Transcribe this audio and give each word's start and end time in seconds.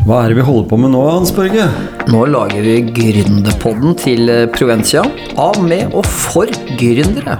Hva 0.00 0.22
er 0.24 0.32
det 0.32 0.38
vi 0.38 0.44
holder 0.46 0.64
på 0.64 0.76
med 0.80 0.94
nå, 0.94 1.00
Hans 1.04 1.28
Børge? 1.36 1.66
Nå 2.08 2.22
lager 2.32 2.62
vi 2.64 2.78
Gründerpodden 2.88 3.92
til 4.00 4.30
eh, 4.32 4.46
Provencia. 4.48 5.02
Av, 5.36 5.58
med 5.60 5.92
og 5.92 6.06
for 6.08 6.48
gründere. 6.80 7.34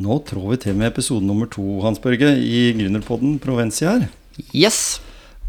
Nå 0.00 0.18
trår 0.30 0.54
vi 0.54 0.58
til 0.64 0.80
med 0.80 0.88
episode 0.88 1.20
nummer 1.28 1.52
to, 1.52 1.66
Hans 1.84 2.00
Børge, 2.00 2.32
i 2.32 2.72
Gründerpodden 2.80 3.36
Provencia 3.44 3.98
her. 3.98 4.08
Yes. 4.56 5.02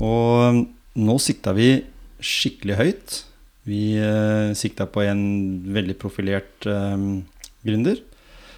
Og 0.03 0.51
um, 0.51 0.61
nå 0.99 1.17
sikta 1.23 1.55
vi 1.55 1.77
skikkelig 2.19 2.77
høyt. 2.83 3.17
Vi 3.67 3.97
eh, 3.99 4.53
sikta 4.55 4.87
på 4.87 5.03
en 5.03 5.23
veldig 5.75 5.97
profilert 5.99 6.67
eh, 6.69 7.01
gründer. 7.67 7.99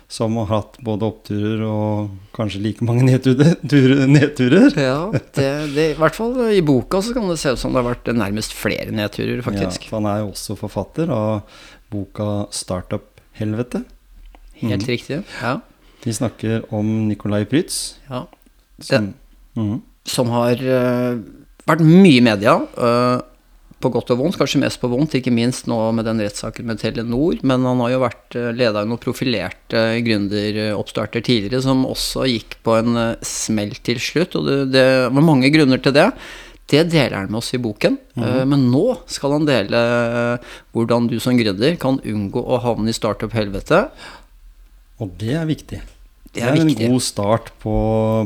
Som 0.09 0.39
har 0.41 0.47
hatt 0.49 0.79
både 0.81 1.05
oppturer 1.05 1.59
og 1.67 2.13
kanskje 2.33 2.61
like 2.63 2.85
mange 2.85 3.05
nedturer. 3.05 3.53
nedturer. 4.09 4.73
Ja, 4.73 5.11
det, 5.13 5.49
det, 5.75 5.85
i 5.91 5.97
hvert 5.99 6.17
fall 6.17 6.33
i 6.49 6.63
boka 6.65 7.01
så 7.05 7.13
kan 7.13 7.29
det 7.29 7.37
se 7.41 7.53
ut 7.53 7.61
som 7.61 7.75
det 7.75 7.83
har 7.83 7.91
vært 7.91 8.09
nærmest 8.17 8.55
flere 8.57 8.89
nedturer, 8.89 9.43
faktisk. 9.45 9.85
Ja, 9.85 9.91
for 9.91 9.99
han 9.99 10.09
er 10.09 10.23
jo 10.23 10.31
også 10.31 10.57
forfatter 10.57 11.13
av 11.13 11.61
boka 11.93 12.47
'Startup-helvete'. 12.49 13.83
Helt 14.63 14.81
mm. 14.81 14.89
riktig. 14.89 15.21
Ja. 15.41 15.59
Vi 16.03 16.13
snakker 16.13 16.65
om 16.73 17.07
Nicolai 17.07 17.45
Prytz. 17.45 17.99
ja. 18.09 18.25
Som, 18.81 19.13
mm. 19.59 19.81
Som 20.07 20.29
har 20.31 20.61
uh, 20.63 21.19
vært 21.67 21.83
mye 21.83 22.17
i 22.17 22.23
media. 22.23 22.53
eh, 22.77 23.17
på 23.79 23.91
godt 23.93 24.11
og 24.13 24.19
vondt, 24.21 24.37
kanskje 24.39 24.61
mest 24.61 24.79
på 24.81 24.89
vondt, 24.91 25.15
ikke 25.19 25.33
minst 25.33 25.67
nå 25.71 25.77
med 25.95 26.07
den 26.07 26.19
rettssaken 26.23 26.67
med 26.67 26.81
Telenor. 26.81 27.39
Men 27.47 27.67
han 27.67 27.83
har 27.83 27.93
jo 27.93 28.01
vært 28.03 28.37
leder 28.37 28.69
leda 28.69 28.83
av 28.83 28.89
noen 28.89 29.01
profilerte 29.01 29.83
gründeroppstarter 30.05 31.23
tidligere, 31.25 31.63
som 31.65 31.87
også 31.87 32.27
gikk 32.29 32.59
på 32.65 32.77
en 32.79 32.99
eh, 32.99 33.25
smell 33.25 33.73
til 33.85 34.01
slutt. 34.03 34.37
Og 34.39 34.47
det, 34.47 34.57
det 34.75 34.85
var 35.09 35.25
mange 35.25 35.51
grunner 35.53 35.81
til 35.83 35.95
det. 35.95 36.09
Det 36.69 36.83
deler 36.91 37.17
han 37.17 37.31
med 37.31 37.41
oss 37.41 37.53
i 37.57 37.61
boken. 37.61 37.97
Eh, 38.19 38.41
men 38.49 38.67
nå 38.73 38.85
skal 39.09 39.37
han 39.37 39.47
dele 39.49 39.83
eh, 39.83 40.49
hvordan 40.75 41.09
du 41.09 41.17
som 41.23 41.37
gründer 41.39 41.79
kan 41.81 42.01
unngå 42.03 42.43
å 42.43 42.59
havne 42.65 42.91
i 42.91 42.97
startup-helvete. 42.97 43.85
Og 44.99 45.15
det 45.21 45.33
er 45.39 45.47
viktig. 45.49 45.81
Det 46.35 46.43
er 46.45 46.59
viktig. 46.59 46.75
en 46.85 46.93
god 46.93 47.01
start 47.07 47.49
på, 47.63 47.73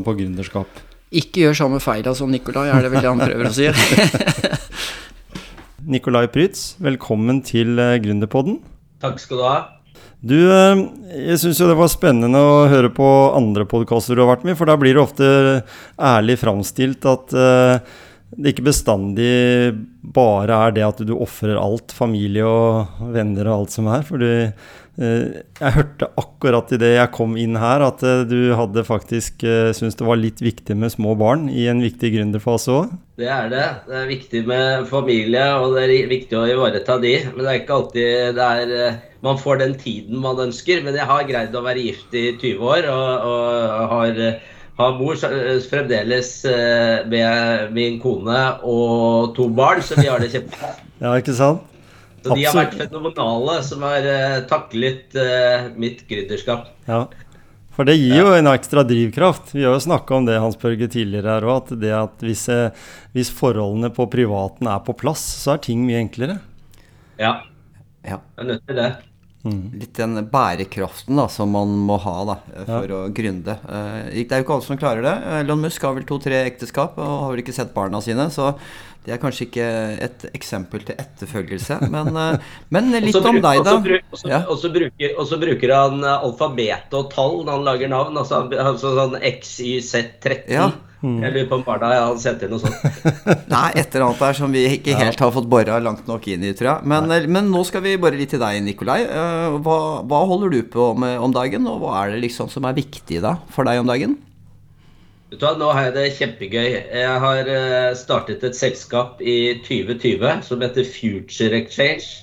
på 0.03 0.17
gründerskap. 0.17 0.81
Ikke 1.13 1.45
gjør 1.45 1.55
samme 1.55 1.79
feila 1.79 2.15
som 2.17 2.31
Nicolai, 2.33 2.71
er 2.73 2.83
det 2.83 2.89
vel 2.89 3.03
det 3.05 3.11
han 3.11 3.21
prøver 3.21 3.51
å 3.51 3.53
si. 3.53 3.69
Nicolai 5.83 6.27
Prytz, 6.31 6.77
velkommen 6.79 7.41
til 7.43 7.75
eh, 7.81 7.97
Gründerpodden. 7.99 8.61
Takk 9.03 9.17
skal 9.19 9.39
du 9.39 9.43
ha. 9.43 9.55
Du, 10.23 10.37
eh, 10.39 10.83
jeg 11.27 11.41
syns 11.41 11.59
jo 11.59 11.67
det 11.67 11.75
var 11.75 11.91
spennende 11.91 12.39
å 12.39 12.63
høre 12.71 12.91
på 12.93 13.07
andre 13.35 13.65
podkaster 13.67 14.15
du 14.15 14.23
har 14.23 14.31
vært 14.31 14.45
med 14.47 14.55
for 14.59 14.71
da 14.71 14.77
blir 14.79 14.95
det 14.95 15.03
ofte 15.03 15.27
ærlig 15.99 16.37
framstilt 16.39 17.03
at 17.11 17.35
eh, 17.35 17.95
det 18.37 18.53
ikke 18.53 18.69
bestandig 18.69 19.33
bare 20.15 20.57
er 20.67 20.73
det 20.75 20.85
at 20.85 21.03
du 21.05 21.13
ofrer 21.15 21.59
alt, 21.59 21.93
familie 21.95 22.45
og 22.47 23.11
venner 23.13 23.49
og 23.49 23.63
alt 23.63 23.75
som 23.75 23.89
er. 23.91 24.05
For 24.07 24.23
eh, 24.23 24.53
jeg 24.93 25.73
hørte 25.73 26.09
akkurat 26.21 26.69
idet 26.75 26.91
jeg 26.93 27.11
kom 27.15 27.37
inn 27.39 27.57
her 27.57 27.81
at 27.81 28.03
eh, 28.05 28.25
du 28.29 28.53
hadde 28.53 28.83
faktisk 28.85 29.41
uh, 29.41 29.71
syntes 29.73 29.97
det 29.97 30.05
var 30.05 30.19
litt 30.21 30.43
viktig 30.43 30.75
med 30.77 30.93
små 30.93 31.15
barn 31.17 31.47
i 31.49 31.65
en 31.71 31.81
viktig 31.81 32.11
gründerfase 32.13 32.75
òg. 32.75 32.91
Det 33.17 33.29
er 33.29 33.49
det. 33.49 33.65
Det 33.87 33.97
er 33.97 34.11
viktig 34.11 34.43
med 34.49 34.85
familie, 34.89 35.47
og 35.57 35.73
det 35.73 35.87
er 35.87 36.11
viktig 36.11 36.37
å 36.37 36.45
ivareta 36.49 36.99
de. 37.01 37.15
Men 37.31 37.41
det 37.41 37.49
er 37.49 37.59
ikke 37.63 37.79
alltid 37.79 38.37
det 38.37 38.49
er 38.49 38.75
eh, 38.77 39.01
man 39.25 39.39
får 39.39 39.63
den 39.63 39.77
tiden 39.79 40.21
man 40.21 40.41
ønsker. 40.45 40.83
Men 40.85 40.97
jeg 40.99 41.09
har 41.09 41.25
greid 41.29 41.57
å 41.57 41.65
være 41.65 41.87
gift 41.87 42.13
i 42.17 42.27
20 42.35 42.69
år 42.75 42.89
og, 42.93 43.29
og 43.31 43.93
har, 43.93 44.23
har 44.77 44.95
bor 44.97 45.17
eh, 45.27 45.59
fremdeles 45.69 46.31
eh, 46.49 47.03
med 47.09 47.73
min 47.75 47.99
kone 48.01 48.39
og 48.65 49.35
to 49.37 49.49
barn, 49.53 49.83
så 49.85 49.99
vi 49.99 50.07
har 50.09 50.23
det 50.23 50.31
kjempefint. 50.33 50.81
Ja, 51.03 51.11
ikke 51.19 51.33
sant? 51.35 51.65
Så 52.23 52.37
de 52.37 52.45
har 52.47 52.55
vært 52.55 52.77
fenomenale 52.79 53.57
som 53.67 53.81
har 53.83 54.05
eh, 54.07 54.37
taklet 54.47 55.17
mitt 55.75 56.05
gründerskap. 56.07 56.69
Ja, 56.87 57.01
for 57.73 57.89
det 57.89 57.97
gir 57.97 58.21
jo 58.21 58.29
en 58.37 58.47
ekstra 58.47 58.85
drivkraft. 58.87 59.51
Vi 59.55 59.65
har 59.65 59.73
jo 59.75 59.81
snakka 59.83 60.15
om 60.15 60.27
det 60.29 60.37
Hans 60.39 60.55
Børge 60.61 60.87
tidligere 60.93 61.35
her 61.35 61.47
òg, 61.49 61.65
at 61.65 61.81
det 61.81 61.91
at 61.97 62.23
hvis, 62.23 62.45
hvis 63.17 63.31
forholdene 63.33 63.89
på 63.91 64.05
privaten 64.13 64.69
er 64.71 64.83
på 64.85 64.95
plass, 64.95 65.25
så 65.41 65.55
er 65.57 65.63
ting 65.65 65.81
mye 65.87 65.99
enklere. 66.05 66.37
Ja, 67.19 67.41
Ja. 68.03 68.19
jeg 68.37 68.45
er 68.45 68.49
nødt 68.53 68.63
til 68.67 68.77
det. 68.77 68.91
Litt 69.43 69.97
den 69.99 70.15
bærekraften 70.31 71.17
da, 71.19 71.25
som 71.27 71.49
man 71.51 71.67
må 71.83 71.97
ha 71.99 72.13
da, 72.29 72.35
for 72.63 72.87
å 72.95 72.99
gründe. 73.11 73.57
Eh, 73.67 74.05
Det 74.23 74.31
er 74.31 74.39
jo 74.39 74.45
ikke 74.45 74.53
alle 74.55 74.63
som 74.69 74.77
klarer 74.79 75.03
det. 75.03 75.15
Elon 75.41 75.59
Musk 75.65 75.81
har 75.83 75.93
vel 75.97 76.05
to-tre 76.07 76.45
ekteskap 76.47 76.95
og 76.97 77.11
har 77.25 77.31
vel 77.33 77.41
ikke 77.43 77.53
sett 77.57 77.73
barna 77.75 77.99
sine, 78.01 78.29
så 78.31 78.53
det 79.03 79.11
er 79.11 79.19
kanskje 79.19 79.49
ikke 79.49 79.65
et 80.05 80.23
eksempel 80.33 80.85
til 80.87 80.95
etterfølgelse. 80.95 81.81
Men, 81.91 82.15
eh, 82.15 82.37
men 82.71 82.87
litt 83.03 83.11
bruk, 83.19 83.25
om 83.33 83.41
deg, 83.43 83.63
da. 83.67 83.75
så 83.75 83.99
og 84.13 84.17
så- 84.21 84.29
Ja. 84.31 84.39
Så 84.55 84.71
bruker, 84.71 85.37
bruker 85.43 85.75
han 85.75 85.99
alfabetet 86.03 86.93
alfabet 86.93 86.93
og 87.01 87.11
tall 87.11 87.43
når 87.43 87.51
han 87.57 87.65
lager 87.67 87.89
navn. 87.89 88.15
Altså, 88.23 88.47
altså 88.57 88.95
sånn 88.95 89.19
XYZ13. 89.21 90.47
Ja. 90.47 90.71
Jeg 91.03 91.33
lurer 91.35 91.47
på 91.49 91.57
om 91.57 91.63
jeg 91.67 91.99
hadde 91.99 92.21
sett 92.23 92.37
til 92.39 92.51
noe 92.53 92.61
sånt. 92.63 92.83
Nei, 93.51 93.69
et 93.75 93.91
eller 93.91 94.05
annet 94.05 94.21
der 94.23 94.37
som 94.37 94.53
vi 94.55 94.61
ikke 94.77 94.95
helt 94.95 95.19
har 95.19 95.33
fått 95.35 95.49
bora 95.51 95.79
langt 95.83 96.07
nok 96.07 96.29
inn 96.31 96.45
i, 96.47 96.53
tror 96.55 96.69
jeg. 96.69 96.87
Men, 96.87 97.11
men 97.27 97.49
nå 97.51 97.63
skal 97.67 97.83
vi 97.83 97.97
bare 97.99 98.15
litt 98.15 98.31
til 98.31 98.39
deg, 98.39 98.61
Nikolai. 98.63 99.01
Eh, 99.03 99.57
Hva, 99.65 99.79
hva 100.07 100.21
holder 100.29 100.53
du 100.55 100.61
på 100.71 100.93
med 100.95 101.19
om 101.19 101.35
dagen, 101.35 101.67
og 101.67 101.83
hva 101.83 101.97
er 102.05 102.15
det 102.15 102.23
liksom 102.23 102.47
som 102.53 102.69
er 102.69 102.77
viktig 102.79 103.19
da 103.25 103.35
for 103.51 103.67
deg 103.67 103.83
om 103.83 103.91
dagen? 103.91 104.15
Vet 105.27 105.41
du 105.41 105.45
hva, 105.49 105.53
Nå 105.59 105.75
har 105.75 105.89
jeg 105.89 105.97
det 105.99 106.07
kjempegøy. 106.21 106.71
Jeg 106.95 107.21
har 107.27 107.53
eh, 107.59 107.91
startet 107.99 108.47
et 108.47 108.55
selskap 108.63 109.19
i 109.19 109.37
2020 109.67 110.43
som 110.47 110.63
heter 110.63 110.87
Future 110.87 111.59
Exchange. 111.59 112.21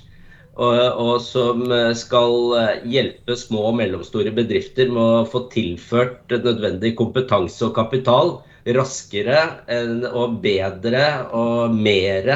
Og, 0.56 0.76
og 1.00 1.16
som 1.24 1.66
eh, 1.68 1.92
skal 1.96 2.80
hjelpe 2.88 3.36
små 3.36 3.74
og 3.74 3.82
mellomstore 3.84 4.32
bedrifter 4.32 4.88
med 4.88 5.04
å 5.20 5.26
få 5.28 5.50
tilført 5.52 6.32
nødvendig 6.32 6.96
kompetanse 6.96 7.68
og 7.68 7.76
kapital 7.76 8.38
raskere 8.66 9.42
enn, 9.70 10.04
og 10.06 10.40
bedre 10.44 11.04
og 11.36 11.74
mer 11.74 12.30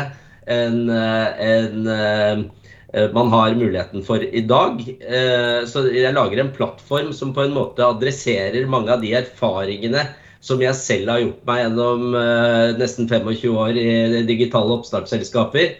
enn 0.50 0.88
en, 0.90 1.86
eh, 1.88 3.08
man 3.12 3.30
har 3.32 3.56
muligheten 3.58 4.04
for 4.06 4.22
i 4.22 4.40
dag. 4.40 4.80
Eh, 5.00 5.64
Så 5.66 5.86
jeg 5.92 6.14
lager 6.14 6.40
en 6.40 6.52
plattform 6.52 7.12
som 7.12 7.32
på 7.34 7.44
en 7.44 7.54
måte 7.56 7.84
adresserer 7.84 8.68
mange 8.68 8.92
av 8.92 9.02
de 9.02 9.12
erfaringene 9.14 10.06
som 10.40 10.60
jeg 10.60 10.74
selv 10.76 11.08
har 11.08 11.20
gjort 11.20 11.44
meg 11.48 11.62
gjennom 11.64 12.14
eh, 12.14 12.76
nesten 12.78 13.08
25 13.08 13.56
år 13.56 13.76
i 13.80 14.22
digitale 14.28 14.76
oppstartsselskaper, 14.78 15.76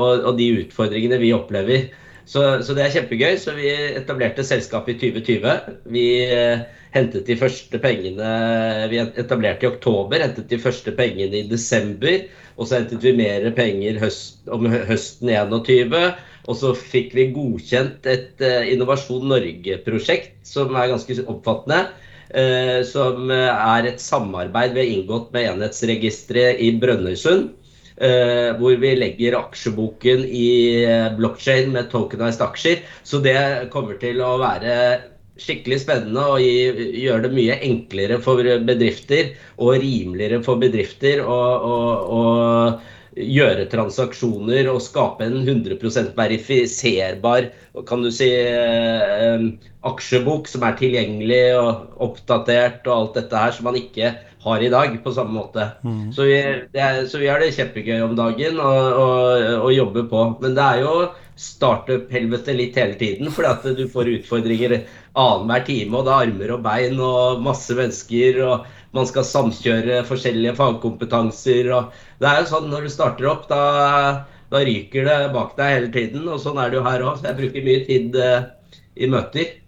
og 0.00 0.32
de 0.36 0.46
utfordringene 0.64 1.20
vi 1.20 1.28
opplever. 1.36 1.84
Så, 2.28 2.42
så 2.62 2.74
det 2.76 2.84
er 2.84 2.92
kjempegøy. 2.94 3.36
Så 3.40 3.54
vi 3.56 3.70
etablerte 3.72 4.44
selskapet 4.46 4.96
i 5.02 5.12
2020. 5.12 5.78
Vi 5.94 6.04
eh, 6.26 6.64
hentet 6.94 7.28
de 7.28 7.36
første 7.38 7.80
pengene 7.82 8.30
Vi 8.90 9.00
etablerte 9.02 9.66
i 9.66 9.70
oktober, 9.70 10.22
hentet 10.22 10.50
de 10.50 10.58
første 10.60 10.94
pengene 10.96 11.42
i 11.42 11.48
desember. 11.50 12.26
Og 12.56 12.68
så 12.68 12.80
hentet 12.80 13.04
vi 13.04 13.14
mer 13.16 13.46
penger 13.56 14.00
høst, 14.02 14.42
om 14.52 14.68
høsten 14.68 15.32
21. 15.32 15.96
Og 16.50 16.56
så 16.56 16.74
fikk 16.74 17.14
vi 17.16 17.30
godkjent 17.34 18.06
et 18.10 18.44
eh, 18.44 18.72
Innovasjon 18.74 19.26
Norge-prosjekt 19.30 20.38
som 20.48 20.74
er 20.76 20.92
ganske 20.92 21.20
omfattende. 21.30 21.86
eh, 22.30 22.82
som 22.86 23.30
er 23.34 23.88
et 23.90 24.00
samarbeid 24.00 24.76
vi 24.76 24.84
har 24.84 24.92
inngått 24.98 25.32
med 25.34 25.48
Enhetsregisteret 25.50 26.60
i 26.62 26.70
Brønnøysund. 26.78 27.50
Eh, 28.00 28.50
hvor 28.58 28.76
vi 28.82 28.94
legger 28.98 29.36
aksjeboken 29.38 30.24
i 30.26 30.48
uh, 30.88 31.08
blokkjede 31.18 31.70
med 31.74 31.90
tokenized 31.92 32.42
aksjer. 32.44 32.82
Så 33.04 33.20
det 33.24 33.36
kommer 33.72 34.00
til 34.02 34.22
å 34.24 34.36
være 34.42 34.76
skikkelig 35.40 35.80
spennende 35.84 36.24
og 36.34 36.42
gjøre 36.44 37.22
det 37.24 37.32
mye 37.32 37.58
enklere 37.64 38.18
for 38.20 38.42
bedrifter 38.66 39.30
og 39.56 39.78
rimeligere 39.80 40.42
for 40.44 40.60
bedrifter 40.60 41.22
å 41.24 41.38
å- 41.70 42.00
å 42.20 42.24
gjøre 43.16 43.64
transaksjoner 43.72 44.68
og 44.70 44.82
skape 44.84 45.24
en 45.26 45.40
100% 45.42 46.12
verifiserbar 46.14 47.48
kan 47.86 48.02
du 48.04 48.10
si, 48.14 48.28
eh, 48.30 49.38
aksjebok 49.86 50.48
som 50.50 50.64
er 50.66 50.76
tilgjengelig 50.76 51.44
og 51.56 52.02
oppdatert 52.04 52.84
og 52.88 52.96
alt 52.96 53.16
dette 53.20 53.44
her 53.44 53.54
som 53.56 53.68
man 53.70 53.78
ikke 53.80 54.12
har 54.40 54.62
i 54.64 54.70
dag 54.72 54.94
på 55.04 55.12
samme 55.12 55.36
måte. 55.36 55.66
Så, 56.16 56.24
vi, 56.28 56.36
det 56.72 56.80
er, 56.80 57.00
så 57.08 57.20
vi 57.20 57.28
har 57.28 57.40
det 57.40 57.52
kjempegøy 57.56 58.00
om 58.04 58.14
dagen 58.16 58.60
og, 58.60 59.00
og, 59.02 59.46
og 59.66 59.72
jobber 59.74 60.06
på. 60.08 60.24
Men 60.40 60.56
det 60.56 60.64
er 60.64 60.82
jo 60.84 60.94
startup-helvete 61.40 62.56
litt 62.56 62.76
hele 62.80 62.96
tiden, 63.00 63.30
fordi 63.34 63.52
at 63.52 63.78
du 63.78 63.86
får 63.92 64.12
utfordringer 64.18 64.76
annenhver 65.18 65.64
time, 65.68 65.96
og 65.96 66.08
det 66.08 66.12
er 66.12 66.26
armer 66.26 66.54
og 66.56 66.64
bein 66.64 67.00
og 67.04 67.44
masse 67.44 67.76
mennesker, 67.76 68.42
og 68.46 68.68
man 68.96 69.08
skal 69.08 69.28
samkjøre 69.28 70.02
forskjellige 70.08 70.56
fagkompetanser. 70.58 71.72
og 71.76 71.96
Det 72.20 72.28
er 72.28 72.42
jo 72.42 72.50
sånn 72.52 72.70
når 72.72 72.88
du 72.88 72.94
starter 72.96 73.32
opp, 73.32 73.48
da 73.52 74.26
da 74.50 74.64
ryker 74.66 75.04
det 75.06 75.18
bak 75.30 75.52
deg 75.54 75.76
hele 75.76 75.90
tiden. 75.94 76.24
Og 76.26 76.40
sånn 76.42 76.58
er 76.58 76.72
det 76.72 76.80
jo 76.80 76.86
her 76.86 77.04
òg. 77.06 77.20
Så 77.20 77.28
jeg 77.28 77.38
bruker 77.38 77.66
mye 77.68 77.84
tid 77.86 78.16
i 78.98 79.06
møter 79.06 79.59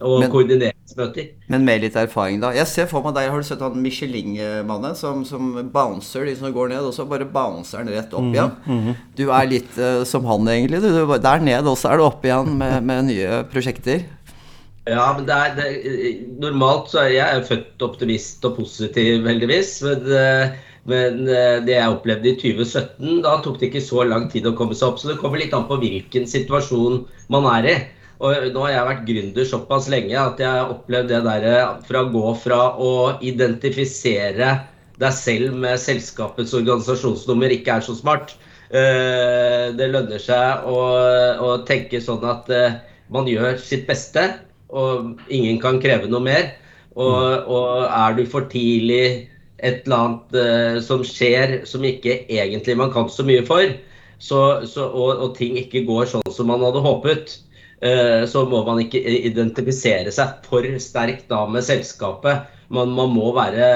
og 0.00 0.20
men, 0.22 0.30
koordineringsmøter. 0.32 1.28
Men 1.52 1.66
med 1.66 1.84
litt 1.84 1.98
erfaring, 1.98 2.40
da. 2.42 2.52
Jeg 2.56 2.70
ser 2.70 2.88
for 2.90 3.04
meg 3.04 3.16
deg, 3.16 3.30
Har 3.32 3.42
du 3.42 3.46
sett 3.46 3.62
han 3.64 3.78
Michelin-mannen 3.82 4.96
som, 4.98 5.22
som, 5.28 5.52
bouncer 5.74 6.26
de 6.28 6.36
som 6.38 6.52
går 6.54 6.74
ned, 6.74 6.88
og 6.88 6.94
så 6.96 7.06
bare 7.08 7.28
bouncer 7.28 7.82
han 7.82 7.92
rett 7.92 8.12
opp 8.14 8.30
igjen? 8.32 8.52
Mm, 8.66 8.82
-hmm. 8.82 8.98
Du 9.16 9.30
er 9.30 9.46
litt 9.46 9.78
uh, 9.78 10.04
som 10.04 10.24
han, 10.24 10.48
egentlig. 10.48 10.82
Du, 10.82 10.88
du, 10.88 11.18
der 11.18 11.40
ned, 11.40 11.66
også 11.66 11.88
er 11.88 11.96
du 11.96 12.04
opp 12.04 12.24
igjen 12.24 12.58
med, 12.58 12.82
med 12.82 13.04
nye 13.04 13.44
prosjekter. 13.50 14.04
Ja, 14.84 15.14
men 15.16 15.24
det 15.24 15.32
er, 15.32 15.54
det, 15.56 15.68
normalt 16.42 16.90
så 16.92 17.06
er 17.06 17.14
jeg 17.14 17.44
født 17.48 17.84
optimist 17.86 18.44
og 18.44 18.58
positiv, 18.58 19.24
heldigvis. 19.24 19.78
Men, 19.86 20.10
eh, 20.12 20.56
men, 20.84 21.22
eh, 21.24 21.64
det 21.64 21.78
jeg 21.78 21.94
opplevde 21.94 22.28
i 22.28 22.36
2017, 22.36 23.22
da 23.24 23.38
tok 23.40 23.56
det 23.60 23.70
ikke 23.70 23.80
så 23.80 24.04
lang 24.04 24.28
tid 24.32 24.44
å 24.44 24.52
komme 24.58 24.76
seg 24.76 24.90
opp. 24.90 25.00
Så 25.00 25.08
det 25.08 25.16
kommer 25.22 25.40
litt 25.40 25.56
an 25.56 25.64
på 25.70 25.80
hvilken 25.80 26.28
situasjon 26.28 27.06
man 27.32 27.48
er 27.54 27.70
i. 27.70 27.76
Og 28.24 28.46
nå 28.54 28.62
har 28.64 28.72
jeg 28.72 28.88
vært 28.88 29.02
gründer 29.08 29.48
såpass 29.48 29.88
lenge 29.92 30.14
at 30.16 30.38
jeg 30.40 30.48
har 30.48 30.70
opplevd 30.72 31.10
det 31.12 31.20
derre 31.26 31.56
fra 31.84 32.04
å 32.04 32.12
gå 32.12 32.30
fra 32.40 32.60
å 32.80 32.92
identifisere 33.20 34.54
deg 35.02 35.12
selv 35.16 35.58
med 35.60 35.80
selskapets 35.82 36.54
organisasjonsnummer 36.56 37.52
ikke 37.52 37.76
er 37.76 37.84
så 37.84 37.96
smart. 37.98 38.32
Eh, 38.70 39.74
det 39.76 39.90
lønner 39.90 40.22
seg 40.22 40.64
å, 40.70 40.78
å 41.44 41.50
tenke 41.68 42.00
sånn 42.00 42.24
at 42.30 42.48
eh, 42.54 42.80
man 43.12 43.28
gjør 43.28 43.58
sitt 43.60 43.84
beste, 43.90 44.24
og 44.72 45.20
ingen 45.28 45.60
kan 45.60 45.82
kreve 45.82 46.08
noe 46.08 46.24
mer. 46.24 46.52
Og, 46.94 47.50
og 47.50 47.84
er 47.90 48.16
du 48.16 48.24
for 48.30 48.48
tidlig 48.48 49.28
et 49.58 49.84
eller 49.84 49.98
annet 49.98 50.82
som 50.86 51.02
skjer 51.06 51.60
som 51.66 51.84
ikke 51.84 52.22
egentlig 52.30 52.76
man 52.78 52.92
kan 52.94 53.10
så 53.10 53.26
mye 53.26 53.42
for, 53.46 53.66
så, 54.22 54.40
så, 54.70 54.86
og, 54.86 55.10
og, 55.18 55.32
ting 55.36 55.58
ikke 55.58 55.84
går 55.88 56.06
sånn 56.08 56.32
som 56.32 56.48
man 56.48 56.62
hadde 56.62 56.82
håpet, 56.84 57.34
Eh, 57.34 57.53
så 58.30 58.46
må 58.48 58.62
man 58.64 58.78
ikke 58.80 59.00
identifisere 59.28 60.12
seg 60.14 60.46
for 60.48 60.64
sterkt 60.80 61.26
da 61.28 61.42
med 61.50 61.66
selskapet. 61.66 62.46
Man, 62.72 62.94
man, 62.96 63.10
må 63.12 63.28
være, 63.36 63.66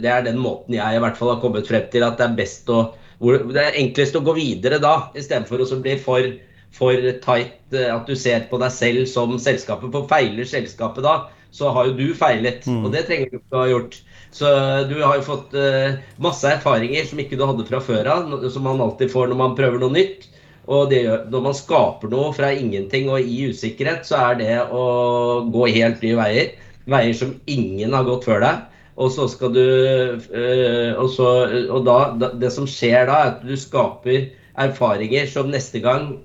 Det 0.00 0.08
er 0.08 0.24
den 0.24 0.38
måten 0.40 0.72
jeg 0.78 0.96
i 0.96 1.02
hvert 1.02 1.18
fall 1.18 1.34
har 1.34 1.42
kommet 1.42 1.68
frem 1.68 1.84
til 1.92 2.06
at 2.06 2.16
det 2.16 2.24
er 2.30 2.38
best 2.38 2.70
å 2.72 2.86
det 3.18 3.62
er 3.62 3.78
enklest 3.80 4.16
å 4.16 4.22
gå 4.22 4.34
videre 4.36 4.78
da, 4.78 5.10
istedenfor 5.18 5.64
å 5.64 5.80
bli 5.82 5.96
for, 5.98 6.28
for 6.70 7.08
tight. 7.24 7.58
Eh, 7.72 7.90
at 7.90 8.06
du 8.06 8.14
ser 8.16 8.46
på 8.50 8.60
deg 8.62 8.70
selv 8.72 9.08
som 9.10 9.34
selskapet. 9.42 9.90
For 9.90 10.06
feiler 10.10 10.46
selskapet 10.46 11.02
da, 11.02 11.16
så 11.50 11.72
har 11.74 11.88
jo 11.88 11.96
du 11.98 12.14
feilet. 12.14 12.66
Mm. 12.66 12.84
Og 12.84 12.94
det 12.94 13.08
trenger 13.08 13.32
du 13.32 13.40
ikke 13.40 13.56
å 13.56 13.64
ha 13.64 13.72
gjort. 13.72 13.98
Så 14.30 14.48
du 14.90 14.98
har 15.00 15.16
jo 15.16 15.24
fått 15.24 15.54
masse 16.20 16.44
erfaringer 16.52 17.06
som 17.08 17.20
ikke 17.22 17.38
du 17.40 17.46
hadde 17.48 17.64
fra 17.64 17.80
før 17.80 18.10
av, 18.12 18.34
som 18.52 18.66
man 18.68 18.82
alltid 18.84 19.10
får 19.10 19.30
når 19.30 19.38
man 19.40 19.54
prøver 19.56 19.80
noe 19.80 19.94
nytt. 19.94 20.28
Og 20.68 20.90
det, 20.92 21.02
når 21.32 21.44
man 21.46 21.56
skaper 21.56 22.10
noe 22.12 22.32
fra 22.36 22.50
ingenting 22.52 23.08
og 23.08 23.24
i 23.24 23.48
usikkerhet, 23.48 24.04
så 24.04 24.20
er 24.30 24.40
det 24.40 24.56
å 24.68 24.82
gå 25.48 25.68
helt 25.72 26.02
nye 26.04 26.18
veier. 26.18 26.50
Veier 26.88 27.16
som 27.16 27.32
ingen 27.48 27.96
har 27.96 28.04
gått 28.08 28.28
før 28.28 28.44
deg. 28.44 28.66
Og 28.98 29.12
så 29.14 29.28
skal 29.30 29.52
du 29.54 29.62
øh, 29.62 30.92
Og, 30.98 31.08
så, 31.14 31.28
og 31.70 31.84
da, 31.86 32.30
det 32.40 32.50
som 32.52 32.66
skjer 32.68 33.08
da, 33.08 33.18
er 33.18 33.32
at 33.32 33.44
du 33.46 33.54
skaper 33.56 34.28
erfaringer 34.58 35.28
som 35.30 35.52
neste 35.52 35.80
gang 35.84 36.16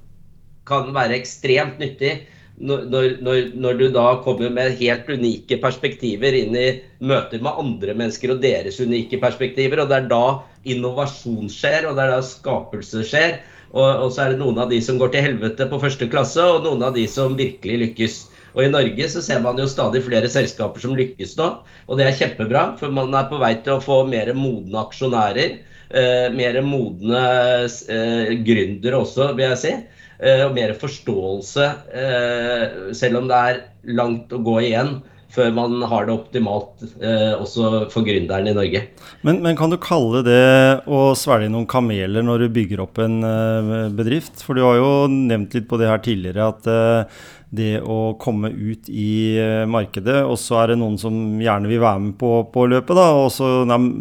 kan 0.68 0.92
være 0.96 1.20
ekstremt 1.20 1.80
nyttig. 1.80 2.16
Når, 2.64 2.84
når, 3.26 3.38
når, 3.58 3.78
du 3.80 3.88
da 3.96 4.06
kommer 4.24 4.52
med 4.54 4.76
helt 4.78 5.08
unike 5.10 5.58
perspektiver 5.62 6.36
inn 6.38 6.54
i 6.54 6.68
møter 7.02 7.42
med 7.42 7.64
andre 7.64 7.96
mennesker 7.98 8.36
og 8.36 8.44
deres 8.44 8.78
unike 8.84 9.18
perspektiver. 9.24 9.82
Og 9.84 9.90
det 9.90 10.02
er 10.02 10.12
da 10.12 10.26
innovasjon 10.68 11.50
skjer, 11.52 11.88
og 11.88 11.98
det 11.98 12.06
er 12.06 12.14
da 12.18 12.22
skapelse 12.28 13.08
skjer. 13.08 13.40
Og, 13.74 13.88
og, 13.88 14.10
så 14.14 14.24
er 14.24 14.34
det 14.34 14.42
noen 14.44 14.60
av 14.62 14.70
de 14.70 14.80
som 14.86 15.00
går 15.02 15.14
til 15.14 15.26
helvete 15.26 15.66
på 15.70 15.82
første 15.82 16.08
klasse, 16.12 16.44
og 16.46 16.66
noen 16.68 16.86
av 16.86 16.94
de 16.98 17.08
som 17.10 17.38
virkelig 17.38 17.80
lykkes. 17.88 18.18
Og 18.54 18.68
i 18.68 18.70
Norge 18.70 19.08
så 19.10 19.22
ser 19.26 19.42
man 19.42 19.58
jo 19.58 19.66
stadig 19.70 20.04
flere 20.06 20.30
selskaper 20.30 20.84
som 20.84 20.94
lykkes 20.98 21.34
nå, 21.40 21.48
og 21.90 21.98
det 21.98 22.06
er 22.06 22.20
kjempebra. 22.20 22.68
For 22.78 22.94
man 22.94 23.14
er 23.18 23.26
på 23.32 23.42
vei 23.42 23.56
til 23.66 23.80
å 23.80 23.84
få 23.84 24.04
mer 24.10 24.30
modne 24.38 24.78
aksjonærer. 24.84 25.58
Eh, 25.94 26.28
mer 26.34 26.60
modne 26.66 27.24
eh, 27.66 28.36
gründere 28.46 29.02
også, 29.02 29.32
vil 29.34 29.48
jeg 29.50 29.62
si. 29.64 29.74
Eh, 30.22 30.46
og 30.46 30.54
mer 30.56 30.76
forståelse, 30.78 31.66
eh, 31.98 32.94
selv 32.94 33.24
om 33.24 33.32
det 33.32 33.42
er 33.50 33.64
langt 33.98 34.34
å 34.34 34.42
gå 34.46 34.60
igjen 34.70 35.00
før 35.34 35.54
man 35.56 35.82
har 35.90 36.08
det 36.08 36.14
optimalt 36.14 36.84
eh, 37.02 37.34
også 37.34 37.88
for 37.94 38.06
gründeren 38.06 38.50
i 38.50 38.56
Norge. 38.56 38.84
Men, 39.26 39.40
men, 39.42 39.56
kan 39.58 39.74
du 39.74 39.80
kalle 39.82 40.22
det 40.26 40.42
å 40.86 41.06
svelge 41.18 41.50
noen 41.52 41.70
kameler 41.70 42.26
når 42.26 42.46
du 42.46 42.58
bygger 42.60 42.84
opp 42.86 43.02
en 43.02 43.22
eh, 43.26 43.88
bedrift? 43.98 44.44
For 44.46 44.58
du 44.58 44.66
har 44.66 44.78
jo 44.78 44.92
nevnt 45.10 45.56
litt 45.58 45.70
på 45.70 45.80
det 45.82 45.90
her 45.90 46.04
tidligere 46.06 46.52
at 46.54 46.70
eh, 46.70 47.22
det 47.54 47.74
å 47.86 48.16
komme 48.22 48.50
ut 48.50 48.90
i 48.90 49.38
eh, 49.42 49.64
markedet, 49.70 50.24
og 50.26 50.38
så 50.42 50.64
er 50.64 50.74
det 50.74 50.80
noen 50.82 50.98
som 51.02 51.42
gjerne 51.42 51.70
vil 51.70 51.84
være 51.84 52.02
med 52.08 52.18
på, 52.22 52.32
på 52.54 52.66
løpet, 52.72 52.98
da, 52.98 53.12
og 53.18 53.30
så 53.34 53.50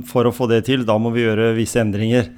for 0.08 0.28
å 0.28 0.34
få 0.34 0.48
det 0.52 0.64
til, 0.68 0.86
da 0.88 0.96
må 1.00 1.12
vi 1.12 1.26
gjøre 1.26 1.52
visse 1.56 1.80
endringer. 1.82 2.30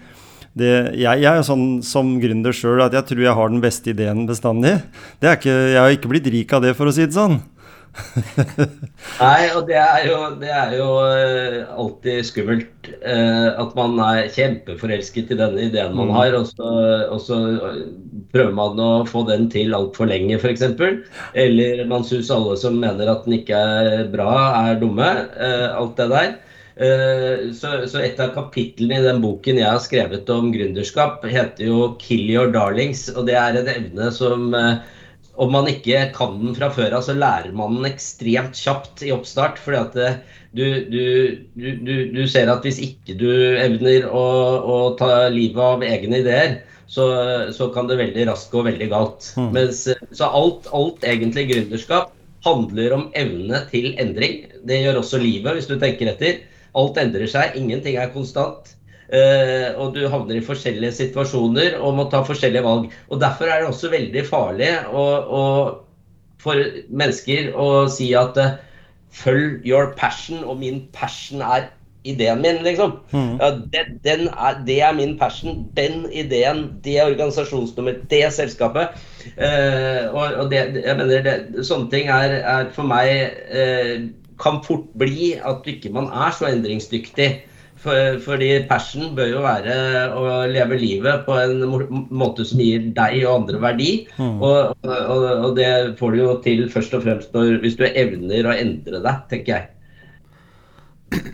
Det, 0.55 0.70
jeg, 0.94 1.19
jeg, 1.19 1.31
er 1.31 1.43
sånn 1.43 1.81
som 1.82 2.12
gründer 2.23 2.55
sjøl 2.55 2.85
at 2.85 2.94
jeg 2.94 3.08
tror 3.08 3.25
jeg 3.25 3.38
har 3.38 3.50
den 3.50 3.62
beste 3.62 3.91
ideen 3.91 4.23
bestandig. 4.29 4.76
Ikke, 5.19 5.50
jeg 5.50 5.81
har 5.81 5.94
ikke 5.94 6.11
blitt 6.12 6.31
rik 6.31 6.55
av 6.55 6.62
det, 6.62 6.76
for 6.79 6.91
å 6.91 6.94
si 6.94 7.06
det 7.06 7.17
sånn. 7.17 7.41
Nei, 9.20 9.43
og 9.55 9.69
det 9.69 9.76
er 9.79 10.06
jo, 10.08 10.17
det 10.41 10.50
er 10.50 10.73
jo 10.75 10.87
uh, 10.99 11.58
alltid 11.79 12.26
skummelt 12.26 12.88
eh, 13.06 13.49
at 13.61 13.75
man 13.79 13.94
er 14.02 14.31
kjempeforelsket 14.35 15.31
i 15.31 15.38
denne 15.38 15.67
ideen 15.69 15.94
man 15.94 16.11
mm. 16.11 16.14
har, 16.17 16.37
og 16.38 16.49
så, 16.50 16.70
og 17.14 17.20
så, 17.23 17.38
prøver 18.35 18.55
man 18.56 18.81
å 18.82 18.88
få 19.06 19.23
den 19.29 19.46
til 19.52 19.76
altfor 19.76 20.08
lenge, 20.11 20.41
f.eks. 20.41 20.64
Eller 21.38 21.85
man 21.91 22.06
syns 22.06 22.32
alle 22.35 22.56
som 22.58 22.81
mener 22.82 23.12
at 23.12 23.29
den 23.29 23.37
ikke 23.38 23.61
er 23.61 24.08
bra, 24.11 24.32
er 24.64 24.81
dumme. 24.81 25.12
Eh, 25.38 25.69
alt 25.70 25.94
det 26.00 26.08
der. 26.11 26.35
Så, 27.55 27.70
så, 27.87 28.00
et 28.02 28.19
av 28.19 28.32
kapitlene 28.35 28.96
i 28.99 29.05
den 29.05 29.20
boken 29.23 29.61
jeg 29.61 29.69
har 29.69 29.79
skrevet 29.79 30.31
om 30.35 30.49
gründerskap, 30.50 31.23
heter 31.31 31.69
jo 31.69 31.93
'Kill 32.02 32.26
your 32.26 32.50
darlings'. 32.50 33.06
Og 33.14 33.29
det 33.31 33.38
er 33.38 33.61
en 33.61 33.70
evne 33.70 34.11
som 34.11 34.50
om 35.40 35.50
man 35.50 35.69
ikke 35.70 36.08
kan 36.14 36.36
den 36.40 36.54
fra 36.56 36.70
før 36.75 36.98
av, 36.98 37.04
så 37.06 37.16
lærer 37.16 37.54
man 37.56 37.78
den 37.78 37.88
ekstremt 37.88 38.58
kjapt 38.58 39.02
i 39.06 39.12
oppstart. 39.14 39.58
fordi 39.58 39.81
at 39.81 39.96
eh, 39.98 40.20
du, 40.54 40.64
du, 40.90 41.04
du, 41.58 41.94
du 42.14 42.22
ser 42.31 42.50
at 42.52 42.62
hvis 42.66 42.78
ikke 42.82 43.16
du 43.19 43.31
evner 43.58 44.06
å, 44.06 44.25
å, 44.62 44.76
ta 44.98 45.26
livet 45.34 45.62
av 45.62 45.82
egne 45.86 46.22
ideer, 46.22 46.60
så, 46.86 47.08
så, 47.56 47.70
kan 47.75 47.88
det 47.90 47.98
veldig 47.98 48.28
raskt 48.28 48.52
gå 48.52 48.62
veldig 48.62 48.88
galt. 48.92 49.32
Mm. 49.40 49.50
Mens, 49.56 49.86
så 50.14 50.29
alt, 50.29 50.69
alt 50.76 51.06
egentlig 51.08 51.48
gründerskap 51.50 52.12
handler 52.44 52.94
om 52.94 53.06
evne 53.19 53.64
til 53.72 53.94
endring. 53.98 54.44
Det 54.69 54.82
gjør 54.82 55.00
også 55.00 55.19
livet, 55.22 55.56
hvis 55.56 55.70
du 55.70 55.79
tenker 55.81 56.12
etter. 56.12 56.44
Alt 56.79 56.98
endrer 57.00 57.31
seg, 57.31 57.56
ingenting 57.58 57.98
er 57.98 58.12
konstant. 58.14 58.74
Uh, 59.13 59.77
og 59.77 59.93
du 59.93 60.06
havner 60.08 60.39
i 60.39 60.44
forskjellige 60.44 60.96
situasjoner 60.96 61.77
og 61.77 61.99
må 61.99 62.06
ta 62.13 62.23
forskjellige 62.25 62.65
valg. 62.65 62.91
Og 63.13 63.20
Derfor 63.20 63.51
er 63.51 63.61
det 63.61 63.69
også 63.69 63.93
veldig 63.93 64.25
farlig 64.29 64.70
å, 64.89 65.05
å, 65.29 65.43
for 66.41 66.63
mennesker 66.89 67.53
å 67.53 67.84
si 67.93 68.15
at 68.17 68.41
uh, 68.41 68.56
følg 69.15 69.67
your 69.69 69.93
passion, 69.99 70.41
og 70.43 70.58
min 70.63 70.87
passion 70.96 71.44
er 71.44 71.69
ideen 72.05 72.43
min, 72.44 72.58
liksom. 72.65 72.99
Mm. 73.13 73.37
Ja, 73.41 73.53
den, 73.77 73.94
den 74.05 74.27
er, 74.32 74.58
det 74.65 74.81
er 74.89 74.96
min 74.96 75.15
passion. 75.20 75.63
Den 75.77 76.08
ideen, 76.08 76.67
det 76.84 76.99
organisasjonsnummer, 77.05 78.01
det 78.11 78.25
selskapet. 78.32 78.96
Uh, 79.37 80.11
og, 80.17 80.27
og 80.43 80.53
det, 80.53 80.67
jeg 80.81 80.96
mener, 81.01 81.25
det, 81.29 81.65
sånne 81.69 81.93
ting 81.93 82.13
er, 82.13 82.41
er 82.41 82.73
for 82.77 82.89
meg 82.89 84.13
kan 84.41 84.65
fort 84.65 84.89
bli 84.99 85.34
at 85.39 85.67
ikke 85.70 85.93
man 85.94 86.08
er 86.11 86.32
så 86.34 86.49
endringsdyktig. 86.49 87.44
For, 87.84 88.17
fordi 88.24 88.48
passion 88.69 89.12
bør 89.17 89.29
jo 89.29 89.44
være 89.44 89.74
å 90.17 90.24
leve 90.48 90.79
livet 90.81 91.26
på 91.26 91.36
en 91.36 91.58
måte 92.08 92.46
som 92.48 92.62
gir 92.62 92.86
deg 92.96 93.19
og 93.26 93.43
andre 93.43 93.60
verdi. 93.60 93.91
Mm. 94.17 94.38
Og, 94.38 94.86
og, 94.88 95.26
og, 95.34 95.50
det 95.58 95.69
får 95.98 96.14
du 96.14 96.20
jo 96.22 96.34
til 96.44 96.64
først 96.72 96.96
og 96.96 97.05
fremst 97.05 97.34
når, 97.36 97.58
hvis 97.64 97.76
du 97.76 97.84
evner 97.91 98.48
å 98.48 98.56
endre 98.56 99.03
deg, 99.05 99.24
tenker 99.32 99.53
jeg. 99.53 99.70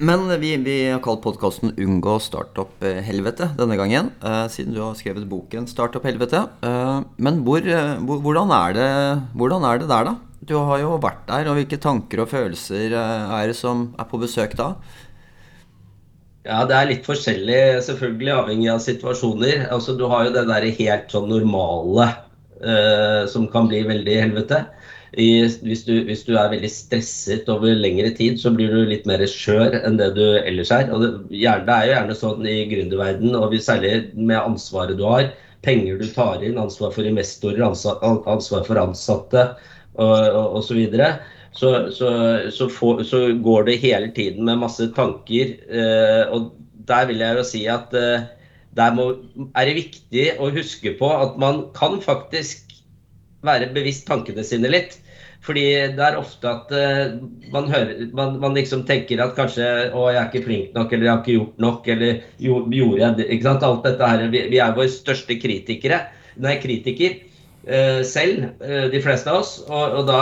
Men 0.03 0.27
vi, 0.43 0.57
vi 0.61 0.75
har 0.91 0.99
kalt 1.05 1.23
podkasten 1.25 1.71
'Unngå 1.73 2.17
startup-helvete' 2.21 3.53
denne 3.57 3.79
gangen, 3.79 4.11
uh, 4.21 4.45
siden 4.51 4.75
du 4.75 4.83
har 4.83 4.99
skrevet 4.99 5.29
boken 5.31 5.69
'Startup-helvete'. 5.71 6.43
Uh, 6.67 7.07
men 7.17 7.41
hvor, 7.47 7.63
hvor, 7.63 8.19
hvordan, 8.27 8.51
er 8.59 8.75
det, 8.77 8.91
hvordan 9.39 9.65
er 9.71 9.81
det 9.81 9.89
der, 9.89 10.11
da? 10.11 10.17
Du 10.51 10.57
har 10.59 10.83
jo 10.83 10.99
vært 10.99 11.23
der, 11.29 11.49
og 11.49 11.57
hvilke 11.61 11.79
tanker 11.81 12.25
og 12.25 12.33
følelser 12.33 12.97
er 12.97 13.47
det 13.47 13.57
som 13.57 13.93
er 14.01 14.09
på 14.11 14.19
besøk 14.21 14.57
da? 14.59 14.75
Ja, 16.49 16.63
det 16.65 16.77
er 16.77 16.89
litt 16.89 17.05
forskjellig, 17.05 17.61
selvfølgelig 17.85 18.33
avhengig 18.33 18.69
av 18.73 18.81
situasjoner. 18.81 19.67
Altså, 19.75 19.97
Du 19.99 20.07
har 20.09 20.27
jo 20.27 20.35
det 20.39 20.47
der 20.49 20.69
helt 20.79 21.13
sånn 21.13 21.29
normale 21.29 22.07
uh, 22.65 23.27
som 23.29 23.49
kan 23.53 23.69
bli 23.69 23.83
veldig 23.89 24.17
helvete. 24.25 24.63
I, 25.19 25.43
hvis, 25.67 25.83
du, 25.85 26.05
hvis, 26.07 26.23
du, 26.25 26.37
er 26.39 26.53
veldig 26.53 26.71
stresset 26.71 27.49
over 27.51 27.75
lengre 27.75 28.13
tid, 28.15 28.39
så 28.41 28.53
blir 28.55 28.71
du 28.71 28.87
litt 28.87 29.09
mer 29.11 29.25
skjør 29.27 29.81
enn 29.83 29.99
det 29.99 30.13
du 30.17 30.25
ellers 30.39 30.71
er. 30.73 30.89
Og 30.95 31.03
det, 31.03 31.11
det 31.35 31.75
er 31.75 31.87
jo 31.89 31.95
gjerne 31.97 32.19
sånn 32.23 32.47
i 32.47 32.57
gründerverdenen, 32.71 33.37
og 33.37 33.57
særlig 33.61 33.95
med 34.15 34.39
ansvaret 34.39 34.97
du 34.97 35.05
har 35.11 35.33
penger 35.67 35.99
du 36.01 36.07
tar 36.15 36.45
inn, 36.47 36.57
ansvar 36.61 36.95
for 36.95 37.05
investorer, 37.05 37.61
ansvar 37.69 38.65
for 38.65 38.81
ansatte 38.81 39.51
og 40.01 40.57
osv. 40.61 40.79
Så, 41.53 41.91
så, 41.91 42.11
så, 42.55 42.69
for, 42.71 43.03
så 43.03 43.25
går 43.43 43.67
det 43.67 43.81
hele 43.83 44.11
tiden 44.15 44.47
med 44.47 44.63
masse 44.63 44.87
tanker. 44.95 45.57
Eh, 45.67 46.31
og 46.31 46.53
der 46.89 47.09
vil 47.11 47.23
jeg 47.23 47.39
jo 47.39 47.47
si 47.47 47.65
at 47.71 47.95
eh, 47.99 48.27
der 48.79 48.95
må, 48.95 49.11
er 49.59 49.67
det 49.69 49.79
viktig 49.81 50.27
å 50.39 50.51
huske 50.55 50.95
på 50.99 51.11
at 51.11 51.39
man 51.43 51.65
kan 51.77 51.99
faktisk 52.03 52.71
være 53.47 53.73
bevisst 53.75 54.07
tankene 54.07 54.45
sine 54.47 54.71
litt. 54.71 54.99
Fordi 55.41 55.65
det 55.97 56.05
er 56.05 56.19
ofte 56.21 56.51
at 56.51 56.73
eh, 56.77 57.17
man, 57.51 57.71
hører, 57.73 58.05
man, 58.15 58.37
man, 58.43 58.55
liksom 58.55 58.85
tenker 58.87 59.23
at 59.25 59.33
kanskje 59.39 59.67
å, 59.97 60.11
jeg 60.13 60.21
er 60.21 60.29
ikke 60.29 60.45
flink 60.45 60.77
nok, 60.77 60.93
eller 60.93 61.07
jeg 61.07 61.13
har 61.13 61.23
ikke 61.25 61.39
gjort 61.39 61.65
nok, 61.65 61.89
eller 61.95 62.21
gjorde 62.45 63.01
jeg 63.01 63.19
det? 63.19 63.27
Ikke 63.27 63.49
sant? 63.49 63.67
Alt 63.67 63.89
dette 63.89 64.13
her, 64.13 64.27
vi, 64.31 64.45
vi 64.53 64.61
er 64.61 64.77
våre 64.77 64.93
største 64.93 65.39
kritikere. 65.41 66.03
Nei, 66.41 66.59
kritiker 66.63 67.19
selv, 68.07 68.47
uh, 68.65 68.87
de 68.93 69.01
fleste 69.05 69.29
av 69.31 69.43
oss. 69.43 69.51
Og, 69.67 69.97
og, 69.99 70.05
da, 70.09 70.21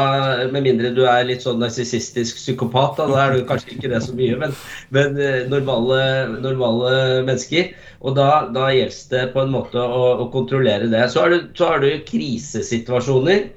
med 0.50 0.64
mindre 0.66 0.90
du 0.96 1.04
er 1.06 1.26
litt 1.28 1.44
sånn 1.46 1.60
narsissistisk 1.62 2.40
psykopat, 2.40 2.98
da, 2.98 3.06
da, 3.12 3.20
er 3.24 3.36
du 3.36 3.44
kanskje 3.48 3.76
ikke 3.76 3.92
det 3.92 4.02
så 4.06 4.16
mye, 4.18 4.38
men, 4.40 4.56
men 4.96 5.20
normale, 5.52 6.00
normale, 6.42 6.96
mennesker. 7.28 7.70
Og 8.02 8.18
da, 8.18 8.48
da 8.54 8.70
gjelder 8.74 9.14
det 9.14 9.22
på 9.34 9.44
en 9.44 9.54
måte 9.54 9.82
å, 9.82 10.02
å 10.24 10.28
kontrollere 10.34 10.90
det. 10.90 11.06
Så 11.12 11.22
har 11.22 11.80
du 11.84 11.92
krisesituasjoner 12.08 13.48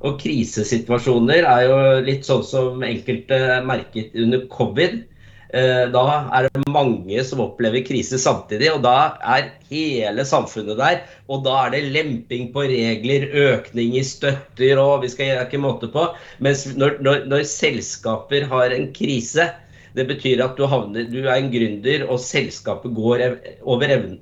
og 0.00 0.16
krisesituasjoner 0.20 1.44
er 1.44 1.66
jo 1.66 1.78
litt 2.06 2.24
sånn 2.24 2.44
som 2.46 2.84
enkelte 2.84 3.60
merket 3.68 4.14
under 4.16 4.46
covid. 4.52 5.02
Eh, 5.50 5.86
da 5.90 6.02
er 6.36 6.46
det 6.46 6.62
mange 6.70 7.22
som 7.26 7.42
opplever 7.42 7.82
krise 7.86 8.20
samtidig, 8.22 8.68
og 8.70 8.84
da 8.84 9.16
er 9.36 9.48
hele 9.70 10.24
samfunnet 10.28 10.78
der. 10.78 11.00
Og 11.30 11.42
da 11.46 11.56
er 11.64 11.74
det 11.74 11.88
lemping 11.96 12.50
på 12.54 12.66
regler, 12.70 13.26
økning 13.54 13.96
i 13.98 14.04
støtter 14.06 14.78
og 14.82 15.02
vi 15.04 15.10
skal 15.10 15.42
ikke 15.46 15.62
måte 15.62 15.90
på. 15.90 16.06
Mens 16.38 16.68
når, 16.76 17.00
når, 17.02 17.26
når 17.30 17.48
selskaper 17.50 18.46
har 18.52 18.76
en 18.76 18.90
krise, 18.94 19.50
det 19.98 20.06
betyr 20.06 20.38
at 20.44 20.54
du, 20.54 20.68
havner, 20.70 21.08
du 21.10 21.24
er 21.24 21.34
en 21.34 21.50
gründer, 21.50 22.04
og 22.06 22.22
selskapet 22.22 22.94
går 22.94 23.24
over, 23.66 23.90
evne, 23.90 24.20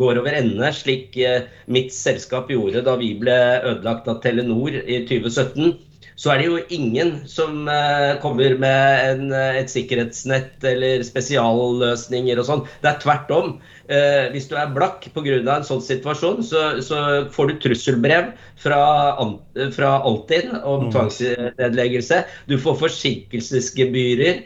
går 0.00 0.20
over 0.22 0.38
ende, 0.38 0.70
slik 0.72 1.18
eh, 1.20 1.50
mitt 1.68 1.92
selskap 1.92 2.48
gjorde 2.48 2.86
da 2.86 2.96
vi 3.00 3.12
ble 3.20 3.36
ødelagt 3.60 4.08
av 4.08 4.22
Telenor 4.24 4.80
i 4.80 5.02
2017 5.04 5.74
så 6.16 6.30
er 6.30 6.40
det 6.40 6.46
jo 6.46 6.58
ingen 6.74 7.16
som 7.26 7.66
uh, 7.66 8.14
kommer 8.22 8.54
med 8.60 9.06
en, 9.08 9.24
uh, 9.34 9.56
et 9.58 9.70
sikkerhetsnett 9.70 10.62
eller 10.66 11.02
spesialløsninger 11.06 12.38
og 12.38 12.46
sånn. 12.46 12.62
Det 12.84 12.90
er 12.92 13.00
tvert 13.02 13.32
om. 13.34 13.56
Uh, 13.90 14.30
hvis 14.32 14.46
du 14.50 14.54
er 14.58 14.70
blakk 14.74 15.08
pga. 15.14 15.40
en 15.42 15.66
sånn 15.66 15.82
situasjon, 15.82 16.44
så, 16.46 16.62
så, 16.86 17.00
får 17.34 17.50
du 17.50 17.54
trusselbrev 17.64 18.30
fra, 18.62 18.78
fra 19.74 19.90
Altinn 20.06 20.54
om 20.62 20.86
mm. 20.86 20.92
tvangsnedleggelse. 20.94 22.22
Du 22.46 22.56
får 22.62 22.78
forsinkelsesgebyrer. 22.84 24.44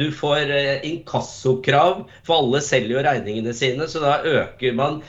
du 0.00 0.08
får 0.12 0.50
inkassokrav, 0.84 2.02
for 2.26 2.40
alle 2.40 2.60
selger 2.64 2.96
jo 2.96 3.04
regningene 3.04 3.54
sine, 3.56 3.86
så 3.88 4.02
da 4.02 4.18
øker 4.24 4.74
man 4.76 5.00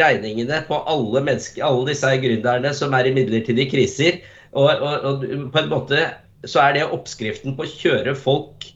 regningene 0.00 0.62
på 0.68 0.78
alle, 0.88 1.22
alle 1.26 1.86
disse 1.90 2.14
gründerne 2.22 2.72
som 2.74 2.94
er 2.96 3.08
i 3.08 3.14
midlertidige 3.14 3.70
kriser. 3.74 4.22
Og, 4.56 4.70
og, 4.70 5.04
og, 5.04 5.26
på 5.52 5.60
en 5.60 5.70
måte 5.72 6.06
så 6.46 6.62
er 6.62 6.76
det 6.76 6.88
oppskriften 6.94 7.56
på 7.56 7.64
å 7.66 7.70
kjøre 7.70 8.14
folk 8.18 8.66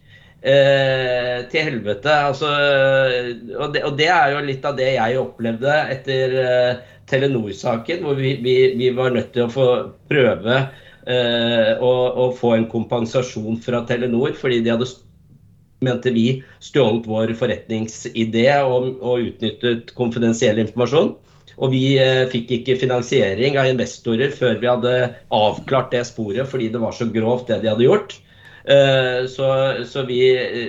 eh, 0.42 1.46
til 1.52 1.66
helvete. 1.68 2.12
Altså, 2.30 2.50
og, 3.56 3.74
det, 3.74 3.84
og, 3.86 3.96
det, 4.00 4.08
er 4.12 4.34
jo 4.34 4.46
litt 4.46 4.66
av 4.66 4.78
det 4.80 4.92
jeg 4.96 5.20
opplevde 5.20 5.76
etter 5.94 6.36
eh, 6.44 6.72
Telenor-saken, 7.10 8.04
hvor 8.06 8.18
vi, 8.18 8.36
vi, 8.44 8.56
vi, 8.78 8.90
var 8.96 9.14
nødt 9.14 9.32
til 9.34 9.46
å 9.46 9.52
få 9.52 9.68
prøve 10.10 10.58
eh, 10.60 11.72
å, 11.76 11.92
å, 12.24 12.30
få 12.36 12.56
en 12.58 12.68
kompensasjon 12.70 13.60
fra 13.64 13.84
Telenor, 13.88 14.34
fordi 14.38 14.60
de 14.64 14.74
hadde 14.74 14.90
mente 15.80 16.12
vi 16.12 16.26
stjålet 16.60 17.06
vår 17.08 17.32
forretningsidé 17.40 18.46
og, 18.66 18.98
og 19.00 19.30
utnyttet 19.30 19.94
konfidensiell 19.96 20.60
informasjon. 20.60 21.14
Og 21.60 21.74
vi 21.74 21.84
eh, 22.00 22.24
fikk 22.32 22.54
ikke 22.56 22.78
finansiering 22.80 23.58
av 23.60 23.68
investorer 23.68 24.32
før 24.32 24.56
vi 24.62 24.68
hadde 24.70 24.94
avklart 25.36 25.92
det 25.92 26.06
sporet, 26.08 26.48
fordi 26.48 26.70
det 26.72 26.80
var 26.80 26.96
så 26.96 27.08
grovt 27.12 27.50
det 27.52 27.60
de 27.64 27.70
hadde 27.72 27.86
gjort. 27.86 28.16
Eh, 28.64 29.26
så, 29.28 29.48
så 29.88 30.04
vi, 30.08 30.22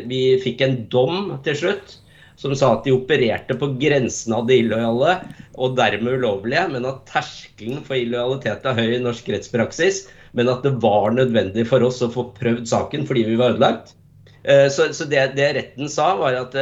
vi, 0.08 0.22
fikk 0.44 0.64
en 0.66 0.78
dom 0.92 1.38
til 1.48 1.58
slutt 1.64 1.98
som 2.40 2.56
sa 2.58 2.74
at 2.74 2.88
de 2.88 2.96
opererte 2.96 3.56
på 3.60 3.70
grensen 3.80 4.34
av 4.34 4.48
det 4.50 4.64
illojale 4.64 5.18
og 5.62 5.76
dermed 5.78 6.20
ulovlige, 6.20 6.66
men 6.74 6.88
at 6.90 7.04
terskelen 7.08 7.84
for 7.86 8.00
illojalitet 8.00 8.66
er 8.66 8.80
høy 8.80 8.96
i 8.98 9.02
norsk 9.04 9.30
rettspraksis. 9.32 10.06
Men 10.36 10.50
at 10.50 10.64
det 10.64 10.78
var 10.82 11.12
nødvendig 11.14 11.66
for 11.68 11.84
oss 11.84 12.00
å 12.04 12.10
få 12.12 12.30
prøvd 12.38 12.64
saken 12.72 13.04
fordi 13.08 13.26
vi 13.28 13.40
var 13.40 13.54
ødelagt. 13.54 13.94
Eh, 14.44 14.68
så, 14.74 14.90
det, 15.08 15.28
retten 15.38 15.92
sa, 15.92 16.16
var 16.20 16.40
at 16.40 16.56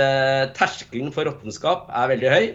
terskelen 0.57 1.13
for 1.15 1.29
råttenskap 1.29 1.89
er 1.89 2.11
veldig 2.13 2.33
høy. 2.35 2.49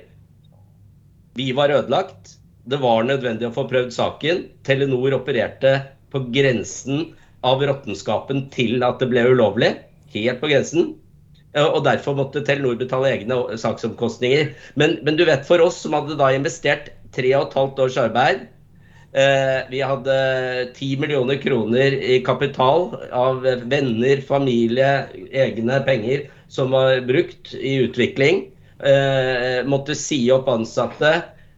Vi 1.34 1.52
var 1.52 1.72
ødelagt. 1.74 2.36
Det 2.64 2.78
var 2.80 3.04
nødvendig 3.04 3.48
å 3.48 3.54
få 3.54 3.66
prøvd 3.68 3.92
saken. 3.92 4.44
Telenor 4.66 5.18
opererte 5.18 5.76
på 6.14 6.22
grensen 6.34 7.10
av 7.44 7.62
råttenskapen 7.66 8.46
til 8.54 8.84
at 8.86 9.02
det 9.02 9.10
ble 9.10 9.26
ulovlig. 9.34 9.74
Helt 10.14 10.40
på 10.40 10.50
grensen. 10.52 10.94
Og 11.58 11.82
derfor 11.86 12.16
måtte 12.18 12.42
Telenor 12.46 12.78
betale 12.78 13.12
egne 13.14 13.58
saksomkostninger. 13.60 14.54
Men, 14.80 14.98
men 15.06 15.18
du 15.18 15.24
vet, 15.26 15.44
for 15.46 15.62
oss 15.62 15.82
som 15.82 15.94
hadde 15.98 16.18
da 16.18 16.32
investert 16.34 16.92
tre 17.14 17.34
og 17.36 17.48
et 17.48 17.58
halvt 17.58 17.82
års 17.84 17.98
arbeid 18.02 18.40
eh, 19.14 19.60
Vi 19.70 19.82
hadde 19.86 20.16
ti 20.74 20.88
millioner 20.98 21.38
kroner 21.42 21.94
i 21.94 22.18
kapital 22.26 22.88
av 23.14 23.44
venner, 23.70 24.22
familie, 24.26 25.04
egne 25.30 25.78
penger 25.86 26.26
som 26.50 26.74
var 26.74 26.98
brukt 27.06 27.54
i 27.54 27.76
utvikling. 27.84 28.48
Eh, 28.78 29.66
måtte 29.66 29.95
si 29.95 30.19
opp 30.35 30.49
ansatte, 30.50 31.12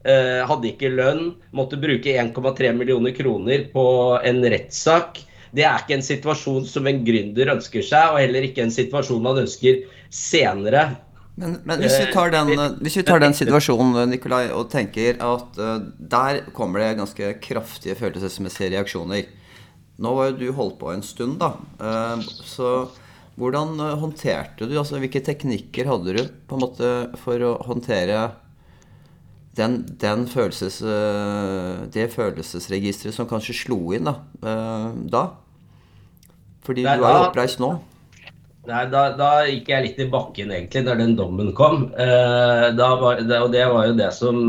eh, 0.05 0.43
hadde 0.47 0.69
ikke 0.69 0.93
lønn, 0.93 1.31
måtte 1.57 1.79
bruke 1.81 2.13
1,3 2.13 2.73
millioner 2.77 3.15
kroner 3.17 3.65
på 3.73 3.87
en 4.23 4.43
rettssak. 4.45 5.23
Det 5.57 5.65
er 5.65 5.81
ikke 5.81 5.97
en 5.97 6.05
situasjon 6.05 6.67
som 6.69 6.87
en 6.87 7.01
gründer 7.07 7.55
ønsker 7.55 7.85
seg, 7.87 8.13
og 8.13 8.21
heller 8.21 8.45
ikke 8.45 8.67
en 8.67 8.75
situasjon 8.75 9.23
man 9.25 9.41
ønsker 9.47 9.87
senere. 10.13 10.91
Men, 11.37 11.59
men 11.69 11.81
hvis, 11.81 11.97
vi 12.01 12.13
tar 12.13 12.31
den, 12.33 12.53
eh, 12.53 12.77
hvis 12.85 12.99
vi 13.01 13.07
tar 13.09 13.25
den 13.25 13.37
situasjonen 13.37 14.13
Nikolai, 14.13 14.51
og 14.53 14.69
tenker 14.73 15.17
at 15.25 15.57
der 15.97 16.43
kommer 16.57 16.85
det 16.85 16.99
ganske 17.01 17.33
kraftige 17.41 17.97
følelsesmessige 17.97 18.75
reaksjoner. 18.77 19.25
Nå 19.97 20.13
har 20.19 20.31
jo 20.31 20.39
du 20.43 20.47
holdt 20.53 20.77
på 20.83 20.93
en 20.93 21.03
stund, 21.05 21.41
da. 21.41 21.55
Så 22.45 22.91
hvordan 23.37 23.76
eh, 23.81 23.97
håndterte 24.00 24.69
du, 24.69 24.76
altså 24.81 25.00
hvilke 25.00 25.23
teknikker 25.25 25.88
hadde 25.90 26.16
du 26.16 26.23
på 26.49 26.57
en 26.57 26.64
måte 26.64 26.93
for 27.21 27.43
å 27.45 27.57
håndtere 27.69 28.31
den, 29.57 29.83
den 30.00 30.25
følelses, 30.28 30.81
eh, 30.85 31.85
det 31.93 32.11
følelsesregisteret 32.16 33.16
som 33.16 33.28
kanskje 33.28 33.59
slo 33.64 33.81
inn 33.97 34.09
da? 34.09 34.16
Eh, 34.40 34.88
da? 35.12 35.26
Fordi 36.66 36.87
Nei, 36.87 36.97
du 36.99 37.07
er 37.07 37.21
jo 37.21 37.28
oppreist 37.28 37.62
nå. 37.62 37.76
Nei, 38.66 38.83
da, 38.90 39.07
da, 39.14 39.31
gikk 39.47 39.69
jeg 39.71 39.85
litt 39.85 40.00
i 40.02 40.11
bakken, 40.11 40.50
egentlig, 40.50 40.83
da 40.88 40.97
den 40.99 41.14
dommen 41.14 41.52
kom. 41.55 41.85
Var, 41.95 43.21
og 43.23 43.52
det 43.52 43.66
var 43.71 43.87
jo 43.87 43.95
det 43.95 44.11
som 44.16 44.40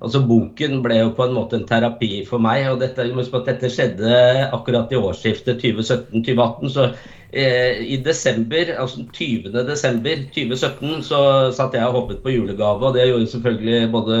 Altså, 0.00 0.22
Boken 0.24 0.78
ble 0.80 0.94
jo 0.96 1.10
på 1.12 1.26
en 1.26 1.34
måte 1.36 1.58
en 1.58 1.66
terapi 1.68 2.22
for 2.24 2.40
meg. 2.40 2.70
og 2.70 2.78
dette, 2.80 3.04
dette 3.04 3.68
skjedde 3.68 4.12
akkurat 4.48 4.88
i 4.88 4.96
årsskiftet 4.96 5.60
2017-2018. 5.60 6.70
så 6.72 6.86
I 7.30 7.96
desember, 8.02 8.72
altså 8.82 9.04
20. 9.14 9.52
desember 9.68 10.24
2017 10.34 11.04
så 11.06 11.20
satt 11.54 11.76
jeg 11.78 11.86
og 11.86 11.94
hoppet 12.00 12.24
på 12.24 12.32
julegave, 12.34 12.82
og 12.82 12.96
det 12.96 13.06
gjorde 13.06 13.30
selvfølgelig 13.30 13.92
både 13.92 14.18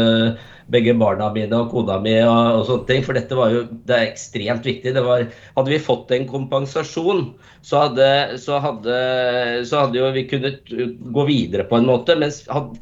begge 0.70 0.94
barna 0.98 1.28
mine 1.34 1.58
og 1.58 1.70
kona 1.72 1.98
mi 2.02 2.14
og, 2.22 2.60
og, 2.60 2.64
sånne 2.68 2.86
ting. 2.88 3.04
For 3.06 3.16
dette 3.16 3.38
var 3.38 3.52
jo 3.54 3.64
det 3.88 3.96
er 3.96 4.08
ekstremt 4.08 4.66
viktig. 4.66 4.94
Var, 5.06 5.26
hadde 5.56 5.72
vi 5.72 5.80
fått 5.82 6.12
en 6.14 6.28
kompensasjon, 6.30 7.24
så 7.66 7.84
hadde, 7.84 8.08
så 8.40 8.60
hadde, 8.62 8.96
så 9.68 9.84
hadde 9.84 10.00
jo 10.00 10.12
vi 10.14 10.26
kunnet 10.30 10.70
gå 10.70 11.26
videre 11.28 11.66
på 11.68 11.80
en 11.80 11.88
måte. 11.90 12.16
Men 12.20 12.32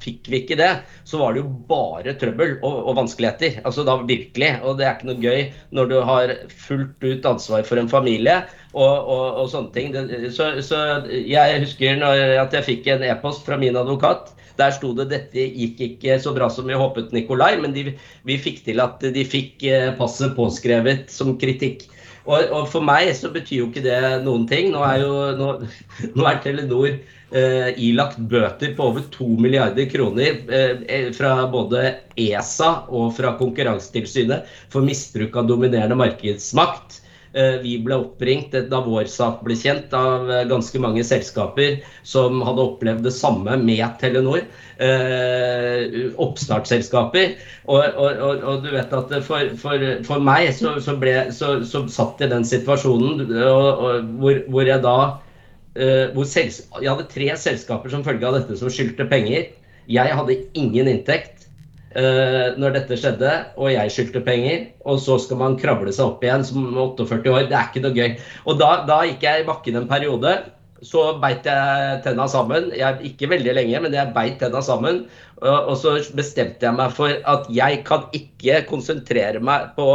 fikk 0.02 0.30
vi 0.30 0.42
ikke 0.42 0.60
det, 0.60 0.72
så 1.08 1.22
var 1.22 1.34
det 1.34 1.44
jo 1.44 1.50
bare 1.70 2.16
trøbbel 2.20 2.58
og, 2.60 2.78
og 2.84 3.00
vanskeligheter. 3.00 3.60
Altså 3.64 3.86
da 3.88 3.98
virkelig. 4.02 4.54
Og 4.62 4.78
det 4.78 4.88
er 4.88 4.96
ikke 4.96 5.12
noe 5.12 5.24
gøy 5.24 5.48
når 5.76 5.92
du 5.92 5.98
har 6.12 6.36
fullt 6.68 7.08
ut 7.08 7.32
ansvar 7.32 7.66
for 7.68 7.80
en 7.80 7.90
familie 7.90 8.42
og, 8.78 9.10
og, 9.10 9.26
og 9.42 9.50
sånne 9.52 9.74
ting. 9.74 9.94
Så, 10.34 10.50
så, 10.64 10.80
jeg 11.10 11.62
husker 11.64 12.02
at 12.06 12.54
jeg 12.54 12.66
fikk 12.66 12.90
en 12.94 13.06
e-post 13.10 13.46
fra 13.46 13.58
min 13.60 13.78
advokat. 13.78 14.32
Der 14.58 14.72
sto 14.74 14.90
det 14.96 15.10
dette 15.12 15.44
gikk 15.54 15.82
ikke 15.84 16.16
så 16.22 16.32
bra 16.34 16.48
som 16.50 16.66
vi 16.66 16.78
håpet, 16.78 17.12
Nikolai, 17.14 17.52
men 17.62 17.74
de, 17.76 17.92
vi 18.26 18.38
fikk 18.42 18.64
til 18.66 18.82
at 18.82 19.04
de 19.14 19.22
fikk 19.26 19.62
eh, 19.70 19.92
passet 19.98 20.34
påskrevet 20.34 21.06
som 21.14 21.36
kritikk. 21.38 21.86
Og, 22.28 22.50
og, 22.52 22.64
for 22.68 22.84
meg 22.84 23.08
så 23.16 23.30
betyr 23.32 23.62
jo 23.62 23.68
ikke 23.70 23.84
det 23.86 24.00
noen 24.24 24.48
ting. 24.50 24.72
Nå 24.74 24.82
er 24.84 25.04
jo 25.04 25.12
nå, 25.38 25.52
nå 26.18 26.26
er 26.28 26.42
Telenor 26.44 26.90
eh, 26.90 27.70
ilagt 27.86 28.18
bøter 28.30 28.74
på 28.76 28.90
over 28.90 29.06
2 29.14 29.28
milliarder 29.40 29.88
kroner 29.90 30.42
eh, 30.50 30.82
eh 30.88 31.08
fra 31.16 31.46
både 31.52 31.94
ESA 32.18 32.72
og 32.90 33.14
fra 33.16 33.36
Konkurransetilsynet 33.38 34.50
for 34.72 34.84
misbruk 34.84 35.38
av 35.38 35.48
dominerende 35.48 35.96
markedsmakt. 35.98 37.00
Eh, 37.38 37.58
vi 37.62 37.76
ble 37.84 37.94
oppringt 38.00 38.54
da 38.70 38.78
vår 38.82 39.06
sak 39.12 39.44
ble 39.46 39.54
kjent, 39.58 39.92
av 39.94 40.30
eh, 40.32 40.46
ganske 40.50 40.80
mange 40.82 41.04
selskaper 41.06 41.76
som 42.02 42.40
hadde 42.42 42.64
opplevd 42.64 43.04
det 43.06 43.12
samme 43.14 43.54
med 43.62 43.84
Telenor. 44.00 44.42
Eh, 44.82 46.08
oppstartsselskaper. 46.18 47.36
Og, 47.68 47.78
og, 47.78 48.24
og, 48.26 48.42
og, 48.42 48.66
du 48.66 48.72
vet 48.74 48.96
at 49.00 49.14
for, 49.28 49.54
for, 49.60 49.86
for 50.08 50.24
meg 50.24 50.50
så, 50.56 50.74
så, 50.82 50.96
ble, 50.98 51.14
så, 51.34 51.60
så 51.68 51.84
satt 51.92 52.18
jeg 52.18 52.32
i 52.32 52.34
den 52.34 52.46
situasjonen 52.48 53.26
hvor, 53.28 54.42
hvor, 54.48 54.66
jeg 54.66 54.82
da 54.82 54.98
eh, 55.78 56.10
hvor 56.16 56.26
Jeg 56.26 56.90
hadde 56.90 57.10
tre 57.12 57.30
selskaper 57.38 57.92
som 57.92 58.06
følge 58.06 58.26
av 58.26 58.40
dette 58.40 58.58
som 58.58 58.72
skyldte 58.72 59.06
penger. 59.10 59.52
Jeg 59.88 60.18
hadde 60.18 60.42
ingen 60.58 60.90
inntekt 60.90 61.47
uh, 61.96 62.58
når 62.60 62.76
dette 62.76 62.98
skjedde, 63.00 63.32
og 63.56 63.72
jeg 63.72 63.94
skyldte 63.94 64.22
penger. 64.26 64.68
Og 64.88 65.00
så 65.04 65.18
skal 65.22 65.40
man 65.40 65.58
kravle 65.60 65.94
seg 65.94 66.12
opp 66.12 66.24
igjen 66.24 66.46
som 66.46 66.68
48 66.74 67.32
år. 67.32 67.48
Det 67.48 67.58
er 67.58 67.70
ikke 67.70 67.84
noe 67.86 67.96
gøy. 67.96 68.14
Og 68.46 68.60
da, 68.60 68.70
da 68.88 69.02
gikk 69.08 69.26
jeg 69.28 69.42
i 69.42 69.48
bakken 69.48 69.80
en 69.80 69.90
periode. 69.90 70.36
Så 70.84 71.02
beit 71.22 71.46
jeg 71.48 71.98
tenna 72.04 72.28
sammen. 72.30 72.70
Jeg, 72.76 73.00
ikke 73.10 73.30
veldig 73.32 73.56
lenge, 73.56 73.82
men 73.82 73.96
jeg 73.96 74.14
beit 74.14 74.38
tenna 74.42 74.62
sammen. 74.62 75.04
Og, 75.40 75.72
og 75.72 75.74
så 75.80 75.96
bestemte 76.18 76.68
jeg 76.68 76.78
meg 76.78 76.94
for 76.94 77.14
at 77.34 77.50
jeg 77.54 77.82
kan 77.88 78.06
ikke 78.16 78.62
konsentrere 78.70 79.42
meg 79.42 79.72
på 79.78 79.90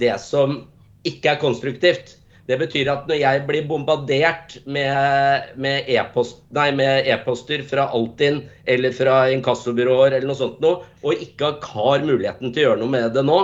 det 0.00 0.14
som 0.20 0.60
ikke 1.08 1.34
er 1.34 1.40
konstruktivt. 1.40 2.16
Det 2.46 2.56
betyr 2.60 2.88
at 2.92 3.08
når 3.10 3.18
jeg 3.18 3.42
blir 3.48 3.66
bombardert 3.66 4.56
med 4.70 5.88
e-poster 5.90 7.62
e 7.62 7.66
fra 7.66 7.88
Altinn 7.96 8.42
eller 8.70 8.94
fra 8.94 9.16
inkassobyråer 9.34 10.14
eller 10.14 10.28
noe 10.30 10.38
sånt 10.38 10.60
noe, 10.62 10.84
og 11.02 11.22
ikke 11.26 11.56
har 11.74 12.06
muligheten 12.06 12.52
til 12.52 12.62
å 12.62 12.68
gjøre 12.68 12.82
noe 12.84 12.94
med 12.94 13.08
det 13.16 13.24
nå, 13.26 13.40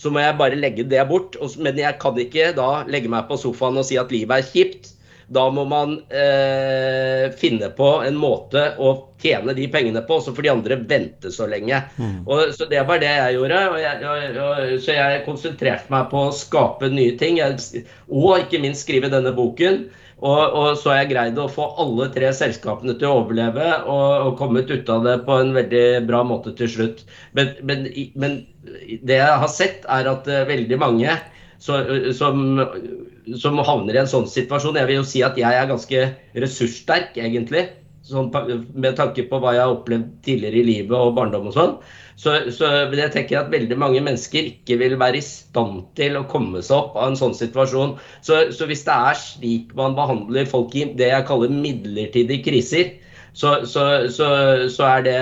så 0.00 0.10
må 0.10 0.22
jeg 0.22 0.38
bare 0.40 0.58
legge 0.58 0.86
det 0.88 1.02
bort. 1.06 1.36
Men 1.60 1.78
jeg 1.78 1.98
kan 2.02 2.18
ikke 2.18 2.50
da 2.56 2.70
legge 2.90 3.12
meg 3.12 3.28
på 3.28 3.38
sofaen 3.38 3.78
og 3.78 3.86
si 3.86 4.00
at 4.00 4.10
livet 4.14 4.40
er 4.40 4.50
kjipt. 4.50 4.94
Da 5.30 5.44
må 5.54 5.62
man 5.70 5.94
eh, 6.10 7.28
finne 7.38 7.68
på 7.76 7.90
en 8.02 8.16
måte 8.18 8.64
å 8.82 8.92
tjene 9.22 9.54
de 9.54 9.68
pengene 9.70 10.02
på, 10.02 10.16
også 10.18 10.34
for 10.34 10.42
de 10.42 10.50
andre 10.50 10.80
vente 10.90 11.30
så 11.30 11.46
lenge. 11.50 11.78
Mm. 12.00 12.16
Og, 12.24 12.50
så 12.56 12.66
Det 12.70 12.82
var 12.88 12.98
det 13.02 13.12
jeg 13.14 13.36
gjorde. 13.38 13.60
Og 13.70 13.78
jeg, 13.78 14.02
og, 14.10 14.40
og, 14.42 14.74
så 14.82 14.98
jeg 14.98 15.24
konsentrerte 15.28 15.94
meg 15.94 16.10
på 16.10 16.26
å 16.26 16.34
skape 16.34 16.90
nye 16.90 17.14
ting. 17.20 17.38
Jeg, 17.38 17.84
og 18.10 18.42
ikke 18.42 18.62
minst 18.64 18.86
skrive 18.88 19.12
denne 19.12 19.34
boken. 19.36 19.84
Og, 20.20 20.76
så 20.76 20.90
har 20.90 20.98
jeg 21.00 21.12
greid 21.14 21.38
å 21.40 21.48
få 21.48 21.70
alle 21.80 22.10
tre 22.12 22.28
selskapene 22.36 22.92
til 23.00 23.08
å 23.08 23.22
overleve 23.22 23.68
og, 23.88 24.34
kommet 24.40 24.68
ut 24.68 24.90
av 24.92 25.06
det 25.06 25.16
på 25.24 25.38
en 25.40 25.54
veldig 25.56 25.84
bra 26.10 26.20
måte 26.26 26.52
til 26.58 26.68
slutt. 26.68 27.04
Men, 27.38 27.54
men, 27.64 27.86
men 28.20 28.40
det 29.00 29.16
jeg 29.16 29.38
har 29.44 29.52
sett, 29.52 29.86
er 29.88 30.10
at 30.10 30.28
uh, 30.28 30.42
veldig 30.50 30.80
mange 30.82 31.14
så, 31.60 31.80
som 32.16 32.60
som 33.38 33.58
havner 33.66 33.96
i 33.96 34.02
en 34.02 34.10
sånn 34.10 34.28
situasjon. 34.30 34.78
Jeg 34.80 34.88
vil 34.88 35.00
jo 35.00 35.06
si 35.06 35.22
at 35.26 35.38
jeg 35.38 35.56
er 35.56 35.70
ganske 35.70 36.06
ressurssterk, 36.42 37.18
egentlig. 37.20 37.68
Sånn, 38.06 38.30
med 38.74 38.96
tanke 38.96 39.26
på 39.28 39.38
hva 39.42 39.52
jeg 39.54 39.62
har 39.62 39.74
opplevd 39.74 40.06
tidligere 40.24 40.62
i 40.62 40.66
livet 40.66 40.96
og 40.96 41.12
barndom 41.18 41.50
og 41.50 41.56
sånn. 41.56 41.74
Så, 42.20 42.34
så 42.52 42.68
jeg 42.92 43.12
tenker 43.14 43.38
at 43.40 43.52
veldig 43.52 43.76
mange 43.80 44.00
mennesker 44.04 44.48
ikke 44.50 44.78
vil 44.80 44.96
være 45.00 45.20
i 45.20 45.24
stand 45.24 45.84
til 45.96 46.18
å 46.18 46.26
komme 46.28 46.60
seg 46.64 46.76
opp 46.76 46.96
av 46.98 47.10
en 47.10 47.20
sånn 47.20 47.36
situasjon. 47.36 47.94
Så, 48.24 48.40
så 48.56 48.68
hvis 48.68 48.84
det 48.88 48.96
er 48.96 49.20
slik 49.20 49.70
man 49.78 49.96
behandler 49.96 50.48
folk 50.48 50.74
i 50.76 50.88
det 50.96 51.12
jeg 51.12 51.28
kaller 51.28 51.52
midlertidige 51.52 52.44
kriser, 52.48 52.90
så, 53.32 53.66
så, 53.66 53.84
så, 54.72 54.86
er 54.88 55.04
det, 55.06 55.18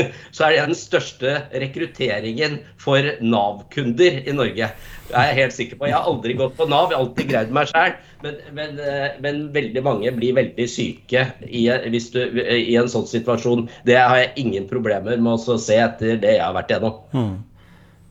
så 0.36 0.46
er 0.46 0.54
det 0.54 0.62
den 0.70 0.78
største 0.78 1.36
rekrutteringen 1.52 2.60
for 2.80 3.12
Nav-kunder 3.20 4.22
i 4.24 4.36
Norge. 4.36 4.70
Det 5.10 5.18
er 5.18 5.30
jeg 5.32 5.38
helt 5.40 5.56
sikker 5.56 5.80
på. 5.80 5.88
Jeg 5.90 5.98
har 5.98 6.06
aldri 6.06 6.36
gått 6.38 6.56
på 6.58 6.68
Nav, 6.70 6.90
jeg 6.90 6.98
har 6.98 7.04
alltid 7.04 7.30
greid 7.32 7.52
meg 7.54 7.70
sjøl. 7.72 7.98
Men, 8.20 8.40
men, 8.54 8.80
eh, 8.84 9.16
men, 9.24 9.44
veldig 9.54 9.82
mange 9.84 10.12
blir 10.12 10.36
veldig 10.36 10.66
syke 10.68 11.24
i, 11.48 11.64
du, 11.66 12.26
i, 12.44 12.76
en 12.76 12.90
sånn 12.92 13.08
situasjon. 13.08 13.66
Det 13.88 13.96
har 13.96 14.18
jeg 14.20 14.34
ingen 14.44 14.68
problemer 14.70 15.16
med 15.16 15.48
å 15.48 15.58
se 15.60 15.78
etter 15.80 16.20
det 16.20 16.36
jeg 16.36 16.44
har 16.44 16.56
vært 16.56 16.74
igjennom. 16.74 17.00
Mm. 17.16 17.32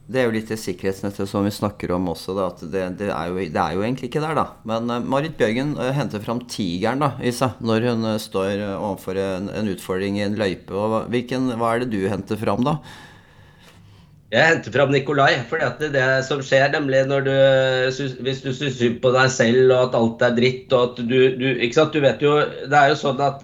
Det 0.10 0.18
er 0.18 0.26
jo 0.26 0.34
litt 0.34 0.50
det 0.50 0.58
sikkerhetsnettet 0.58 1.30
som 1.30 1.44
vi 1.46 1.52
snakker 1.54 1.92
om 1.94 2.08
også. 2.10 2.34
Da, 2.34 2.48
at 2.50 2.64
det, 2.74 2.86
det, 2.98 3.12
er 3.14 3.30
jo, 3.30 3.44
det, 3.44 3.62
er 3.62 3.76
jo, 3.76 3.84
egentlig 3.86 4.08
ikke 4.10 4.24
der, 4.24 4.40
da. 4.40 4.46
Men 4.66 4.90
uh, 4.90 5.04
Marit 5.06 5.36
Bjørgen 5.38 5.76
uh, 5.78 5.92
henter 5.94 6.24
fram 6.24 6.42
tigeren 6.50 7.04
da, 7.04 7.12
i 7.22 7.30
når 7.62 7.86
hun 7.92 8.08
uh, 8.08 8.16
står 8.18 8.64
overfor 8.72 9.20
en, 9.22 9.52
en, 9.54 9.70
utfordring 9.70 10.18
i 10.18 10.26
en 10.26 10.40
løype. 10.40 10.74
Og 10.74 11.12
hvilken, 11.14 11.52
hva 11.62 11.76
er 11.76 11.86
det 11.86 11.92
du 11.94 12.10
henter 12.10 12.42
fram 12.42 12.66
da? 12.66 12.80
Jeg 14.34 14.50
henter 14.50 14.74
fram 14.74 14.96
Nikolai. 14.96 15.30
For 15.52 15.62
det, 15.62 15.92
det 15.94 16.08
som 16.26 16.42
skjer, 16.46 16.74
nemlig 16.74 17.06
når 17.10 17.30
du 17.30 17.38
Hvis 18.26 18.42
du 18.42 18.50
syns 18.54 18.82
synd 18.82 19.00
på 19.06 19.14
deg 19.14 19.30
selv 19.34 19.70
og 19.70 19.80
at 19.88 20.02
alt 20.02 20.26
er 20.26 20.36
dritt 20.38 20.74
og 20.74 20.84
at 20.92 21.06
du, 21.06 21.18
du 21.38 21.48
Ikke 21.54 21.78
sant. 21.78 21.94
Du 21.94 22.06
vet 22.06 22.22
jo 22.22 22.36
Det 22.46 22.78
er 22.78 22.92
jo 22.92 23.00
sånn 23.02 23.24
at 23.26 23.42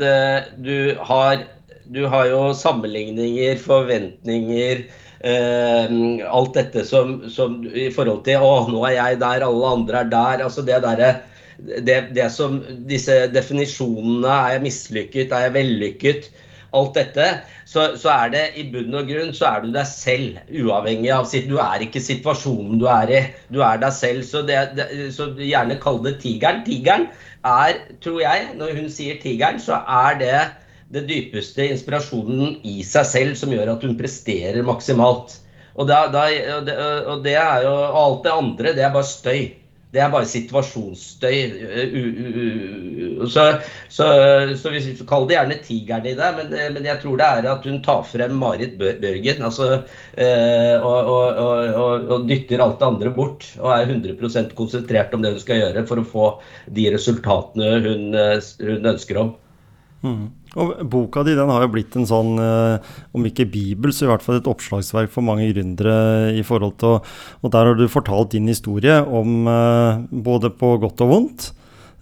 du 0.62 0.94
har 1.10 1.42
Du 1.90 2.06
har 2.10 2.30
jo 2.30 2.44
sammenligninger, 2.58 3.58
forventninger 3.66 4.86
alt 5.24 6.58
dette 6.58 6.84
som, 6.86 7.22
som, 7.32 7.62
i 7.72 7.88
forhold 7.94 8.26
til 8.26 8.44
Å, 8.44 8.68
nå 8.70 8.82
er 8.90 8.98
jeg 8.98 9.20
der, 9.22 9.46
alle 9.48 9.72
andre 9.78 10.02
er 10.04 10.10
der. 10.12 10.44
altså 10.44 10.62
det 10.66 10.82
der, 10.84 11.04
det, 11.58 12.00
det 12.16 12.30
som 12.34 12.60
Disse 12.90 13.26
definisjonene 13.32 14.28
Er 14.28 14.58
jeg 14.58 14.66
mislykket? 14.66 15.32
Er 15.32 15.48
jeg 15.48 15.56
vellykket? 15.56 16.32
Alt 16.76 16.98
dette. 16.98 17.28
Så, 17.64 17.86
så, 17.96 18.10
er 18.12 18.34
det 18.34 18.44
i 18.60 18.66
bunn 18.72 18.98
og 19.00 19.08
grunn 19.08 19.32
så 19.36 19.48
er 19.48 19.62
du 19.64 19.70
deg 19.72 19.88
selv, 19.88 20.42
uavhengig 20.52 21.14
av 21.16 21.30
sitt 21.30 21.48
Du 21.48 21.56
er 21.64 21.86
ikke 21.86 22.04
situasjonen 22.04 22.82
du 22.82 22.86
er 22.92 23.14
i. 23.14 23.22
Du 23.48 23.62
er 23.64 23.80
deg 23.80 23.96
selv. 23.96 24.26
Så, 24.28 24.44
det, 24.44 24.58
det, 24.76 24.90
så 25.16 25.30
gjerne 25.40 25.80
kall 25.80 26.02
det 26.04 26.18
tigeren. 26.26 26.66
Tigeren 26.68 27.08
er, 27.48 27.80
tror 28.04 28.20
jeg, 28.26 28.50
når 28.60 28.76
hun 28.76 28.92
sier 28.92 29.22
tigeren, 29.24 29.62
så 29.64 29.80
er 29.88 30.20
det 30.20 30.38
det 30.94 31.06
dypeste 31.10 31.66
inspirasjonen 31.74 32.60
i 32.68 32.80
seg 32.86 33.10
selv 33.10 33.40
som 33.40 33.54
gjør 33.54 33.74
at 33.76 33.84
hun 33.86 33.98
presterer 34.00 34.66
maksimalt. 34.66 35.40
Og, 35.76 35.90
da, 35.90 36.06
det, 36.14 36.76
og 37.10 37.24
det, 37.26 37.36
er 37.36 37.66
jo 37.66 37.76
og 37.76 38.02
alt 38.02 38.26
det 38.26 38.34
andre, 38.34 38.74
det 38.78 38.84
er 38.86 38.94
bare 38.94 39.10
støy. 39.10 39.46
Det 39.96 40.02
er 40.04 40.10
bare 40.12 40.28
situasjonsstøy. 40.28 41.36
Så, 43.32 43.44
så, 43.88 44.08
så 44.60 44.72
vi 44.74 44.82
kaller 45.08 45.30
det 45.30 45.38
gjerne 45.38 45.58
tigeren 45.64 46.10
i 46.10 46.16
det, 46.18 46.32
men, 46.36 46.52
men, 46.76 46.90
jeg 46.90 47.00
tror 47.00 47.22
det 47.22 47.30
er 47.30 47.48
at 47.54 47.68
hun 47.70 47.80
tar 47.86 48.04
frem 48.08 48.36
Marit 48.40 48.76
Børgen 48.80 49.46
altså, 49.48 49.70
eh, 50.20 50.76
og, 50.84 51.14
og, 51.14 52.10
og, 52.12 52.28
dytter 52.28 52.64
alt 52.66 52.82
det 52.82 52.90
andre 52.90 53.14
bort. 53.16 53.48
Og 53.62 53.72
er 53.72 53.88
100% 53.88 54.52
konsentrert 54.60 55.16
om 55.16 55.24
det 55.24 55.32
hun 55.38 55.44
skal 55.46 55.64
gjøre 55.64 55.88
for 55.88 56.04
å 56.04 56.10
få 56.12 56.28
de 56.76 56.92
resultatene 56.96 57.80
hun, 57.88 58.06
hun 58.68 58.92
ønsker 58.92 59.24
om. 59.24 59.34
Mm. 60.06 60.26
Og 60.56 60.72
Boka 60.88 61.24
di 61.26 61.34
den 61.36 61.50
har 61.52 61.66
jo 61.66 61.72
blitt 61.74 61.96
en 61.98 62.08
sånn, 62.08 62.38
eh, 62.40 62.94
om 63.18 63.26
ikke 63.28 63.48
bibel, 63.52 63.92
så 63.92 64.06
i 64.06 64.12
hvert 64.12 64.24
fall 64.24 64.38
et 64.40 64.48
oppslagsverk 64.48 65.12
for 65.12 65.26
mange 65.26 65.50
gründere. 65.52 66.32
i 66.38 66.44
forhold 66.44 66.78
til, 66.78 67.02
Og 67.44 67.52
der 67.52 67.66
har 67.66 67.76
du 67.76 67.88
fortalt 67.88 68.32
din 68.32 68.48
historie 68.48 69.02
om 69.04 69.48
eh, 69.48 69.98
både 70.12 70.50
på 70.50 70.80
godt 70.80 71.02
og 71.02 71.10
vondt. 71.10 71.52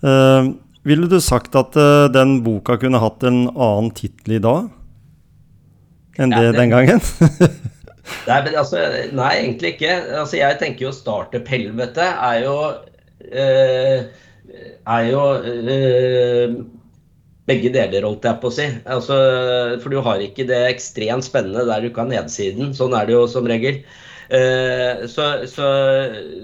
Eh, 0.03 0.53
ville 0.83 1.07
du 1.07 1.19
sagt 1.19 1.55
at 1.55 1.71
den 2.11 2.43
boka 2.43 2.75
kunne 2.77 2.99
hatt 2.99 3.23
en 3.23 3.47
annen 3.47 3.91
tittel 3.95 4.35
i 4.35 4.43
dag 4.43 4.69
enn 6.19 6.29
det, 6.29 6.41
ja, 6.43 6.51
det 6.51 6.59
den 6.59 6.73
gangen? 6.73 6.99
nei, 8.27 8.39
altså, 8.53 8.81
nei, 9.15 9.31
egentlig 9.39 9.75
ikke. 9.77 9.95
Altså, 10.19 10.37
jeg 10.37 10.59
tenker 10.59 10.89
jo 10.89 10.91
startup-helvete 10.91 12.03
er 12.03 12.43
jo 12.43 12.57
eh, 13.31 14.03
er 14.83 15.09
jo 15.09 15.23
eh, 15.41 16.55
begge 17.49 17.73
deler, 17.73 18.06
holdt 18.08 18.25
jeg 18.27 18.39
på 18.39 18.49
å 18.49 18.56
si. 18.56 18.69
Altså, 18.88 19.17
for 19.84 19.91
du 19.91 19.99
har 20.06 20.23
ikke 20.23 20.47
det 20.47 20.62
ekstremt 20.69 21.27
spennende 21.27 21.65
der 21.67 21.84
du 21.84 21.89
ikke 21.89 22.06
har 22.06 22.12
nedsiden. 22.13 22.71
Sånn 22.77 22.95
er 22.95 23.10
det 23.10 23.17
jo 23.17 23.27
som 23.32 23.47
regel. 23.49 23.82
Uh, 24.34 25.03
så, 25.12 25.43
så, 25.51 25.67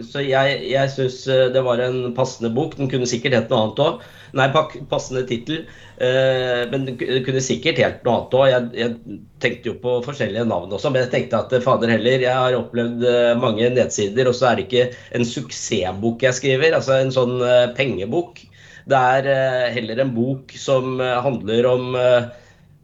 så, 0.04 0.22
jeg, 0.22 0.58
jeg 0.68 0.92
syns 0.94 1.24
eh, 1.32 1.48
det 1.54 1.62
var 1.66 1.80
en 1.82 2.12
passende 2.18 2.52
bok. 2.54 2.76
Den 2.78 2.90
kunne 2.92 3.08
sikkert 3.10 3.38
hett 3.38 3.54
noe 3.54 3.64
annet 3.64 3.80
òg. 3.86 4.04
Nei, 4.38 4.46
passende 4.92 5.24
tittel. 5.30 5.64
Uh, 5.98 6.68
men 6.74 6.86
den 6.90 7.00
kunne 7.00 7.42
sikkert 7.44 7.80
helt 7.82 8.04
noe 8.04 8.18
annet 8.20 8.38
òg. 8.42 8.46
Jeg, 8.52 8.70
jeg, 8.84 9.18
tenkte 9.40 9.72
jo 9.72 9.78
på 9.80 9.96
forskjellige 10.04 10.44
navn 10.50 10.76
også, 10.76 10.92
men 10.92 11.06
jeg 11.06 11.14
tenkte 11.14 11.40
at 11.40 11.54
fader 11.64 11.94
heller, 11.94 12.20
jeg 12.20 12.36
har 12.36 12.58
opplevd 12.58 13.06
mange 13.40 13.70
nedsider, 13.72 14.28
og 14.28 14.36
så 14.36 14.50
er 14.50 14.60
det 14.60 14.66
ikke 14.68 14.90
en 15.16 15.24
suksessbok 15.24 16.26
jeg 16.28 16.36
skriver, 16.36 16.76
altså 16.76 16.98
en 17.00 17.14
sånn 17.16 17.38
pengebok. 17.78 18.44
Det 18.90 19.00
er 19.16 19.74
heller 19.76 20.02
en 20.02 20.14
bok 20.16 20.54
som 20.58 20.98
handler 21.00 21.68
om 21.70 21.98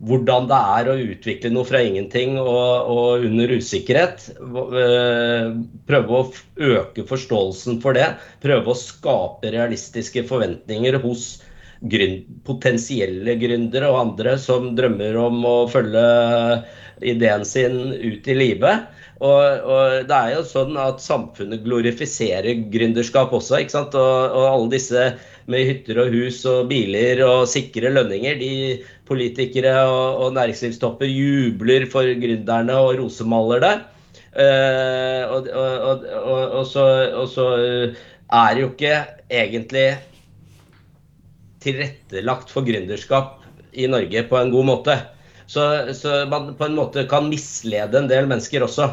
hvordan 0.04 0.48
det 0.50 0.58
er 0.78 0.90
å 0.92 0.98
utvikle 1.00 1.52
noe 1.54 1.68
fra 1.68 1.80
ingenting 1.86 2.36
og, 2.42 2.90
og, 2.92 3.26
under 3.26 3.54
usikkerhet. 3.56 4.28
Prøve 5.88 6.20
å 6.20 6.24
øke 6.68 7.06
forståelsen 7.08 7.80
for 7.84 7.96
det. 7.98 8.10
Prøve 8.44 8.74
å 8.74 8.80
skape 8.80 9.54
realistiske 9.56 10.26
forventninger 10.28 11.00
hos 11.06 11.38
grunn, 11.92 12.20
potensielle 12.48 13.38
gründere 13.40 13.92
og 13.92 14.02
andre 14.02 14.36
som 14.42 14.74
drømmer 14.76 15.18
om 15.22 15.42
å 15.48 15.56
følge 15.72 16.04
ideen 17.06 17.46
sin 17.48 17.80
ut 17.96 18.28
i 18.28 18.36
livet. 18.36 18.92
Og, 19.24 19.44
og, 19.64 20.10
det 20.10 20.16
er 20.16 20.34
jo 20.36 20.42
sånn 20.48 20.76
at 20.80 21.00
samfunnet 21.04 21.64
glorifiserer 21.64 22.66
gründerskap 22.72 23.32
også. 23.36 23.62
ikke 23.62 23.78
sant? 23.78 23.96
Og, 23.96 24.36
og, 24.36 24.48
alle 24.50 24.74
disse 24.76 25.06
med 25.52 25.68
hytter 25.70 26.00
og 26.02 26.14
hus 26.14 26.40
og 26.50 26.70
biler 26.72 27.22
og 27.26 27.46
sikre 27.50 27.92
lønninger, 27.94 28.40
de 28.40 28.54
politikere 29.06 29.76
og, 29.86 30.26
og 30.26 30.34
næringslivstopper 30.38 31.10
jubler 31.10 31.86
for 31.92 32.08
gründerne 32.22 32.80
og 32.82 32.98
rosemaler 33.02 33.62
det. 33.66 33.76
Uh, 34.36 35.22
og, 35.32 36.66
så, 36.68 36.84
og 37.16 37.28
så 37.32 37.46
er 37.56 38.56
det 38.56 38.64
jo 38.66 38.72
ikke 38.74 38.98
egentlig 39.32 39.88
tilrettelagt 41.64 42.52
for 42.52 42.66
gründerskap 42.68 43.46
i 43.74 43.88
Norge 43.90 44.26
på 44.30 44.40
en 44.40 44.54
god 44.54 44.68
måte. 44.68 44.98
Så, 45.48 45.94
så, 45.94 46.24
man 46.30 46.54
på 46.58 46.68
en 46.68 46.78
måte 46.78 47.06
kan 47.10 47.30
mislede 47.30 48.00
en 48.00 48.10
del 48.10 48.30
mennesker 48.30 48.66
også. 48.66 48.90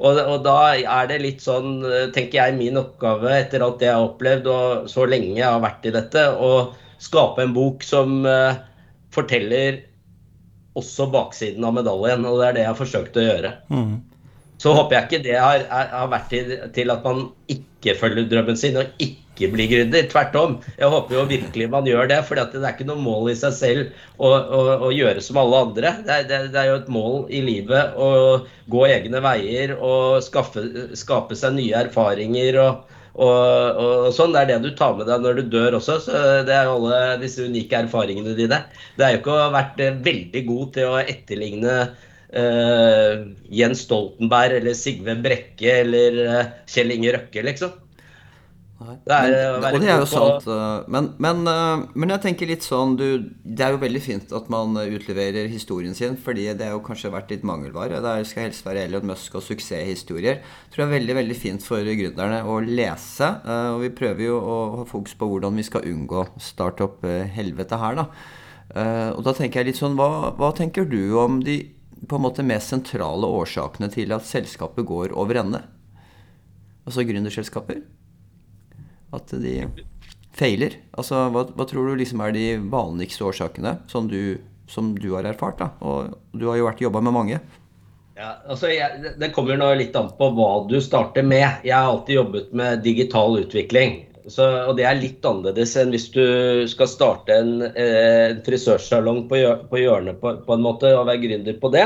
Og, 0.00 0.18
og, 0.18 0.38
da 0.42 0.74
er 0.74 1.10
det 1.10 1.20
litt 1.22 1.42
sånn, 1.44 1.84
tenker 2.14 2.40
jeg, 2.40 2.56
min 2.58 2.80
oppgave 2.80 3.30
etter 3.36 3.62
alt 3.62 3.78
det 3.82 3.86
jeg 3.90 3.94
har 3.94 4.08
opplevd 4.08 4.48
og 4.50 4.88
så 4.90 5.06
lenge 5.06 5.36
jeg 5.36 5.46
har 5.46 5.62
vært 5.62 5.86
i 5.86 5.94
dette, 5.94 6.24
å 6.34 6.50
skape 7.04 7.44
en 7.44 7.54
bok 7.54 7.84
som 7.86 8.24
uh, 8.26 8.56
forteller 9.14 9.82
også 10.78 11.06
baksiden 11.12 11.64
av 11.66 11.76
medaljen. 11.76 12.26
Og 12.26 12.40
det 12.40 12.48
er 12.48 12.56
det 12.56 12.64
jeg 12.64 12.72
har 12.72 12.80
forsøkt 12.80 13.18
å 13.20 13.26
gjøre. 13.28 13.52
Mm. 13.70 13.94
Så 14.62 14.72
håper 14.74 14.96
jeg 14.96 15.08
ikke 15.08 15.24
det 15.26 15.36
har, 15.38 15.66
har 15.70 16.10
vært 16.12 16.30
til, 16.32 16.54
til, 16.74 16.92
at 16.94 17.04
man 17.06 17.26
ikke 17.52 17.96
følger 18.00 18.28
drømmen 18.30 18.58
sin 18.58 18.78
og 18.80 19.02
ikke 19.02 19.23
blir 19.38 19.70
gründer. 19.70 20.06
Tvert 20.10 20.38
om. 20.38 20.56
Jeg 20.78 20.90
håper 20.94 21.18
jo 21.18 21.26
virkelig 21.30 21.68
man 21.72 21.88
gjør 21.88 22.10
det, 22.10 22.20
for 22.28 22.38
det 22.38 22.60
er 22.60 22.72
ikke 22.72 22.88
noe 22.88 23.02
mål 23.02 23.32
i 23.32 23.36
seg 23.38 23.54
selv 23.56 23.84
å, 24.16 24.30
å, 24.30 24.62
å 24.88 24.90
gjøre 24.94 25.22
som 25.24 25.40
alle 25.42 25.62
andre. 25.68 25.94
Det 26.06 26.16
er, 26.16 26.26
det, 26.30 26.40
det 26.54 26.60
er, 26.62 26.70
jo 26.70 26.80
et 26.82 26.90
mål 26.96 27.20
i 27.34 27.44
livet 27.44 27.98
å 27.98 28.10
gå 28.70 28.86
egne 28.88 29.22
veier 29.24 29.76
og 29.76 30.22
skaffe, 30.24 30.64
skape 30.98 31.38
seg 31.38 31.58
nye 31.58 31.86
erfaringer. 31.86 32.60
og 32.64 33.00
og, 33.14 33.78
og, 33.78 34.08
sånn, 34.14 34.32
Det 34.34 34.40
er 34.40 34.48
det 34.48 34.56
du 34.64 34.72
tar 34.74 34.96
med 34.98 35.06
deg 35.06 35.22
når 35.22 35.38
du 35.38 35.52
dør 35.52 35.76
også. 35.78 36.00
så 36.02 36.22
Det 36.46 36.54
er 36.54 36.70
alle 36.70 36.96
disse 37.22 37.46
unike 37.46 37.84
erfaringene 37.84 38.34
dine. 38.34 38.64
Det 38.98 39.06
er 39.06 39.14
jo 39.14 39.22
ikke 39.22 39.38
vært 39.54 39.84
veldig 40.08 40.42
god 40.48 40.72
til 40.74 40.90
å 40.90 40.98
etterligne 41.02 41.76
uh, 42.34 43.14
Jens 43.54 43.86
Stoltenberg 43.86 44.58
eller 44.58 44.78
Sigve 44.78 45.14
Brekke 45.22 45.78
eller 45.84 46.20
uh, 46.26 46.52
Kjell 46.70 46.94
Inge 46.96 47.14
Røkke, 47.14 47.46
liksom. 47.46 47.78
Det 48.74 49.14
er, 49.14 49.30
men, 49.62 49.76
og 49.76 49.80
det 49.80 49.88
er 49.88 50.00
jo 50.02 50.06
sant. 50.10 50.46
Eh, 50.50 50.88
men, 50.90 51.06
men, 51.22 51.46
men, 51.94 52.12
jeg 52.16 52.22
tenker 52.24 52.48
litt 52.50 52.64
sånn 52.66 52.96
du, 52.98 53.30
Det 53.46 53.62
er 53.62 53.76
jo 53.76 53.78
veldig 53.80 54.02
fint 54.02 54.34
at 54.34 54.48
man 54.52 54.74
utleverer 54.82 55.46
historien 55.48 55.94
sin, 55.96 56.18
fordi 56.20 56.48
det 56.58 56.66
har 56.66 56.74
jo 56.74 56.82
kanskje 56.84 57.12
vært 57.14 57.30
litt 57.30 57.46
mangelvare. 57.46 58.02
Det 58.04 58.16
skal 58.28 58.48
helst 58.48 58.66
være 58.66 58.82
Elliot 58.88 59.06
Musk 59.08 59.38
og 59.38 59.46
suksesshistorier. 59.46 60.42
Tror 60.74 60.84
det 60.84 60.88
er 60.88 60.96
veldig 60.98 61.18
veldig 61.20 61.38
fint 61.38 61.64
for 61.64 61.86
gründerne 61.86 62.42
å 62.50 62.58
lese. 62.66 63.30
Og 63.76 63.84
vi 63.86 63.92
prøver 63.94 64.26
jo 64.26 64.40
å 64.42 64.58
ha 64.80 64.88
fokus 64.90 65.14
på 65.20 65.30
hvordan 65.30 65.62
vi 65.62 65.66
skal 65.70 65.86
unngå 65.94 66.26
startup-helvete 66.50 67.80
her, 67.80 68.02
da. 68.02 68.08
Og 69.14 69.22
da 69.22 69.36
tenker 69.38 69.62
jeg 69.62 69.70
litt 69.70 69.78
sånn 69.78 69.94
hva, 69.98 70.34
hva 70.34 70.50
tenker 70.56 70.88
du 70.90 71.14
om 71.20 71.38
de 71.46 71.60
på 72.08 72.18
en 72.18 72.26
måte 72.26 72.44
mest 72.46 72.74
sentrale 72.74 73.28
årsakene 73.38 73.88
til 73.94 74.12
at 74.16 74.26
selskapet 74.26 74.86
går 74.88 75.14
over 75.14 75.38
ende? 75.44 75.62
Altså 76.84 77.06
gründerselskaper? 77.06 77.84
At 79.14 79.34
de 79.40 79.58
feiler? 80.34 80.78
Altså, 80.98 81.26
hva, 81.34 81.46
hva, 81.54 81.66
tror 81.70 81.90
du 81.90 82.00
liksom 82.00 82.22
er 82.24 82.34
de 82.34 82.46
vanligste 82.72 83.26
årsakene 83.26 83.78
som 83.90 84.08
du, 84.10 84.38
som 84.70 84.94
du 84.98 85.12
har 85.14 85.28
erfart? 85.28 85.60
da? 85.60 85.70
Og 85.86 86.16
du 86.34 86.48
har 86.50 86.58
jo 86.58 86.66
vært 86.68 86.82
jobba 86.84 87.04
med 87.04 87.16
mange. 87.16 87.42
Ja, 88.14 88.36
altså 88.46 88.70
jeg, 88.70 89.14
Det 89.18 89.32
kommer 89.34 89.58
nå 89.58 89.72
litt 89.78 89.96
an 89.98 90.12
på 90.18 90.30
hva 90.36 90.50
du 90.70 90.76
starter 90.82 91.26
med. 91.26 91.64
Jeg 91.66 91.74
har 91.74 91.90
alltid 91.90 92.20
jobbet 92.20 92.52
med 92.54 92.84
digital 92.86 93.40
utvikling. 93.40 94.04
Så, 94.30 94.46
og 94.70 94.78
det 94.78 94.86
er 94.88 94.96
litt 94.96 95.26
annerledes 95.28 95.74
enn 95.76 95.90
hvis 95.92 96.06
du 96.14 96.24
skal 96.70 96.88
starte 96.88 97.34
en 97.34 97.66
eh, 97.66 98.38
frisørsalong 98.46 99.26
på, 99.28 99.36
hjørnet 99.82 100.16
på, 100.22 100.32
på, 100.46 100.54
en 100.54 100.64
måte 100.64 100.94
og 100.96 101.10
være 101.10 101.20
gründer 101.26 101.58
på 101.60 101.70
det. 101.74 101.84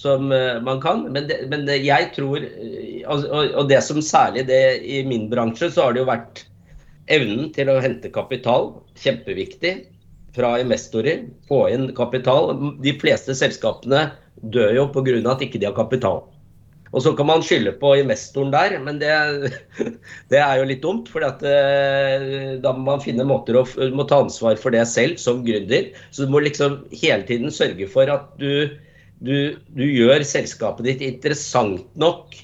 Som 0.00 0.28
eh, 0.34 0.58
man 0.64 0.82
kan. 0.82 1.06
Men, 1.14 1.30
det, 1.30 1.38
men 1.52 1.64
det, 1.68 1.78
jeg 1.86 2.10
tror 2.16 2.42
eh, 2.42 3.00
og, 3.06 3.24
og, 3.30 3.64
det 3.70 3.80
som 3.86 4.02
særlig 4.04 4.44
det 4.50 4.62
i 4.84 5.00
min 5.08 5.30
bransje, 5.32 5.70
så 5.72 5.86
har 5.86 5.96
det 5.96 6.02
jo 6.02 6.10
vært 6.10 6.44
evnen 7.08 7.50
til 7.54 7.70
å 7.70 7.80
hente 7.82 8.12
kapital. 8.12 8.74
Kjempeviktig. 9.00 9.74
Fra 10.36 10.54
investorer. 10.62 11.24
Få 11.48 11.64
inn 11.72 11.88
kapital. 11.96 12.52
De 12.82 12.94
fleste 13.00 13.34
selskapene 13.38 14.10
dør 14.54 14.76
jo 14.76 14.90
pga. 14.94 15.16
at 15.32 15.42
ikke 15.42 15.58
de 15.58 15.66
har 15.66 15.76
kapital. 15.76 16.22
Og 16.90 17.04
så 17.04 17.12
kan 17.14 17.28
man 17.28 17.42
skylde 17.46 17.76
på 17.78 17.92
investoren 18.00 18.50
der, 18.50 18.72
men 18.82 18.98
det, 18.98 19.10
det 20.32 20.40
er 20.42 20.58
jo 20.58 20.66
litt 20.66 20.82
dumt. 20.82 21.10
For 21.12 21.22
eh, 21.22 22.58
da 22.62 22.72
må 22.74 22.86
man 22.88 23.02
finne 23.04 23.26
måter 23.26 23.60
å 23.60 23.64
må 23.94 24.06
ta 24.10 24.20
ansvar 24.24 24.58
for 24.58 24.74
det 24.74 24.82
selv 24.90 25.20
som 25.22 25.44
gründer. 25.46 25.92
Så 26.10 26.26
du 26.26 26.34
må 26.34 26.42
liksom 26.42 26.80
hele 26.90 27.22
tiden 27.28 27.54
sørge 27.54 27.86
for 27.90 28.10
at 28.10 28.32
du, 28.42 28.74
du, 29.22 29.54
du 29.76 29.84
gjør 29.86 30.26
selskapet 30.26 30.88
ditt 30.88 31.06
interessant 31.06 31.86
nok 31.94 32.34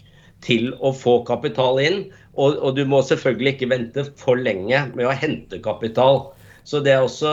til 0.47 0.71
å 0.79 0.93
få 0.95 1.21
kapital 1.27 1.81
inn. 1.83 2.05
Og, 2.37 2.57
og, 2.61 2.73
du 2.77 2.85
må 2.89 3.01
selvfølgelig 3.05 3.55
ikke 3.55 3.71
vente 3.73 4.05
for 4.21 4.39
lenge 4.41 4.83
med 4.95 5.09
å 5.09 5.15
hente 5.17 5.61
kapital. 5.65 6.27
Så 6.67 6.81
det 6.83 6.97
er 6.97 7.05
også 7.05 7.31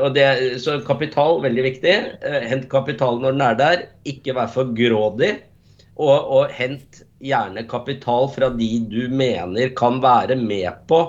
og 0.00 0.14
det, 0.14 0.26
Så 0.62 0.78
kapital, 0.86 1.40
veldig 1.44 1.66
viktig. 1.66 1.96
Eh, 2.22 2.46
hent 2.50 2.68
kapital 2.72 3.20
når 3.22 3.36
den 3.36 3.44
er 3.48 3.60
der. 3.60 3.84
Ikke 4.08 4.36
vær 4.36 4.48
for 4.52 4.72
grådig. 4.76 5.34
Og, 5.96 6.16
og 6.16 6.52
hent 6.54 7.02
gjerne 7.24 7.64
kapital 7.68 8.28
fra 8.32 8.50
de 8.52 8.70
du 8.92 9.06
mener 9.12 9.72
kan 9.76 10.00
være 10.04 10.36
med 10.38 10.84
på 10.90 11.00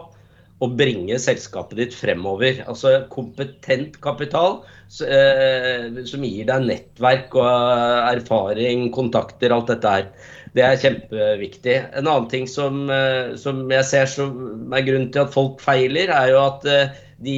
å 0.58 0.69
bringe 0.73 1.19
selskapet 1.21 1.77
ditt 1.77 1.95
fremover. 1.95 2.63
Altså 2.65 3.03
kompetent 3.13 3.99
kapital 4.01 4.63
eh, 5.06 6.01
som 6.10 6.25
gir 6.25 6.47
deg 6.49 6.65
nettverk 6.65 7.36
og 7.38 8.10
erfaring, 8.15 8.88
kontakter, 8.95 9.53
alt 9.53 9.69
dette 9.73 9.93
her. 9.97 10.10
Det 10.58 10.65
er 10.65 10.80
kjempeviktig. 10.82 11.76
En 12.00 12.08
annen 12.08 12.28
ting 12.32 12.48
som, 12.50 12.88
eh, 12.89 13.36
som 13.38 13.62
jeg 13.70 13.86
ser 13.86 14.10
som 14.10 14.74
er 14.74 14.86
grunnen 14.88 15.12
til 15.13 15.28
at 15.28 15.34
folk 15.36 15.62
feiler, 15.62 16.10
er 16.10 16.32
jo 16.34 16.39
at 16.41 16.65
eh, 16.65 16.96
de 17.22 17.38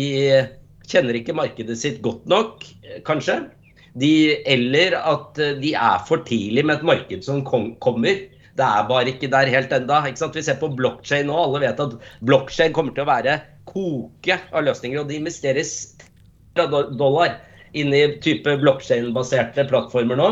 kjenner 0.90 1.18
ikke 1.20 1.36
markedet 1.36 1.76
sitt 1.78 2.00
godt 2.06 2.24
nok, 2.32 2.64
kanskje. 3.08 3.42
De, 4.00 4.12
eller 4.48 4.96
at 5.02 5.40
eh, 5.42 5.58
de 5.60 5.74
er 5.76 6.06
for 6.08 6.24
tidlig 6.28 6.64
med 6.64 6.80
et 6.80 6.88
marked 6.94 7.26
som 7.28 7.44
kom, 7.48 7.74
kommer. 7.84 8.24
Det 8.60 8.68
er 8.68 8.88
bare 8.88 9.12
ikke 9.12 9.32
der 9.32 9.52
helt 9.52 9.74
enda. 9.76 10.00
Vi 10.08 10.44
ser 10.46 10.60
på 10.62 10.72
blokkjede 10.80 11.28
nå. 11.28 11.36
Alle 11.36 11.64
vet 11.66 11.84
at 11.84 11.98
blokkjede 12.28 12.76
kommer 12.76 12.96
til 12.96 13.04
å 13.04 13.12
være 13.12 13.40
koke 13.68 14.40
av 14.52 14.64
løsninger. 14.68 15.02
Og 15.02 15.12
det 15.12 15.20
investeres 15.20 15.74
dollar 16.56 17.36
inn 17.78 17.92
i 17.94 18.06
type 18.24 18.56
blokkjede-baserte 18.64 19.68
plattformer 19.70 20.20
nå. 20.20 20.30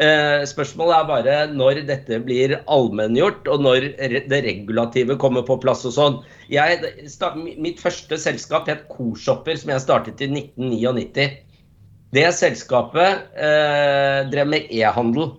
Eh, 0.00 0.42
spørsmålet 0.48 0.94
er 0.96 1.08
bare 1.08 1.34
når 1.52 1.82
dette 1.84 2.16
blir 2.24 2.54
allmenngjort, 2.64 3.48
og 3.52 3.60
når 3.66 3.90
det 4.30 4.40
regulative 4.46 5.18
kommer 5.20 5.44
på 5.44 5.58
plass 5.60 5.84
og 5.88 5.96
sånn. 5.96 6.18
Jeg, 6.52 6.80
mitt 7.36 7.82
første 7.82 8.16
selskap 8.20 8.70
het 8.72 8.86
Korshopper, 8.92 9.58
som 9.60 9.74
jeg 9.74 9.84
startet 9.84 10.24
i 10.24 10.30
1999. 10.30 11.28
Det 12.12 12.24
selskapet 12.36 13.36
eh, 13.36 14.22
drev 14.32 14.48
med 14.48 14.72
e-handel. 14.72 15.34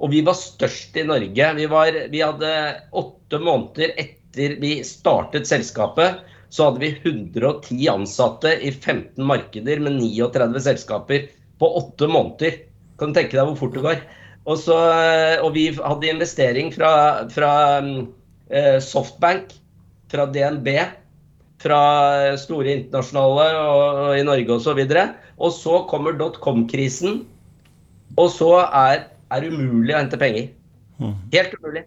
Og 0.00 0.12
vi 0.14 0.22
var 0.24 0.36
størst 0.36 0.96
i 0.96 1.04
Norge. 1.04 1.52
Vi, 1.58 1.68
var, 1.68 1.96
vi, 2.12 2.22
hadde 2.24 2.52
åtte 2.96 3.40
måneder 3.40 3.92
etter 4.00 4.56
vi 4.62 4.78
startet 4.86 5.48
selskapet, 5.48 6.22
så 6.50 6.70
hadde 6.70 6.82
vi 6.82 6.94
110 7.04 7.84
ansatte 7.92 8.54
i 8.64 8.72
15 8.72 9.20
markeder 9.28 9.82
med 9.84 10.00
39 10.00 10.64
selskaper 10.64 11.28
på 11.60 11.72
åtte 11.82 12.08
måneder. 12.08 12.56
Kan 13.00 13.14
tenke 13.16 13.36
deg 13.36 13.48
hvor 13.48 13.58
fort 13.58 13.76
det 13.76 13.84
går? 13.84 14.02
Og, 14.48 14.56
så, 14.60 14.76
eh, 14.76 15.42
og 15.44 15.52
vi 15.56 15.68
hadde 15.76 16.10
investering 16.10 16.70
fra, 16.74 16.92
fra 17.32 17.52
eh, 17.80 18.78
Softbank, 18.84 19.52
fra 20.10 20.26
DNB, 20.32 20.70
fra 21.60 21.80
store 22.40 22.78
internasjonale 22.78 23.48
og, 23.60 24.00
og 24.06 24.14
i 24.16 24.24
Norge 24.26 24.56
osv. 24.56 24.80
Og, 24.80 24.94
så 24.96 25.06
og 25.40 25.54
så 25.56 25.76
kommer 25.90 26.16
dotcom-krisen, 26.18 27.22
og 28.18 28.28
så 28.34 28.50
er, 28.66 29.06
det 29.30 29.52
umulig 29.52 29.94
å 29.94 30.00
hente 30.00 30.20
penger. 30.20 30.50
Mm. 31.00 31.16
Helt 31.32 31.56
umulig. 31.56 31.84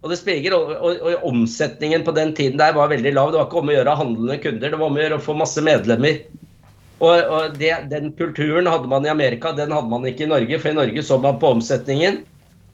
Og 0.00 0.12
det 0.12 0.16
spiger, 0.16 0.54
og, 0.56 0.70
og, 0.78 1.02
og, 1.04 1.26
omsetningen 1.28 2.06
på 2.06 2.14
den 2.16 2.32
tiden 2.36 2.58
der 2.58 2.72
var 2.76 2.88
veldig 2.90 3.12
lav. 3.12 3.32
Det 3.32 3.40
var 3.42 3.50
ikke 3.50 3.60
om 3.60 3.70
å 3.70 3.74
gjøre 3.74 3.92
å 3.92 4.00
handle 4.00 4.30
med 4.30 4.42
kunder, 4.42 4.72
det 4.72 4.80
var 4.80 4.88
om 4.88 4.96
å 4.96 5.02
gjøre 5.02 5.18
å 5.20 5.26
få 5.26 5.36
masse 5.36 5.64
medlemmer. 5.64 6.22
Og, 7.00 7.32
og 7.32 7.56
det, 7.56 7.72
Den 7.90 8.12
kulturen 8.16 8.68
hadde 8.68 8.90
man 8.90 9.06
i 9.06 9.12
Amerika, 9.12 9.54
den 9.56 9.72
hadde 9.72 9.88
man 9.88 10.04
ikke 10.08 10.26
i 10.26 10.32
Norge. 10.34 10.60
For 10.60 10.72
i 10.72 10.76
Norge 10.76 11.04
så 11.06 11.18
man 11.20 11.40
på 11.40 11.54
omsetningen. 11.56 12.20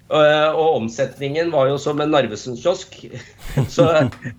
Og, 0.07 0.23
og 0.55 0.77
omsetningen 0.83 1.51
var 1.51 1.71
jo 1.71 1.79
som 1.83 1.99
en 2.03 2.13
Narvesen-kiosk. 2.15 3.01
Så 3.75 3.87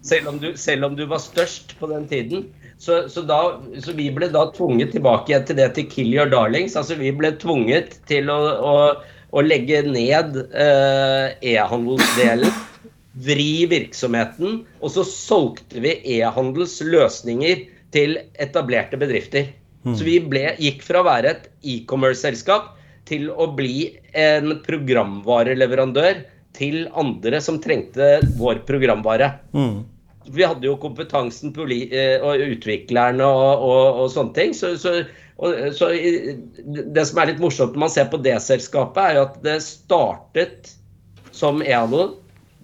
selv 0.05 0.29
om, 0.31 0.37
du, 0.39 0.53
selv 0.55 0.87
om, 0.87 0.95
du, 0.95 1.03
var 1.09 1.19
størst 1.19 1.73
på 1.79 1.89
den 1.91 2.05
tiden 2.07 2.45
så, 2.77 3.09
så, 3.09 3.23
da, 3.25 3.57
så, 3.81 3.91
vi 3.97 4.05
ble 4.13 4.29
da 4.31 4.45
tvunget 4.53 4.93
tilbake 4.93 5.33
igjen 5.33 5.47
til 5.49 5.57
det 5.57 5.67
til 5.75 5.87
'kill 5.89 6.13
your 6.13 6.29
darlings'. 6.31 6.77
Altså 6.77 6.95
vi 6.95 7.11
ble 7.11 7.33
tvunget 7.41 7.97
til 8.07 8.29
å, 8.31 8.37
å, 8.61 8.75
å 9.33 9.43
legge 9.43 9.81
ned 9.89 10.37
eh, 10.53 11.35
e-handelsdelen. 11.55 12.53
Vri 13.27 13.65
virksomheten. 13.67 14.61
Og 14.79 14.93
så 14.93 15.03
solgte 15.09 15.81
vi 15.83 15.97
e-handels 16.19 16.77
løsninger 16.85 17.65
til 17.91 18.19
etablerte 18.37 18.99
bedrifter. 19.01 19.49
Så 19.85 20.03
vi 20.03 20.17
ble, 20.19 20.49
gikk 20.59 20.81
fra 20.83 21.03
å 21.03 21.07
være 21.07 21.31
et 21.31 21.45
e-commerce-selskap 21.75 22.73
til 23.07 23.29
å 23.31 23.49
bli 23.55 23.93
en 24.17 24.57
programvareleverandør 24.65 26.23
til 26.57 26.87
andre 26.97 27.39
som 27.43 27.59
trengte 27.63 28.17
vår 28.39 28.63
programvare. 28.67 29.31
Mm. 29.53 29.85
Vi 30.33 30.43
hadde 30.43 30.67
jo 30.67 30.75
kompetansen 30.81 31.53
på 31.55 31.63
og 31.63 32.43
utviklerne 32.43 33.23
og, 33.23 33.63
og, 33.63 34.01
og 34.03 34.11
sånne 34.11 34.35
ting. 34.35 34.55
Så, 34.57 34.73
så, 34.81 34.97
og, 35.37 35.55
så, 35.77 35.91
det 36.67 37.05
som 37.07 37.21
er 37.21 37.31
litt 37.31 37.43
morsomt 37.43 37.77
når 37.77 37.85
man 37.85 37.93
ser 37.93 38.09
på 38.11 38.19
det 38.25 38.35
selskapet, 38.43 39.03
er 39.03 39.19
jo 39.19 39.27
at 39.29 39.37
det 39.45 39.59
startet 39.63 40.73
som 41.31 41.61
EANO, 41.63 42.09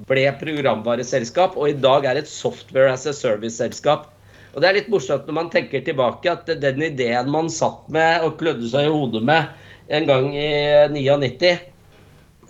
ble 0.09 0.25
programvareselskap, 0.39 1.53
og 1.53 1.69
i 1.69 1.77
dag 1.77 2.07
er 2.09 2.17
et 2.23 2.29
software 2.29 2.89
as 2.95 3.05
a 3.05 3.13
service-selskap. 3.13 4.09
Og 4.53 4.61
det 4.61 4.69
er 4.69 4.77
litt 4.77 4.89
morsomt 4.93 5.25
når 5.27 5.35
man 5.35 5.51
tenker 5.53 5.81
tilbake 5.85 6.29
at 6.29 6.49
den 6.61 6.81
ideen 6.85 7.29
man 7.33 7.49
satt 7.51 7.87
med 7.93 8.25
og 8.25 8.37
klødde 8.41 8.69
seg 8.69 8.85
i 8.85 8.93
hodet 8.93 9.23
med 9.25 9.49
en 9.93 10.05
gang 10.09 10.27
i 10.37 10.49
99. 10.93 11.53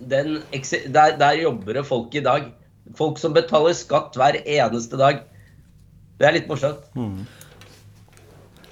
Den, 0.03 0.33
der, 0.91 1.15
der, 1.19 1.37
jobber 1.39 1.79
det 1.79 1.85
folk 1.87 2.15
i 2.15 2.23
dag. 2.25 2.49
Folk 2.97 3.21
som 3.21 3.35
betaler 3.35 3.75
skatt 3.77 4.17
hver 4.19 4.41
eneste 4.43 4.99
dag. 4.99 5.23
Det 6.19 6.27
er 6.27 6.35
litt 6.35 6.51
morsomt. 6.51 6.83
Mm. 6.97 7.23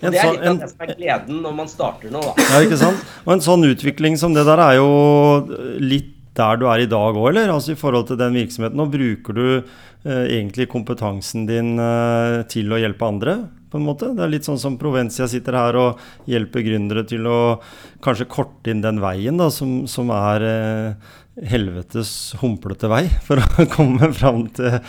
det 0.02 0.12
er 0.12 0.34
litt 0.36 0.48
av 0.52 0.60
det 0.60 0.72
som 0.74 0.84
er 0.84 0.96
gleden 1.00 1.42
når 1.46 1.56
man 1.56 1.72
starter 1.72 2.12
noe, 2.12 2.34
da. 2.34 2.48
Ja, 2.52 2.64
ikke 2.68 2.82
sant? 2.84 3.06
Og 3.24 3.38
en 3.38 3.46
sånn 3.48 3.64
utvikling 3.70 4.20
som 4.20 4.36
det 4.36 4.44
der 4.50 4.60
er 4.60 4.82
jo 4.82 4.90
litt 5.80 6.18
der 6.38 6.60
du 6.60 6.68
er 6.72 6.84
i 6.84 6.90
dag 6.90 7.16
òg, 7.18 7.32
eller? 7.32 7.52
Altså 7.52 7.74
i 7.74 7.80
forhold 7.80 8.08
til 8.10 8.20
den 8.20 8.38
virksomheten. 8.40 8.80
Nå 8.80 8.88
bruker 8.92 9.36
du 9.36 9.48
eh, 9.58 10.26
egentlig 10.38 10.70
kompetansen 10.72 11.48
din 11.50 11.74
eh, 11.82 12.42
til 12.52 12.72
å 12.72 12.80
hjelpe 12.80 13.10
andre 13.10 13.40
på 13.72 13.80
en 13.80 13.88
måte. 13.88 14.12
Det 14.16 14.24
er 14.24 14.32
litt 14.34 14.48
sånn 14.48 14.60
som 14.60 14.78
Provencia 14.80 15.28
sitter 15.32 15.56
her 15.56 15.80
og 15.80 16.30
hjelper 16.30 16.66
gründere 16.66 17.06
til 17.08 17.28
å 17.28 17.40
kanskje 18.04 18.30
korte 18.32 18.72
inn 18.74 18.84
den 18.84 19.00
veien 19.04 19.40
da, 19.40 19.48
som, 19.54 19.84
som 19.92 20.12
er 20.16 20.48
eh, 20.48 21.12
helvetes 21.52 22.36
humplete 22.42 22.90
vei 22.92 23.06
for 23.28 23.40
å 23.40 23.68
komme 23.72 24.12
fram 24.16 24.46
til, 24.56 24.80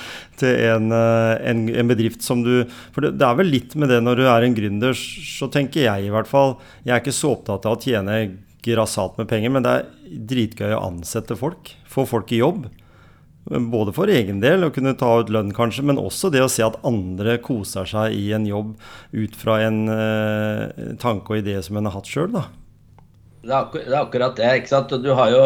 til 0.40 0.62
en, 0.72 0.90
eh, 0.94 1.34
en, 1.50 1.66
en, 1.70 1.90
bedrift 1.92 2.24
som 2.26 2.42
du 2.44 2.64
For 2.94 3.06
det, 3.06 3.16
det, 3.20 3.28
er 3.28 3.38
vel 3.38 3.52
litt 3.54 3.76
med 3.78 3.92
det 3.92 4.00
når 4.02 4.22
du 4.22 4.24
er 4.26 4.46
en 4.46 4.56
gründer, 4.56 4.96
så 4.96 5.50
tenker 5.52 5.86
jeg 5.86 6.06
i 6.06 6.14
hvert 6.14 6.30
fall 6.30 6.56
Jeg 6.82 6.96
er 6.96 7.04
ikke 7.04 7.14
så 7.14 7.36
opptatt 7.36 7.68
av 7.68 7.78
å 7.78 7.82
tjene 7.82 8.18
grassat 8.62 9.18
med 9.18 9.28
penger, 9.30 9.52
men 9.54 9.64
det 9.64 9.72
er 9.74 9.90
dritgøy 10.32 10.76
å 10.76 10.84
ansette 10.86 11.36
folk. 11.38 11.74
Få 11.90 12.06
folk 12.08 12.32
i 12.32 12.40
jobb. 12.42 12.68
Både 13.44 13.90
for 13.94 14.10
egen 14.12 14.38
del, 14.42 14.62
å 14.62 14.70
kunne 14.70 14.94
ta 14.98 15.16
ut 15.18 15.30
lønn 15.34 15.50
kanskje, 15.54 15.82
men 15.88 15.98
også 15.98 16.30
det 16.30 16.44
å 16.44 16.50
se 16.52 16.62
at 16.62 16.78
andre 16.86 17.40
koser 17.42 17.88
seg 17.90 18.14
i 18.14 18.28
en 18.36 18.46
jobb 18.46 18.76
ut 19.10 19.34
fra 19.38 19.58
en 19.66 19.80
eh, 19.90 20.92
tanke 21.02 21.34
og 21.34 21.42
idé 21.42 21.56
som 21.66 21.80
en 21.80 21.90
har 21.90 21.96
hatt 21.98 22.10
sjøl, 22.10 22.30
da. 22.36 22.46
Det 23.42 23.50
er, 23.50 23.58
akkur 23.58 23.82
det 23.82 23.90
er, 23.90 24.00
akkurat 24.04 24.36
det. 24.38 24.50
ikke 24.60 24.70
sant? 24.70 24.94
Du 25.02 25.10
har 25.18 25.32
jo, 25.34 25.42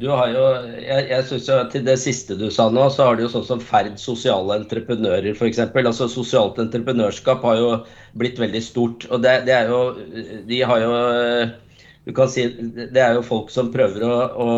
du 0.00 0.06
har 0.08 0.30
jo 0.32 0.44
Jeg, 0.80 1.02
jeg 1.10 1.24
synes 1.28 1.48
jo 1.50 1.56
Til 1.74 1.82
det 1.84 1.96
siste 2.00 2.36
du 2.40 2.46
sa 2.54 2.70
nå, 2.72 2.86
så 2.88 3.10
har 3.10 3.18
du 3.18 3.26
jo 3.26 3.30
sånn 3.34 3.44
som 3.44 3.60
Ferd 3.60 3.98
sosiale 4.00 4.56
entreprenører, 4.62 5.34
f.eks. 5.36 5.60
Altså 5.68 6.08
Sosialt 6.08 6.56
entreprenørskap 6.64 7.44
har 7.44 7.60
jo 7.60 7.70
blitt 8.16 8.40
veldig 8.40 8.62
stort. 8.64 9.04
Og 9.12 9.20
det, 9.20 9.42
det 9.44 9.58
er 9.58 9.68
jo 9.68 9.82
De 10.48 10.62
har 10.64 10.86
jo 10.86 10.94
Du 12.08 12.14
kan 12.16 12.30
si 12.32 12.46
Det 12.48 13.02
er 13.04 13.18
jo 13.18 13.26
folk 13.26 13.52
som 13.52 13.68
prøver 13.74 14.06
å, 14.08 14.14
å 14.32 14.48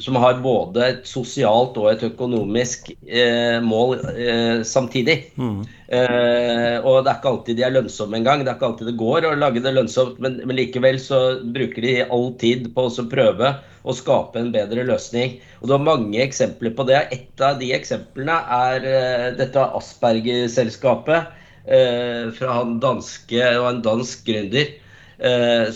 som 0.00 0.16
har 0.16 0.38
både 0.42 0.84
et 0.84 1.08
sosialt 1.08 1.76
og 1.80 1.90
et 1.90 2.02
økonomisk 2.06 2.90
eh, 3.04 3.58
mål 3.64 3.98
eh, 4.14 4.62
samtidig. 4.66 5.16
Mm. 5.36 5.64
Eh, 5.90 6.76
og 6.78 7.02
det 7.04 7.12
er 7.12 7.18
ikke 7.18 7.32
alltid 7.32 7.58
de 7.58 7.66
er 7.66 7.74
lønnsomme 7.74 8.20
engang. 8.20 8.44
Det 8.44 8.52
er 8.52 8.58
ikke 8.58 8.70
alltid 8.70 8.90
det 8.90 8.96
går 9.00 9.28
å 9.28 9.34
lage 9.38 9.62
det 9.64 9.74
lønnsomt, 9.76 10.20
men, 10.22 10.38
men 10.46 10.58
likevel 10.58 11.00
så 11.02 11.20
bruker 11.42 11.86
de 11.86 11.96
all 12.06 12.30
tid 12.40 12.70
på 12.76 12.86
å 12.88 13.08
prøve 13.10 13.54
å 13.80 13.96
skape 13.96 14.40
en 14.40 14.52
bedre 14.54 14.84
løsning. 14.88 15.38
Og 15.60 15.70
det 15.70 15.76
er 15.76 15.88
mange 15.88 16.22
eksempler 16.24 16.74
på 16.76 16.86
det. 16.88 17.02
Et 17.16 17.44
av 17.44 17.60
de 17.60 17.72
eksemplene 17.76 18.38
er 18.60 18.88
eh, 18.88 19.26
dette 19.40 19.66
Asperger-selskapet 19.80 21.34
eh, 21.66 22.30
fra 22.36 22.60
han 22.60 22.78
danske 22.82 23.50
og 23.58 23.72
en 23.74 23.84
dansk 23.84 24.24
gründer 24.28 24.76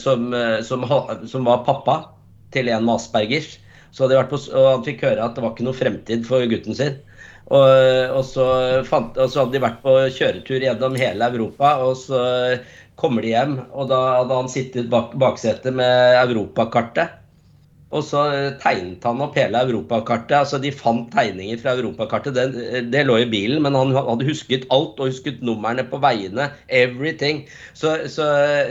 som, 0.01 0.31
som, 0.65 0.87
som 1.29 1.49
var 1.49 1.65
pappa 1.67 1.97
til 2.55 2.71
en 2.73 2.87
med 2.87 2.97
Aspergers. 2.97 3.59
Så 3.95 4.07
hadde 4.07 4.23
på, 4.31 4.39
og 4.57 4.69
han 4.71 4.85
fikk 4.87 5.05
høre 5.07 5.23
at 5.23 5.37
det 5.37 5.45
var 5.45 5.53
ikke 5.55 5.67
noe 5.67 5.79
fremtid 5.79 6.25
for 6.27 6.47
gutten 6.51 6.75
sin. 6.79 6.97
Og, 7.53 7.67
og, 8.09 8.23
så 8.27 8.47
fant, 8.89 9.19
og, 9.19 9.29
så 9.31 9.43
hadde 9.43 9.55
de 9.55 9.63
vært 9.63 9.83
på 9.85 9.97
kjøretur 10.17 10.65
gjennom 10.65 10.97
hele 10.99 11.29
Europa, 11.29 11.75
og 11.85 11.99
så 12.01 12.23
kommer 13.01 13.25
de 13.25 13.35
hjem. 13.35 13.59
Og 13.73 13.91
da 13.93 14.01
hadde 14.21 14.41
han 14.41 14.51
sittet 14.51 14.89
bak 14.93 15.13
baksetet 15.21 15.77
med 15.77 16.19
europakartet. 16.23 17.21
Og 17.95 18.03
så 18.03 18.23
tegnet 18.63 19.05
han 19.07 19.23
opp 19.23 19.37
hele 19.39 19.61
europakartet. 19.69 20.35
altså 20.41 20.59
De 20.63 20.73
fant 20.75 21.07
tegninger 21.15 21.61
fra 21.63 21.77
europakartet. 21.79 22.35
Det, 22.35 22.85
det 22.91 23.05
lå 23.07 23.21
i 23.23 23.29
bilen, 23.31 23.63
men 23.63 23.79
han 23.79 23.95
hadde 23.95 24.27
husket 24.29 24.67
alt 24.75 24.99
og 24.99 25.13
husket 25.13 25.43
numrene 25.47 25.87
på 25.87 26.01
veiene. 26.03 26.51
Everything. 26.69 27.45
Så, 27.73 27.97
så, 28.11 28.27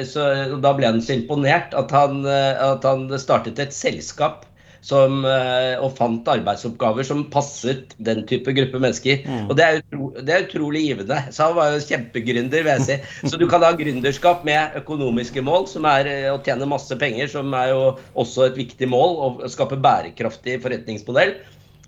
så 0.09 0.27
da 0.63 0.73
ble 0.75 0.91
han 0.91 1.03
så 1.03 1.15
imponert 1.15 1.75
at 1.77 1.93
han, 1.95 2.25
at 2.27 2.83
han 2.87 3.07
startet 3.21 3.61
et 3.63 3.75
selskap 3.75 4.43
som, 4.83 5.23
eh, 5.25 5.73
og 5.79 5.95
fant 5.97 6.27
arbeidsoppgaver 6.27 7.07
som 7.07 7.23
passet 7.31 7.95
den 8.03 8.23
type 8.29 8.51
gruppe 8.55 8.81
mennesker. 8.83 9.23
Mm. 9.23 9.47
Og 9.47 9.55
det 9.57 9.65
er, 9.65 9.79
utro, 9.79 10.09
det 10.19 10.35
er, 10.35 10.45
utrolig 10.47 10.83
givende. 10.89 11.19
Så 11.31 11.47
han 11.47 11.57
var 11.57 11.71
jo 11.71 11.81
kjempegründer, 11.87 12.67
vil 12.67 12.73
jeg 12.73 12.85
si. 12.89 13.29
Så 13.31 13.39
du 13.39 13.47
kan 13.51 13.63
ha 13.63 13.71
gründerskap 13.79 14.43
med 14.47 14.77
økonomiske 14.83 15.43
mål, 15.45 15.69
som 15.71 15.87
er 15.89 16.11
eh, 16.11 16.29
å 16.33 16.41
tjene 16.43 16.69
masse 16.69 16.99
penger, 16.99 17.31
som 17.31 17.55
er 17.57 17.71
jo 17.71 17.81
også 18.19 18.49
et 18.49 18.59
viktig 18.59 18.91
mål, 18.91 19.19
å 19.23 19.51
skape 19.51 19.79
bærekraftig 19.83 20.59
forretningsmodell. 20.63 21.37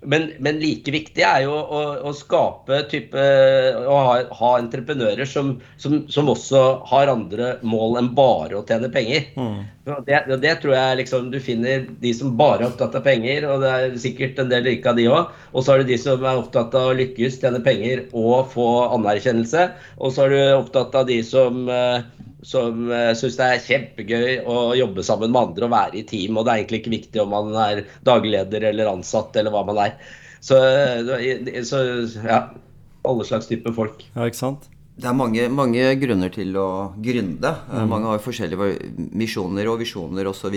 Men, 0.02 0.26
men, 0.38 0.58
like 0.60 0.92
viktig 0.92 1.22
er 1.24 1.46
jo 1.46 1.54
å, 1.56 1.78
å 2.04 2.10
skape 2.14 2.82
type 2.90 3.22
Å 3.88 3.94
ha, 3.96 4.16
ha 4.38 4.50
entreprenører 4.60 5.24
som, 5.28 5.54
som, 5.80 6.02
som, 6.12 6.28
også 6.28 6.62
har 6.90 7.08
andre 7.08 7.54
mål 7.64 7.96
enn 8.02 8.10
bare 8.16 8.58
å 8.58 8.64
tjene 8.68 8.90
penger. 8.92 9.30
Mm. 9.40 9.64
Det, 10.04 10.20
det, 10.42 10.52
tror 10.60 10.74
jeg 10.76 10.98
liksom 11.00 11.30
du 11.32 11.38
finner 11.40 11.86
de 12.02 12.12
som 12.16 12.34
bare 12.36 12.66
er 12.66 12.68
opptatt 12.68 12.98
av 12.98 13.06
penger, 13.06 13.46
og 13.48 13.64
det 13.64 13.72
er 13.72 13.98
sikkert 14.02 14.40
en 14.42 14.52
del 14.52 14.66
like 14.68 14.90
av 14.90 15.00
de 15.00 15.08
òg. 15.08 15.32
Og 15.54 15.64
så 15.64 15.72
har 15.72 15.82
du 15.82 15.88
de 15.88 15.98
som 16.02 16.20
er 16.26 16.42
opptatt 16.42 16.76
av 16.76 16.90
å 16.90 16.96
lykkes, 16.98 17.40
tjene 17.40 17.62
penger 17.64 18.04
og 18.12 18.52
få 18.52 18.68
anerkjennelse. 18.98 19.70
Og 19.96 20.12
så 20.12 20.26
er 20.26 20.34
du 20.34 20.40
opptatt 20.58 20.98
av 20.98 21.08
de 21.08 21.22
som 21.24 21.64
uh, 21.70 22.04
som 22.46 22.86
uh, 22.92 23.10
syns 23.18 23.38
det 23.40 23.48
er 23.48 23.64
kjempegøy 23.64 24.36
å 24.46 24.60
jobbe 24.78 25.02
sammen 25.06 25.32
med 25.34 25.48
andre 25.48 25.66
og 25.66 25.74
være 25.74 25.98
i 25.98 26.04
team. 26.06 26.38
Og 26.38 26.46
det 26.46 26.52
er 26.52 26.62
egentlig 26.62 26.82
ikke 26.82 26.94
viktig 26.94 27.24
om 27.24 27.34
man 27.34 27.50
er 27.64 27.82
dagleder 28.06 28.68
eller 28.70 28.92
ansatt 28.92 29.34
eller 29.40 29.54
hva 29.54 29.64
man 29.66 29.82
er. 29.88 29.98
Så, 30.46 30.60
eh, 30.62 31.62
så 31.66 31.82
ja, 32.22 32.40
alle 33.06 33.26
slags 33.26 33.50
type 33.50 33.72
folk. 33.74 34.04
Ja, 34.14 34.28
ikke 34.28 34.38
sant? 34.38 34.70
Det 34.96 35.10
er 35.10 35.16
mange, 35.16 35.42
mange 35.52 35.90
grunner 36.00 36.30
til 36.32 36.54
å 36.56 36.68
gründe. 37.02 37.50
Eh, 37.50 37.82
mm. 37.82 37.90
Mange 37.90 38.12
har 38.12 38.22
forskjellige 38.24 39.10
misjoner 39.18 39.68
og 39.68 39.82
visjoner 39.82 40.30
osv. 40.30 40.54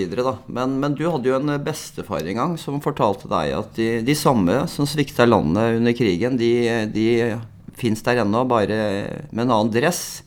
Men, 0.48 0.78
men 0.80 0.96
du 0.96 1.04
hadde 1.10 1.32
jo 1.32 1.36
en 1.40 1.58
bestefar 1.66 2.24
en 2.24 2.40
gang 2.44 2.56
som 2.62 2.80
fortalte 2.84 3.28
deg 3.32 3.58
at 3.58 3.74
de, 3.80 3.90
de 4.06 4.16
samme 4.16 4.62
som 4.72 4.88
svikta 4.88 5.28
landet 5.28 5.82
under 5.82 5.98
krigen, 5.98 6.38
de, 6.40 6.54
de 6.94 7.10
fins 7.80 8.06
der 8.06 8.22
ennå, 8.24 8.46
bare 8.48 8.80
med 9.34 9.48
en 9.48 9.56
annen 9.58 9.74
dress. 9.74 10.22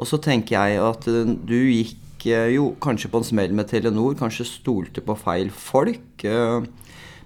Og 0.00 0.08
så 0.08 0.18
tenker 0.22 0.56
jeg 0.56 0.80
at 0.80 1.08
eh, 1.10 1.34
du 1.44 1.58
gikk 1.58 2.28
eh, 2.30 2.54
jo 2.56 2.72
kanskje 2.82 3.10
på 3.12 3.20
en 3.20 3.28
smell 3.28 3.52
med 3.56 3.68
Telenor, 3.70 4.16
kanskje 4.18 4.48
stolte 4.48 5.04
på 5.04 5.16
feil 5.20 5.52
folk. 5.52 6.24
Eh, 6.24 6.64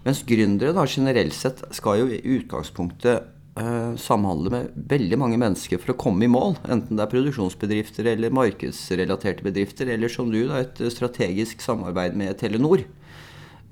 mens 0.04 0.24
gründere 0.26 0.74
da 0.76 0.84
generelt 0.90 1.36
sett 1.36 1.62
skal 1.74 2.02
jo 2.02 2.10
i 2.10 2.20
utgangspunktet 2.38 3.30
samhandle 4.02 4.50
med 4.50 4.86
veldig 4.90 5.16
mange 5.22 5.36
mennesker 5.38 5.78
for 5.78 5.92
å 5.92 5.98
komme 6.02 6.26
i 6.26 6.28
mål. 6.28 6.56
Enten 6.66 6.98
det 6.98 7.04
er 7.04 7.10
produksjonsbedrifter 7.12 8.08
eller 8.10 8.34
markedsrelaterte 8.34 9.46
bedrifter, 9.46 9.92
eller 9.94 10.10
som 10.10 10.26
du, 10.32 10.40
da, 10.48 10.64
et 10.64 10.80
strategisk 10.90 11.62
samarbeid 11.62 12.18
med 12.18 12.34
Telenor. 12.40 12.82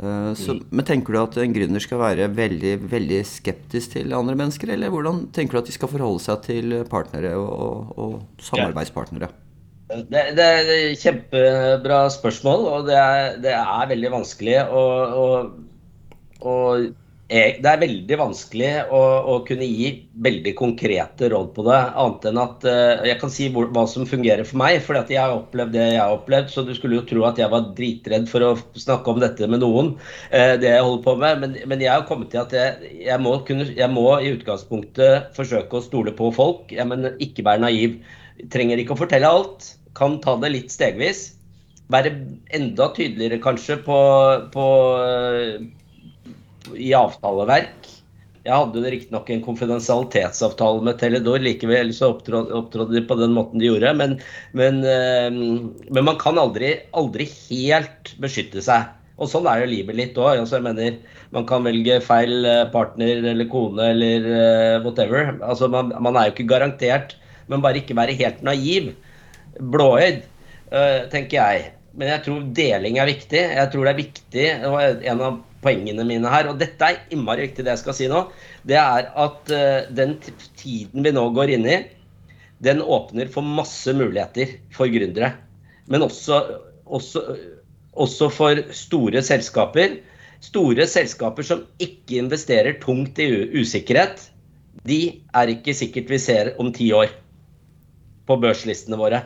Uh, 0.00 0.32
så, 0.38 0.56
mm. 0.56 0.64
Men 0.72 0.86
tenker 0.88 1.14
du 1.14 1.20
at 1.20 1.36
en 1.42 1.54
gründer 1.54 1.82
skal 1.82 2.00
være 2.00 2.30
veldig, 2.34 2.74
veldig 2.90 3.20
skeptisk 3.28 3.96
til 3.96 4.14
andre 4.16 4.34
mennesker, 4.38 4.72
eller 4.74 4.92
hvordan 4.92 5.26
tenker 5.34 5.58
du 5.58 5.62
at 5.62 5.70
de 5.70 5.76
skal 5.76 5.92
forholde 5.92 6.22
seg 6.24 6.42
til 6.48 6.76
partnere 6.90 7.34
og, 7.38 7.52
og, 7.52 7.92
og 7.98 8.42
samarbeidspartnere? 8.42 9.30
Det, 9.92 10.22
det, 10.38 10.44
er 10.44 10.70
et 10.72 11.02
kjempebra 11.02 12.06
spørsmål, 12.14 12.66
og 12.72 12.86
det 12.88 12.96
er, 12.96 13.36
det 13.44 13.52
er 13.52 13.90
veldig 13.90 14.12
vanskelig 14.14 14.56
å, 14.72 14.84
å 16.40 16.54
det 17.32 17.68
er 17.68 17.80
veldig 17.80 18.16
vanskelig 18.20 18.70
å, 18.92 18.98
å, 19.32 19.34
kunne 19.46 19.64
gi 19.64 19.86
veldig 20.24 20.52
konkrete 20.58 21.30
råd 21.32 21.52
på 21.56 21.64
det. 21.64 21.78
Annet 22.02 22.26
enn 22.28 22.40
at 22.42 22.66
uh, 22.68 23.04
jeg 23.08 23.16
kan 23.22 23.32
si 23.32 23.46
hvor, 23.54 23.70
hva 23.72 23.86
som 23.88 24.04
fungerer 24.08 24.44
for 24.44 24.60
meg. 24.60 24.80
For 24.84 24.98
jeg 25.00 25.16
har 25.16 25.32
opplevd 25.38 25.72
det 25.72 25.86
jeg 25.94 26.02
har 26.02 26.12
opplevd. 26.12 26.52
Så 26.52 26.66
du 26.68 26.74
skulle 26.76 27.00
jo 27.00 27.06
tro 27.08 27.24
at 27.28 27.40
jeg 27.40 27.48
var 27.52 27.70
dritredd 27.78 28.28
for 28.28 28.44
å 28.44 28.52
snakke 28.76 29.14
om 29.14 29.22
dette 29.22 29.48
med 29.48 29.64
noen. 29.64 29.94
Uh, 30.28 30.54
det 30.60 30.74
jeg 30.74 30.84
holder 30.84 31.04
på 31.08 31.16
med. 31.24 31.42
Men, 31.44 31.58
men, 31.72 31.86
jeg 31.86 31.94
har 31.94 32.06
kommet 32.10 32.34
til 32.34 32.42
at 32.44 32.56
jeg, 32.58 32.94
jeg, 33.08 33.20
må 33.24 33.38
kunne, 33.48 33.70
jeg, 33.70 33.90
må 33.96 34.06
i 34.18 34.32
utgangspunktet 34.36 35.32
forsøke 35.38 35.80
å 35.80 35.86
stole 35.88 36.12
på 36.18 36.32
folk. 36.36 36.68
Jeg, 36.74 36.88
men 36.90 37.14
ikke 37.16 37.48
være 37.48 37.64
naiv. 37.64 38.00
Trenger 38.52 38.82
ikke 38.82 38.98
å 38.98 39.04
fortelle 39.06 39.36
alt. 39.40 39.72
Kan 39.96 40.20
ta 40.20 40.36
det 40.42 40.52
litt 40.52 40.74
stegvis. 40.74 41.30
Være 41.92 42.12
enda 42.52 42.92
tydeligere 42.92 43.40
kanskje 43.40 43.80
på, 43.86 44.02
på 44.52 44.66
i 46.76 46.92
avtaleverk. 46.96 47.90
Jeg 48.42 48.58
hadde 48.58 48.90
riktignok 48.90 49.28
en 49.30 49.42
konfidensialitetsavtale 49.44 50.82
med 50.82 50.96
Teledor, 50.98 51.38
likevel 51.44 51.92
så 51.94 52.08
opptrådde 52.16 52.88
de 52.90 53.02
på 53.06 53.16
den 53.20 53.36
måten 53.36 53.62
de 53.62 53.68
gjorde. 53.68 53.92
Men, 54.00 54.16
men, 54.58 54.80
eh, 54.82 55.28
men 55.30 56.08
man 56.08 56.18
kan 56.18 56.40
aldri, 56.42 56.72
aldri, 56.98 57.28
helt 57.46 58.16
beskytte 58.22 58.64
seg. 58.64 58.90
Og 59.22 59.30
sånn 59.30 59.46
er 59.46 59.62
jo 59.62 59.70
livet 59.70 59.98
litt 59.98 60.18
òg. 60.18 60.40
Altså, 60.40 60.58
man 60.62 61.46
kan 61.46 61.62
velge 61.68 62.00
feil 62.02 62.48
eh, 62.48 62.64
partner 62.74 63.22
eller 63.30 63.46
kone 63.52 63.92
eller 63.94 64.26
uh, 64.26 64.82
whatever. 64.82 65.36
Altså, 65.38 65.70
man, 65.70 65.94
man, 66.02 66.18
er 66.18 66.26
jo 66.26 66.34
ikke 66.34 66.50
garantert, 66.50 67.14
men 67.46 67.62
bare 67.62 67.78
ikke 67.78 67.98
være 67.98 68.18
helt 68.18 68.42
naiv. 68.42 68.90
Blåøyd, 69.60 70.24
tenker 71.12 71.36
jeg. 71.36 71.64
Men 71.94 72.08
jeg 72.08 72.24
tror 72.24 72.44
deling 72.56 72.98
er 72.98 73.10
viktig. 73.10 73.40
Jeg 73.52 73.70
tror 73.70 73.86
det 73.86 73.92
er 73.92 74.02
viktig. 74.02 74.46
Var 74.72 75.02
en 75.12 75.26
av 75.28 75.40
poengene 75.62 76.04
mine 76.08 76.30
her. 76.32 76.50
Og 76.50 76.60
dette 76.60 76.88
er 76.88 77.00
innmari 77.14 77.46
viktig, 77.48 77.64
det 77.64 77.76
jeg 77.76 77.82
skal 77.84 77.98
si 77.98 78.10
nå. 78.10 78.24
Det 78.68 78.78
er 78.78 79.10
at 79.24 79.52
uh, 79.54 79.90
den 79.94 80.16
tiden 80.60 81.06
vi 81.06 81.14
nå 81.14 81.26
går 81.36 81.54
inn 81.56 81.68
i, 81.68 81.80
den 82.62 82.82
åpner 82.82 83.30
for 83.32 83.42
masse 83.42 83.90
muligheter 83.96 84.56
for 84.74 84.90
gründere. 84.90 85.32
Men 85.90 86.04
også, 86.06 86.38
også, 86.86 87.24
også 87.98 88.28
for 88.30 88.60
store 88.76 89.22
selskaper. 89.26 89.98
Store 90.42 90.86
selskaper 90.90 91.46
som 91.46 91.66
ikke 91.82 92.20
investerer 92.22 92.78
tungt 92.82 93.18
i 93.22 93.28
usikkerhet, 93.54 94.28
de 94.88 95.22
er 95.38 95.52
ikke 95.52 95.74
sikkert 95.76 96.10
vi 96.10 96.18
ser 96.18 96.54
om 96.62 96.72
ti 96.74 96.88
år 96.96 97.12
på 98.26 98.38
børslistene 98.42 98.98
våre. 98.98 99.20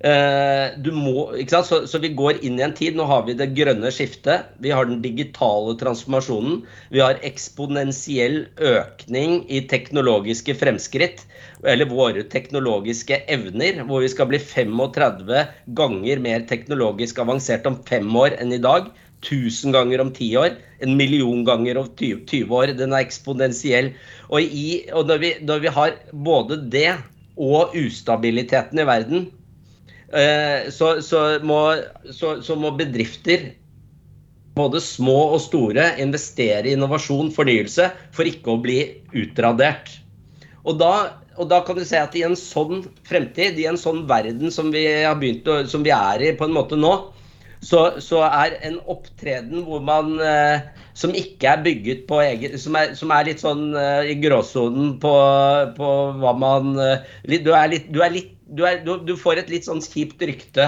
Eh, 0.00 0.92
må? 0.96 1.26
Så, 1.44 1.86
så, 1.86 1.98
vi 2.00 2.08
går 2.16 2.38
inn 2.46 2.56
i 2.56 2.64
en 2.64 2.74
tid. 2.76 2.96
Nå 2.96 3.04
har 3.08 3.26
vi 3.26 3.36
det 3.36 3.50
grønne 3.56 3.90
skiftet. 3.92 4.48
Vi 4.64 4.72
har 4.72 4.88
den 4.88 5.02
digitale 5.04 5.74
transformasjonen. 5.80 6.62
Vi 6.88 7.02
har 7.04 7.20
eksponentiell 7.26 8.46
økning 8.56 9.42
i 9.52 9.60
teknologiske 9.68 10.56
fremskritt. 10.56 11.26
Eller 11.68 11.90
våre 11.90 12.24
teknologiske 12.32 13.20
evner, 13.28 13.82
hvor 13.84 14.00
vi 14.00 14.08
skal 14.08 14.30
bli 14.30 14.40
35 14.40 15.44
ganger 15.76 16.24
mer 16.24 16.48
teknologisk 16.48 17.20
avansert 17.20 17.68
om 17.68 17.76
fem 17.88 18.08
år 18.16 18.38
enn 18.40 18.56
i 18.56 18.62
dag. 18.62 18.88
1000 19.20 19.74
ganger 19.76 20.00
om 20.00 20.14
ti 20.16 20.30
år. 20.40 20.54
En 20.80 20.96
million 20.96 21.44
ganger 21.44 21.76
om 21.76 21.90
20 21.92 22.48
år. 22.56 22.72
Den 22.78 22.96
er 22.96 23.04
eksponentiell. 23.04 23.92
Og, 24.30 24.40
i, 24.40 24.86
og 24.96 25.12
når, 25.12 25.20
vi, 25.20 25.34
når 25.44 25.66
vi 25.66 25.74
har 25.76 25.98
både 26.24 26.56
det 26.72 26.94
og 27.40 27.76
ustabiliteten 27.76 28.80
i 28.80 28.88
verden 28.88 29.28
så, 30.10 30.96
så, 31.06 31.22
må, 31.46 31.60
så, 32.10 32.36
så, 32.42 32.56
må, 32.58 32.72
bedrifter, 32.78 33.52
både 34.58 34.80
små 34.82 35.18
og 35.36 35.40
store, 35.44 35.92
investere 36.02 36.66
i 36.68 36.74
innovasjon, 36.74 37.30
fornyelse, 37.34 37.86
for 38.16 38.28
ikke 38.28 38.54
å 38.54 38.60
bli 38.62 38.80
utradert. 39.16 39.92
Og 40.66 40.80
da, 40.80 40.92
og 41.38 41.48
da 41.52 41.62
kan 41.64 41.78
du 41.78 41.84
se 41.86 42.00
at 42.00 42.16
i 42.18 42.24
en 42.26 42.36
sånn 42.36 42.82
fremtid, 43.08 43.58
i 43.60 43.68
en 43.70 43.78
sånn 43.80 44.02
verden 44.10 44.52
som 44.52 44.72
vi, 44.74 44.84
å, 45.06 45.60
som 45.70 45.86
vi 45.86 45.94
er 45.94 46.26
i 46.26 46.34
på 46.36 46.48
en 46.48 46.56
måte 46.56 46.78
nå, 46.78 46.92
så, 47.60 47.80
så 48.00 48.22
er 48.24 48.56
en 48.64 48.78
opptreden 48.88 49.64
hvor 49.66 49.82
man 49.84 50.14
eh, 50.24 50.62
som 50.96 51.12
ikke 51.16 51.48
er 51.50 51.64
bygget 51.64 52.06
på 52.08 52.20
egen 52.24 52.56
Som 52.58 52.76
er, 52.78 52.94
som 52.96 53.12
er 53.12 53.26
litt 53.28 53.42
sånn 53.42 53.74
eh, 53.76 54.12
i 54.14 54.16
gråsonen 54.22 54.94
på, 55.02 55.12
på, 55.76 55.90
hva 56.22 56.32
man 56.40 56.72
eh, 56.80 57.10
du, 57.28 57.52
er 57.52 57.72
litt, 57.72 57.90
du 57.92 58.00
er 58.04 58.14
litt 58.16 58.32
du, 58.50 58.64
er, 58.66 58.80
du, 58.84 58.96
du, 59.06 59.12
får 59.18 59.44
et 59.44 59.52
litt 59.52 59.68
sånn 59.68 59.82
kjipt 59.84 60.22
rykte. 60.26 60.64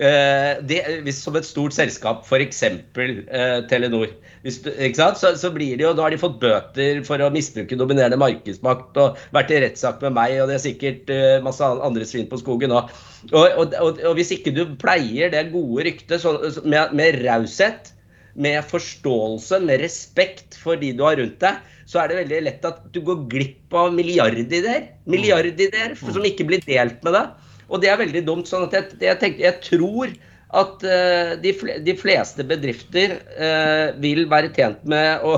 Eh, 0.00 0.54
det, 0.64 0.80
som 1.12 1.36
et 1.36 1.44
stort 1.44 1.74
selskap, 1.76 2.22
f.eks. 2.24 2.62
Eh, 2.64 3.58
Telenor. 3.68 4.14
Hvis 4.40 4.56
så, 4.64 5.34
så, 5.36 5.50
blir 5.52 5.76
det 5.76 5.84
jo, 5.84 5.92
Da 5.92 6.06
har 6.06 6.14
de 6.14 6.20
fått 6.20 6.38
bøter 6.40 7.02
for 7.04 7.20
å 7.20 7.28
misbruke 7.32 7.76
dominerende 7.76 8.16
markedsmakt 8.20 8.96
og 9.02 9.18
vært 9.36 9.52
i 9.52 9.60
rettssak 9.66 10.00
med 10.06 10.16
meg, 10.16 10.38
og 10.40 10.48
det 10.48 10.56
er 10.56 10.62
sikkert 10.64 11.12
uh, 11.12 11.42
masse 11.44 11.60
andre 11.60 12.06
svin 12.08 12.28
på 12.30 12.40
skogen 12.40 12.72
òg. 12.72 12.92
Og, 13.34 13.44
og, 13.44 13.74
og, 13.76 14.00
og, 14.00 14.14
hvis 14.16 14.32
ikke 14.38 14.54
du 14.56 14.64
pleier 14.80 15.32
det 15.34 15.50
gode 15.52 15.84
ryktet 15.90 16.22
så, 16.22 16.38
med, 16.64 16.94
med 16.96 17.20
raushet, 17.20 17.92
med 18.40 18.64
forståelse, 18.70 19.60
med 19.66 19.82
respekt 19.84 20.56
for 20.56 20.80
de 20.80 20.94
du 20.96 21.04
har 21.04 21.18
rundt 21.20 21.40
deg, 21.42 21.60
så 21.90 22.00
er 22.00 22.08
det 22.08 22.20
veldig 22.22 22.40
lett 22.46 22.64
at 22.64 22.80
du 22.94 23.00
går 23.04 23.24
glipp 23.28 23.76
av 23.76 23.92
milliardideer. 23.92 24.86
Milliardideer 25.10 25.96
som 25.98 26.24
ikke 26.24 26.46
blir 26.48 26.62
delt 26.64 27.02
med 27.04 27.16
deg. 27.18 27.48
Og 27.70 27.82
det 27.82 27.90
er 27.90 28.00
veldig 28.00 28.22
dumt. 28.26 28.48
sånn 28.48 28.68
at 28.68 28.76
jeg, 28.76 29.00
jeg, 29.02 29.18
tenker, 29.20 29.44
jeg 29.44 29.60
tror 29.66 30.14
at 30.50 30.82
uh, 30.82 31.36
de, 31.40 31.94
fleste 31.98 32.44
bedrifter 32.46 33.16
uh, 33.38 34.00
vil 34.02 34.26
være 34.30 34.50
tjent 34.56 34.82
med 34.88 35.22
å 35.26 35.36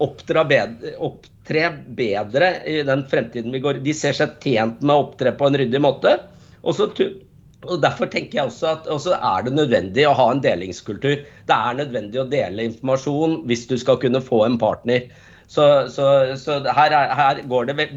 opptre 0.00 0.44
bedre 0.48 2.48
i 2.64 2.78
den 2.88 3.04
fremtiden 3.10 3.52
vi 3.52 3.60
går 3.60 3.82
De 3.84 3.92
ser 3.96 4.16
seg 4.16 4.38
tjent 4.40 4.80
med 4.80 4.94
å 4.94 5.02
opptre 5.04 5.34
på 5.36 5.48
en 5.48 5.58
ryddig 5.60 5.82
måte. 5.84 6.16
Og, 6.64 6.78
så, 6.78 6.88
og 7.66 7.82
Derfor 7.84 8.08
tenker 8.12 8.40
jeg 8.40 8.48
også 8.48 8.70
at 8.70 8.88
også 8.92 9.18
er 9.18 9.44
det 9.44 9.52
nødvendig 9.58 10.08
å 10.08 10.16
ha 10.16 10.30
en 10.32 10.40
delingskultur. 10.44 11.20
Det 11.20 11.58
er 11.58 11.80
nødvendig 11.82 12.22
å 12.22 12.30
dele 12.32 12.68
informasjon 12.70 13.42
hvis 13.50 13.66
du 13.68 13.76
skal 13.80 14.00
kunne 14.00 14.24
få 14.24 14.46
en 14.46 14.56
partner. 14.60 15.10
Så, 15.46 15.64
så, 15.92 16.06
så 16.40 16.58
her, 16.64 16.94
er, 16.96 17.10
her, 17.14 17.40
går 17.50 17.68
det 17.68 17.88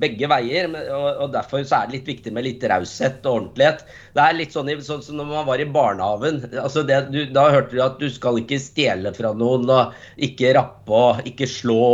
begge 0.00 0.28
veier, 0.30 0.68
og, 0.92 1.06
og, 1.08 1.28
derfor 1.34 1.62
er 1.62 1.88
det 1.88 1.96
litt 1.96 2.10
viktig 2.10 2.32
med 2.36 2.44
litt 2.46 2.64
raushet 2.68 3.24
og 3.24 3.38
ordentlighet. 3.38 3.84
Det 4.16 4.24
er 4.24 4.36
litt 4.36 4.54
sånn, 4.54 4.70
sånn 4.84 5.02
som 5.04 5.20
når 5.20 5.30
man 5.30 5.48
var 5.48 5.62
i 5.62 5.68
barnehagen. 5.68 6.42
Altså 6.60 6.84
det, 6.86 7.00
du, 7.14 7.22
da 7.32 7.46
hørte 7.52 7.76
du 7.76 7.82
at 7.84 7.96
du 8.00 8.08
skal 8.12 8.40
ikke 8.42 8.60
stjele 8.62 9.12
fra 9.16 9.32
noen, 9.36 9.68
og 9.72 10.26
ikke 10.28 10.54
rappe 10.58 11.00
og 11.00 11.24
ikke 11.28 11.48
slå. 11.50 11.88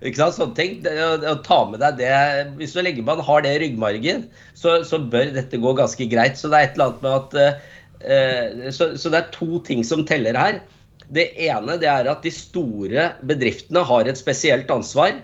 Ikke 0.00 0.20
sant? 0.20 0.38
Sånne 0.38 0.58
ting. 0.58 0.80
Å 0.86 1.36
ta 1.46 1.60
med 1.68 1.82
deg 1.82 1.98
det 2.00 2.12
Hvis 2.60 2.76
så 2.76 2.84
lenge 2.86 3.04
man 3.06 3.22
har 3.24 3.44
det 3.44 3.56
i 3.56 3.60
ryggmargen, 3.64 4.26
så, 4.54 4.80
så, 4.86 5.00
bør 5.00 5.34
dette 5.36 5.60
gå 5.60 5.74
ganske 5.76 6.08
greit. 6.10 6.40
Så 6.40 6.50
det 6.52 6.60
er 6.60 6.70
et 6.70 6.78
eller 6.78 6.92
annet 6.92 7.04
med 7.04 7.20
at 7.20 7.38
uh, 7.38 8.66
så, 8.74 8.92
så 8.96 9.12
det 9.12 9.22
er 9.22 9.32
to 9.36 9.62
ting 9.66 9.84
som 9.86 10.06
teller 10.08 10.38
her. 10.38 10.60
Det 11.08 11.30
ene 11.48 11.78
det 11.80 11.88
er 11.88 12.08
at 12.10 12.24
de 12.24 12.32
store 12.34 13.10
bedriftene 13.26 13.84
har 13.88 14.08
et 14.08 14.20
spesielt 14.20 14.70
ansvar. 14.72 15.16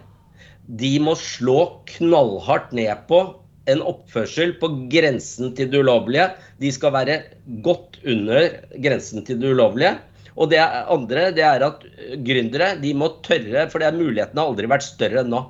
De 0.64 0.92
må 1.02 1.12
slå 1.20 1.84
knallhardt 1.90 2.72
ned 2.76 3.04
på 3.08 3.20
en 3.68 3.82
oppførsel 3.84 4.54
på 4.60 4.70
grensen 4.92 5.52
til 5.56 5.68
det 5.72 5.82
ulovlige. 5.84 6.30
De 6.60 6.72
skal 6.72 6.94
være 6.94 7.18
godt 7.64 8.00
under 8.00 8.48
grensen 8.80 9.24
til 9.28 9.40
det 9.40 9.52
ulovlige. 9.52 9.94
Og 10.34 10.50
det 10.50 10.60
andre 10.60 11.28
det 11.36 11.44
er 11.46 11.62
at 11.68 11.84
gründere 12.26 12.74
de 12.80 12.94
må 12.96 13.12
tørre, 13.22 13.68
for 13.70 13.84
mulighetene 13.94 14.40
har 14.40 14.50
aldri 14.50 14.70
vært 14.70 14.86
større 14.86 15.22
enn 15.22 15.30
nå. 15.32 15.44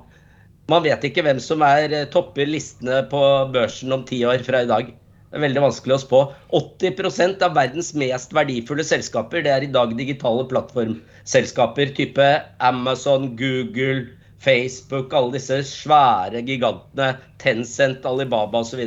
Man 0.69 0.83
vet 0.85 1.03
ikke 1.07 1.23
hvem 1.25 1.39
som 1.41 1.61
er 1.65 1.93
topper 2.13 2.49
listene 2.49 3.03
på 3.09 3.21
børsen 3.53 3.93
om 3.93 4.05
ti 4.05 4.23
år 4.25 4.43
fra 4.45 4.63
i 4.65 4.69
dag. 4.69 4.93
Det 5.35 5.41
er 5.41 5.49
veldig 5.49 5.61
vanskelig 5.65 5.93
å 5.97 5.99
spå. 5.99 6.19
80% 6.55 7.41
av 7.43 7.57
verdens 7.57 7.89
mest 7.99 8.31
verdifulle 8.31 8.85
selskaper 8.87 9.41
det 9.43 9.51
er 9.51 9.65
i 9.65 9.67
dag 9.73 9.91
digitale 9.97 10.45
plattformselskaper. 10.47 11.91
Type 11.97 12.27
Amazon, 12.63 13.33
Google, 13.35 14.05
Facebook, 14.39 15.11
alle 15.11 15.35
disse 15.35 15.57
svære 15.67 16.39
gigantene. 16.47 17.17
Tencent, 17.43 18.07
Alibaba 18.07 18.63
osv. 18.63 18.79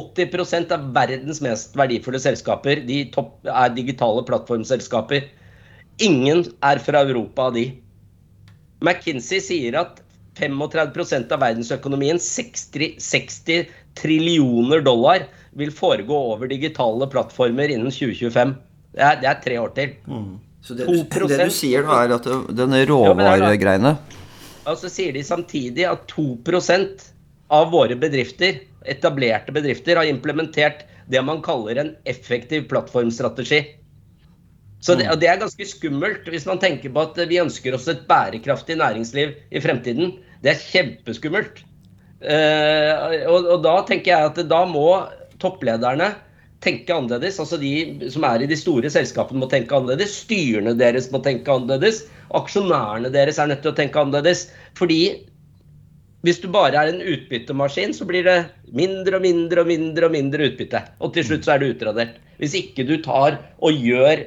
80% 0.00 0.72
av 0.78 0.88
verdens 0.96 1.44
mest 1.44 1.76
verdifulle 1.76 2.24
selskaper 2.24 2.80
de 2.88 3.02
er 3.12 3.76
digitale 3.76 4.24
plattformselskaper. 4.32 5.28
Ingen 6.00 6.46
er 6.64 6.80
fra 6.88 7.04
Europa 7.04 7.50
av 7.50 7.60
de. 7.60 7.68
McKinsey 8.80 9.44
sier 9.44 9.76
at 9.84 10.00
35% 10.40 11.32
av 11.36 11.44
verdensøkonomien, 11.44 12.16
60, 12.20 12.96
60 13.00 13.68
trillioner 13.96 14.80
dollar, 14.84 15.28
vil 15.56 15.72
foregå 15.74 16.16
over 16.32 16.50
digitale 16.50 17.08
plattformer 17.12 17.72
innen 17.72 17.92
2025. 17.92 18.54
Det 18.96 19.04
er, 19.04 19.20
det 19.22 19.30
er 19.30 19.40
tre 19.44 19.58
år 19.60 19.72
til. 19.76 19.94
Mm. 20.08 20.34
Så 20.66 20.74
det, 20.74 20.86
det 20.86 21.38
du 21.46 21.54
sier 21.54 21.86
da, 21.86 22.00
er 22.04 22.16
at 22.16 22.26
denne 22.58 22.80
råvaregreiene 22.88 23.92
ja, 23.92 24.16
Og 24.66 24.78
så 24.80 24.90
sier 24.90 25.14
de 25.14 25.22
samtidig 25.22 25.84
at 25.86 26.08
2% 26.10 27.04
av 27.54 27.70
våre 27.70 27.94
bedrifter, 27.94 28.64
etablerte 28.82 29.54
bedrifter, 29.54 30.00
har 30.00 30.10
implementert 30.10 30.82
det 31.06 31.22
man 31.22 31.38
kaller 31.44 31.78
en 31.78 31.92
effektiv 32.10 32.66
plattformstrategi. 32.72 33.60
Så 34.82 34.96
det, 34.98 35.06
og 35.10 35.20
det 35.22 35.30
er 35.30 35.38
ganske 35.40 35.66
skummelt 35.66 36.26
hvis 36.30 36.46
man 36.48 36.60
tenker 36.62 36.92
på 36.92 37.04
at 37.06 37.20
vi 37.30 37.40
ønsker 37.40 37.74
oss 37.74 37.86
et 37.90 38.02
bærekraftig 38.10 38.76
næringsliv 38.78 39.32
i 39.50 39.62
fremtiden. 39.62 40.16
Det 40.42 40.52
er 40.52 40.66
kjempeskummelt. 40.66 41.62
Uh, 42.16 42.90
og, 43.28 43.44
og, 43.44 43.56
da 43.64 43.76
tenker 43.86 44.12
jeg 44.12 44.30
at 44.32 44.38
da 44.48 44.62
må 44.68 44.88
topplederne 45.42 46.12
tenke 46.64 46.94
annerledes. 46.94 47.38
Altså 47.42 47.58
de 47.60 48.10
som 48.12 48.24
er 48.28 48.42
i 48.42 48.50
de 48.50 48.58
store 48.58 48.90
selskapene 48.92 49.42
må 49.42 49.48
tenke 49.52 49.76
annerledes. 49.76 50.18
Styrene 50.24 50.74
deres 50.78 51.10
må 51.12 51.22
tenke 51.24 51.52
annerledes. 51.52 52.04
Aksjonærene 52.36 53.12
deres 53.14 53.40
er 53.40 53.50
nødt 53.50 53.64
til 53.64 53.74
å 53.74 53.78
tenke 53.78 54.02
annerledes. 54.02 54.46
Fordi 54.78 55.00
hvis 56.26 56.40
du 56.42 56.48
bare 56.50 56.80
er 56.80 56.90
en 56.90 57.04
utbyttemaskin, 57.04 57.92
så 57.94 58.06
blir 58.08 58.26
det 58.26 58.38
mindre 58.74 59.20
og 59.20 59.26
mindre 59.26 59.62
og 59.62 59.70
mindre 59.70 60.08
og 60.08 60.16
mindre 60.16 60.48
utbytte. 60.50 60.82
Og 60.98 61.12
til 61.14 61.28
slutt 61.28 61.46
så 61.46 61.54
er 61.54 61.62
du 61.62 61.68
utradert. 61.70 62.16
Hvis 62.40 62.56
ikke 62.58 62.86
du 62.88 62.96
tar 63.04 63.38
og 63.64 63.86
gjør 63.86 64.26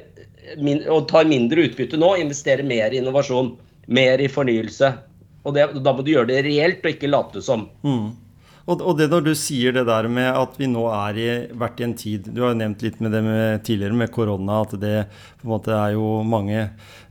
og 0.90 1.04
tar 1.10 1.28
mindre 1.30 1.68
utbytte 1.68 1.98
nå, 2.00 2.14
investerer 2.18 2.66
mer 2.66 2.94
i 2.94 2.98
innovasjon, 2.98 3.52
mer 3.92 4.22
i 4.22 4.30
fornyelse. 4.32 4.88
Og 5.44 5.54
det, 5.56 5.68
da 5.84 5.92
må 5.94 6.02
du 6.04 6.10
gjøre 6.14 6.30
det 6.32 6.40
reelt 6.48 6.82
og 6.84 6.94
ikke 6.94 7.10
late 7.10 7.42
som. 7.44 7.68
Mm. 7.84 8.10
Og, 8.70 8.82
og, 8.84 8.92
det 9.00 9.08
når 9.10 9.24
du 9.26 9.32
sier 9.34 9.74
det 9.74 9.82
der 9.88 10.06
med 10.12 10.28
at 10.30 10.54
vi 10.60 10.68
nå 10.70 10.84
er 10.94 11.16
i, 11.18 11.30
vært 11.58 11.80
i 11.80 11.86
en 11.88 11.96
tid 11.98 12.28
Du 12.30 12.44
har 12.44 12.52
jo 12.52 12.60
nevnt 12.60 12.84
litt 12.86 13.00
med 13.02 13.10
det 13.16 13.22
med, 13.26 13.64
tidligere 13.66 13.98
med 13.98 14.12
korona, 14.14 14.60
at 14.62 14.76
det 14.78 14.94
på 15.40 15.48
en 15.48 15.54
måte 15.56 15.74
er 15.74 15.96
jo 15.96 16.20
mange, 16.26 16.68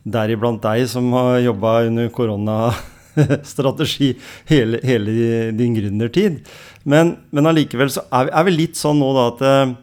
deriblant 0.08 0.64
deg, 0.64 0.86
som 0.88 1.12
har 1.18 1.42
jobba 1.44 1.74
under 1.90 2.08
koronastrategi 2.16 4.14
hele, 4.52 4.80
hele 4.88 5.52
din 5.58 5.76
gründertid. 5.76 6.40
Men, 6.88 7.18
men 7.36 7.52
allikevel 7.52 7.92
så 7.92 8.06
er 8.08 8.30
vi, 8.30 8.36
er 8.40 8.48
vi 8.48 8.56
litt 8.56 8.80
sånn 8.80 9.02
nå 9.02 9.12
da 9.18 9.28
at 9.34 9.46
eh, 9.50 9.76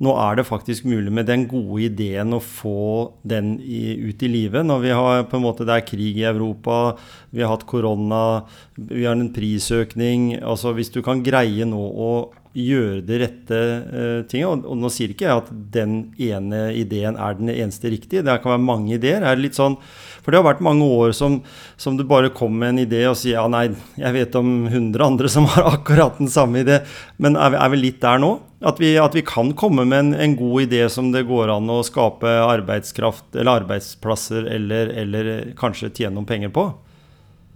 nå 0.00 0.14
er 0.16 0.38
det 0.38 0.46
faktisk 0.48 0.86
mulig 0.88 1.12
med 1.12 1.28
den 1.28 1.44
gode 1.48 1.82
ideen 1.84 2.32
å 2.32 2.40
få 2.40 3.12
den 3.28 3.58
i, 3.60 3.98
ut 4.08 4.22
i 4.24 4.30
livet. 4.32 4.64
Når 4.64 4.84
vi 4.86 4.94
har 4.96 5.24
på 5.28 5.36
en 5.36 5.44
måte, 5.44 5.66
Det 5.68 5.76
er 5.76 5.88
krig 5.88 6.16
i 6.16 6.24
Europa, 6.24 6.96
vi 7.30 7.42
har 7.42 7.52
hatt 7.52 7.66
korona, 7.68 8.46
vi 8.76 9.04
har 9.04 9.12
en 9.12 9.32
prisøkning. 9.32 10.40
altså 10.40 10.72
Hvis 10.72 10.92
du 10.92 11.02
kan 11.02 11.22
greie 11.22 11.68
nå 11.68 11.80
å 11.80 12.12
gjøre 12.56 13.02
det 13.06 13.18
rette 13.22 13.58
uh, 13.60 14.20
tinget. 14.26 14.48
Og, 14.48 14.64
og, 14.66 14.78
nå 14.80 14.90
sier 14.92 15.12
ikke 15.12 15.28
jeg 15.28 15.42
at 15.44 15.50
den 15.74 15.98
ene 16.18 16.62
ideen 16.74 17.18
er 17.20 17.38
den 17.38 17.52
eneste 17.52 17.92
riktige. 17.92 18.24
Det 18.26 18.40
kan 18.42 18.56
være 18.56 18.64
mange 18.64 18.96
ideer. 18.96 19.22
Er 19.22 19.38
det 19.38 19.44
litt 19.44 19.58
sånn, 19.58 19.78
for 20.20 20.32
det 20.32 20.40
har 20.40 20.46
vært 20.46 20.62
mange 20.64 20.86
år 20.86 21.14
som, 21.16 21.40
som 21.80 21.96
du 21.98 22.04
bare 22.08 22.32
kom 22.34 22.58
med 22.60 22.74
en 22.74 22.82
idé 22.84 23.02
og 23.08 23.16
sier 23.18 23.38
ja, 23.38 23.46
nei, 23.50 23.70
jeg 24.00 24.16
vet 24.16 24.36
om 24.38 24.52
100 24.68 25.06
andre 25.06 25.30
som 25.32 25.48
har 25.50 25.68
akkurat 25.74 26.20
den 26.20 26.30
samme 26.32 26.62
idé. 26.64 26.82
Men 27.18 27.38
er 27.38 27.54
vi, 27.54 27.60
er 27.62 27.72
vi 27.72 27.80
litt 27.82 28.00
der 28.04 28.22
nå? 28.22 28.34
At 28.60 28.80
vi, 28.82 28.92
at 29.00 29.16
vi, 29.16 29.24
kan 29.24 29.54
komme 29.56 29.86
med 29.88 29.98
en, 30.04 30.12
en, 30.12 30.36
god 30.36 30.66
idé 30.66 30.84
som 30.92 31.08
det 31.14 31.24
går 31.28 31.52
an 31.54 31.72
å 31.72 31.80
skape 31.86 32.28
arbeidskraft 32.44 33.38
eller 33.38 33.62
arbeidsplasser 33.62 34.50
eller, 34.52 34.92
eller 35.00 35.34
kanskje 35.56 35.92
tjene 35.94 36.18
noen 36.18 36.28
penger 36.28 36.52
på? 36.52 36.68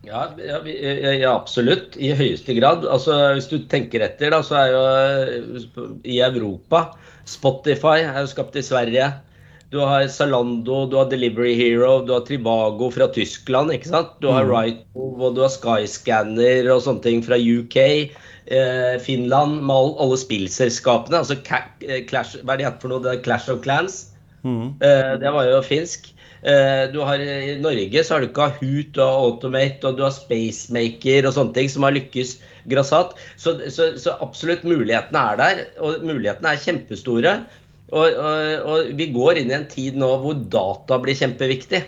Ja, 0.04 0.26
ja, 0.36 0.58
ja, 0.64 1.30
absolutt. 1.32 1.96
I 1.96 2.12
høyeste 2.16 2.56
grad. 2.56 2.84
Altså, 2.88 3.16
hvis 3.36 3.48
du 3.52 3.58
tenker 3.68 4.04
etter, 4.04 4.32
da, 4.32 4.40
så 4.44 4.58
er 4.60 4.72
jo 4.72 5.94
i 6.04 6.20
Europa 6.24 6.90
Spotify 7.28 8.04
er 8.04 8.20
jo 8.22 8.30
skapt 8.30 8.56
i 8.60 8.64
Sverige. 8.64 9.08
Du 9.74 9.80
har 9.82 10.06
Zalando, 10.06 10.84
du 10.86 10.94
har 11.00 11.08
Delivery 11.10 11.56
Hero, 11.58 11.96
du 12.06 12.12
har 12.14 12.22
Tribago 12.22 12.92
fra 12.94 13.08
Tyskland. 13.10 13.72
ikke 13.74 13.90
sant? 13.90 14.12
Du 14.22 14.28
har 14.30 14.46
mm. 14.46 14.52
Rightmove 14.52 15.26
og 15.26 15.34
du 15.34 15.40
har 15.42 15.50
Skyscanner 15.50 16.68
og 16.70 16.84
sånne 16.84 17.02
ting 17.02 17.24
fra 17.26 17.34
UK. 17.34 17.78
Eh, 18.54 18.94
Finland 19.02 19.64
med 19.66 19.98
alle 19.98 20.18
spillselskapene. 20.20 21.24
altså 21.24 21.34
eh, 21.88 22.04
Clash, 22.06 22.38
Hva 22.44 22.54
er 22.54 22.62
det 22.62 22.74
for 22.84 22.94
noe? 22.94 23.02
Det 23.02 23.16
er 23.16 23.24
Clash 23.26 23.50
of 23.50 23.64
Clans. 23.66 24.04
Mm. 24.46 24.76
Eh, 24.78 25.10
det 25.24 25.34
var 25.34 25.50
jo 25.50 25.58
finsk. 25.66 26.06
Eh, 26.44 26.84
du 26.94 27.00
har, 27.02 27.18
I 27.18 27.58
Norge 27.58 28.06
så 28.06 28.14
har 28.14 28.22
du 28.22 28.28
ikke 28.28 28.50
Hoot 28.60 29.02
har 29.02 29.18
Automate 29.26 29.90
og 29.90 29.98
du 29.98 30.04
har 30.04 30.14
Spacemaker 30.14 31.26
og 31.26 31.34
sånne 31.34 31.56
ting 31.56 31.72
som 31.72 31.88
har 31.88 31.98
lykkes 31.98 32.36
grassat. 32.70 33.18
Så, 33.34 33.56
så, 33.74 33.90
så 33.98 34.14
absolutt 34.22 34.62
mulighetene 34.62 35.26
er 35.32 35.42
der, 35.42 35.66
og 35.82 36.04
mulighetene 36.06 36.54
er 36.54 36.62
kjempestore. 36.62 37.36
Og, 37.92 38.06
og, 38.06 38.62
og, 38.64 38.94
vi 38.96 39.10
går 39.12 39.40
inn 39.40 39.52
i 39.52 39.58
en 39.58 39.68
tid 39.70 39.98
nå 40.00 40.08
hvor 40.22 40.38
data 40.50 40.98
blir 41.02 41.18
kjempeviktig. 41.18 41.82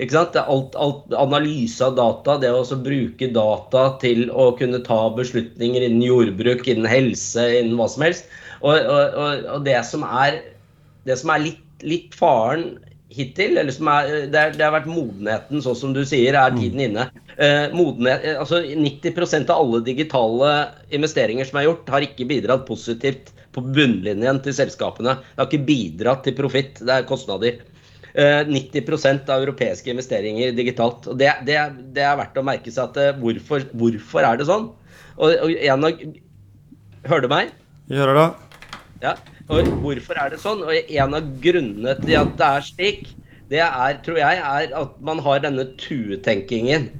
Ikke 0.00 0.14
sant? 0.14 0.36
Alt, 0.38 0.76
alt, 0.80 1.10
analyse 1.18 1.82
av 1.84 1.96
data, 1.98 2.36
det 2.40 2.52
å 2.54 2.62
bruke 2.80 3.28
data 3.34 3.82
til 4.00 4.28
å 4.30 4.50
kunne 4.56 4.80
ta 4.86 5.00
beslutninger 5.16 5.84
innen 5.84 6.04
jordbruk, 6.06 6.62
innen 6.70 6.88
helse, 6.88 7.44
innen 7.58 7.76
hva 7.80 7.88
som 7.90 8.06
helst. 8.06 8.30
Og, 8.60 8.76
og 8.78 9.66
det 9.66 9.80
som 9.88 10.06
er, 10.06 10.38
det 11.08 11.18
som 11.20 11.34
er 11.34 11.44
litt, 11.48 11.66
litt 11.84 12.16
faren 12.16 12.78
hittil. 13.10 13.58
eller 13.58 13.74
som 13.74 13.90
er, 13.90 14.12
det, 14.30 14.44
det, 14.56 14.64
har 14.64 14.74
vært 14.74 14.88
modenheten, 14.90 15.62
sånn 15.64 15.78
som 15.78 15.96
du 15.96 16.02
sier, 16.06 16.38
er 16.38 16.54
tiden 16.56 16.84
inne. 16.86 17.08
Eh, 17.36 17.72
modenhet, 17.74 18.24
eh, 18.24 18.38
altså 18.40 18.62
90% 18.62 19.50
av 19.50 19.64
alle 19.64 19.82
digitale 19.86 20.54
investeringer 20.94 21.48
som 21.48 21.60
er 21.60 21.68
gjort, 21.68 21.90
har 21.90 22.06
ikke 22.06 22.28
bidratt 22.30 22.66
positivt 22.68 23.34
på 23.54 23.64
bunnlinjen 23.66 24.40
til 24.44 24.54
selskapene. 24.56 25.16
Det 25.18 25.42
har 25.42 25.50
ikke 25.50 25.68
bidratt 25.68 26.24
til 26.26 26.36
profitt, 26.38 26.80
det 26.82 26.96
er 26.96 27.08
kostnader. 27.08 27.60
Eh, 28.10 28.42
90% 28.46 29.30
av 29.30 29.44
europeiske 29.44 29.92
investeringer 29.92 30.54
digitalt. 30.56 31.06
og 31.06 31.18
Det, 31.18 31.30
det, 31.46 31.58
det 31.94 32.04
er 32.06 32.18
verdt 32.18 32.38
å 32.40 32.46
merke 32.46 32.72
seg 32.74 32.90
at 32.90 32.98
eh, 32.98 33.18
hvorfor, 33.22 33.66
hvorfor 33.78 34.26
er 34.26 34.40
det 34.40 34.48
sånn? 34.50 34.70
Og, 35.20 35.28
og 35.30 35.52
en 35.54 35.86
av, 35.86 36.06
Hører 37.06 37.24
du 37.24 37.30
meg? 37.32 37.52
Gjør 37.88 38.10
det. 38.18 38.24
Ja. 39.00 39.14
Og 39.50 39.68
hvorfor 39.82 40.18
er 40.20 40.34
det 40.34 40.40
sånn? 40.42 40.60
Og 40.66 40.74
en 40.74 41.14
av 41.16 41.30
grunnene 41.42 41.94
til 42.02 42.18
at 42.18 42.34
det 42.38 42.48
er 42.48 42.66
slik, 42.66 43.06
det 43.50 43.62
er, 43.64 43.96
tror 44.04 44.18
jeg, 44.20 44.42
er 44.46 44.74
at 44.78 44.98
man 45.02 45.22
har 45.24 45.40
denne 45.42 45.64
tuetenkingen. 45.80 46.90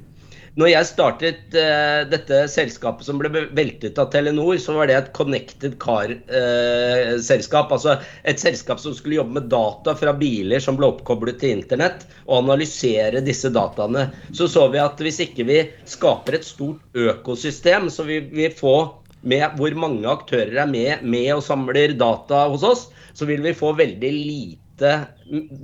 Når 0.59 0.67
jeg 0.67 0.87
startet 0.89 1.55
uh, 1.55 2.01
dette 2.11 2.41
selskapet 2.51 3.07
som 3.07 3.19
ble 3.21 3.29
veltet 3.55 3.99
av 4.01 4.09
Telenor, 4.11 4.57
så 4.59 4.75
var 4.75 4.89
det 4.89 4.97
et 4.97 5.11
connected 5.15 5.77
car-selskap. 5.79 7.71
Uh, 7.71 7.75
altså 7.77 7.95
et 8.27 8.41
selskap 8.41 8.81
som 8.83 8.95
skulle 8.97 9.21
jobbe 9.21 9.37
med 9.39 9.47
data 9.51 9.95
fra 9.95 10.11
biler 10.17 10.59
som 10.63 10.75
ble 10.79 10.89
oppkoblet 10.91 11.39
til 11.39 11.55
internett, 11.61 12.03
og 12.27 12.41
analysere 12.41 13.23
disse 13.23 13.51
dataene. 13.55 14.09
Så 14.35 14.49
så 14.51 14.67
vi 14.73 14.81
at 14.83 14.99
hvis 14.99 15.21
ikke 15.23 15.47
vi 15.47 15.61
skaper 15.87 16.39
et 16.39 16.47
stort 16.47 16.83
økosystem, 16.99 17.87
så 17.93 18.03
vil 18.09 18.27
vi 18.35 18.51
få 18.51 18.75
med 19.21 19.55
hvor 19.55 19.75
mange 19.77 20.09
aktører 20.09 20.63
er 20.63 20.69
med, 20.69 21.05
med 21.05 21.29
og 21.35 21.45
samler 21.45 21.95
data 21.95 22.47
hos 22.51 22.65
oss, 22.65 22.87
så 23.13 23.27
vil 23.29 23.43
vi 23.45 23.55
få 23.55 23.71
veldig 23.77 24.11
lite 24.11 24.59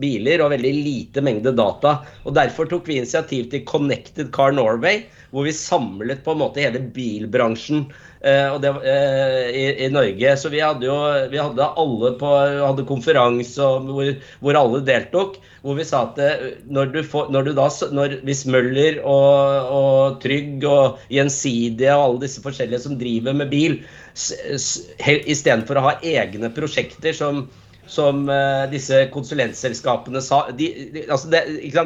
biler 0.02 0.44
og 0.44 0.54
veldig 0.56 0.74
lite 0.74 1.24
mengde 1.26 1.56
data. 1.58 2.00
Og 2.26 2.36
Derfor 2.38 2.70
tok 2.70 2.88
vi 2.88 3.00
initiativ 3.02 3.50
til 3.52 3.66
Connected 3.68 4.32
Car 4.36 4.56
Norway, 4.56 5.06
hvor 5.32 5.48
vi 5.48 5.56
samlet 5.56 6.24
på 6.24 6.36
en 6.36 6.44
måte 6.46 6.64
hele 6.64 6.84
bilbransjen 6.96 7.88
Uh, 8.18 8.58
det, 8.58 8.70
eh, 8.82 9.50
i, 9.54 9.66
i, 9.86 9.90
Norge. 9.94 10.32
Så 10.42 10.50
vi 10.50 10.58
hadde 10.60 10.88
jo 10.88 10.96
vi 11.30 11.38
hadde 11.38 11.68
alle 11.78 12.10
på 12.18 12.32
hadde 12.66 12.86
konferanse 12.90 13.68
hvor, 13.86 14.10
hvor, 14.42 14.58
alle 14.58 14.82
deltok. 14.88 15.38
Hvor 15.62 15.78
vi 15.78 15.86
sa 15.86 16.02
at 16.08 16.18
eh, 16.26 16.48
når 16.66 16.90
du, 16.96 17.00
får, 17.06 17.30
når 17.34 17.46
du 17.46 17.52
da 17.60 17.68
når, 17.94 18.18
Hvis 18.26 18.42
Møller 18.50 18.98
og, 19.04 19.70
og 19.78 20.18
Trygg 20.24 20.66
og 20.66 20.98
Gjensidige 21.14 21.94
og 21.94 22.08
alle 22.08 22.24
disse 22.26 22.42
forskjellige 22.42 22.82
som 22.88 22.98
driver 22.98 23.38
med 23.38 23.54
bil, 23.54 23.80
istedenfor 24.18 25.78
å 25.78 25.86
ha 25.92 25.96
egne 26.02 26.50
prosjekter 26.58 27.14
som 27.14 27.46
som 27.92 28.26
uh, 28.30 28.66
disse 28.72 29.00
konsulentselskapene 29.14 30.22
sa 30.24 30.44
de, 30.56 30.70
de, 30.94 31.04
altså 31.08 31.32
det, 31.32 31.42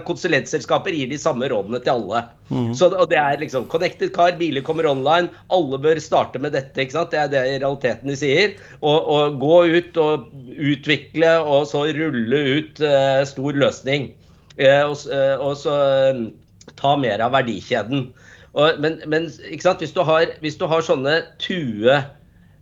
Konsulentselskaper 0.08 0.96
gir 0.96 1.10
de 1.12 1.20
samme 1.22 1.50
rådene 1.52 1.82
til 1.84 1.94
alle. 1.94 2.24
Mm. 2.50 2.72
Så, 2.78 2.90
og 2.92 3.10
det 3.12 3.20
er 3.22 3.40
liksom 3.42 3.68
Connected 3.72 4.14
car, 4.16 4.34
biler 4.40 4.66
kommer 4.66 4.90
online. 4.90 5.32
Alle 5.54 5.80
bør 5.82 6.02
starte 6.04 6.42
med 6.42 6.56
dette. 6.58 6.88
Det 6.92 7.20
er 7.20 7.32
det 7.32 7.44
i 7.48 7.60
realiteten 7.62 8.12
de 8.12 8.18
sier. 8.20 8.58
Og, 8.82 8.98
og 9.00 9.40
gå 9.42 9.60
ut 9.78 10.02
og 10.02 10.28
utvikle, 10.58 11.36
og 11.40 11.68
så 11.70 11.86
rulle 11.90 12.44
ut 12.58 12.84
uh, 12.84 13.22
stor 13.30 13.62
løsning. 13.66 14.12
Uh, 14.60 14.92
og, 14.92 14.98
og, 15.40 15.54
så 15.58 15.76
ta 16.80 16.96
mer 17.00 17.24
av 17.24 17.34
verdikjeden. 17.36 18.10
Og, 18.52 18.82
men, 18.84 19.00
men? 19.08 19.30
Hvis, 19.30 19.94
du 19.96 20.02
har, 20.08 20.34
hvis 20.44 20.58
du 20.60 20.68
har 20.68 20.84
sånne 20.84 21.22
tue 21.42 21.94
eh, 21.96 22.04
tu, 22.04 22.18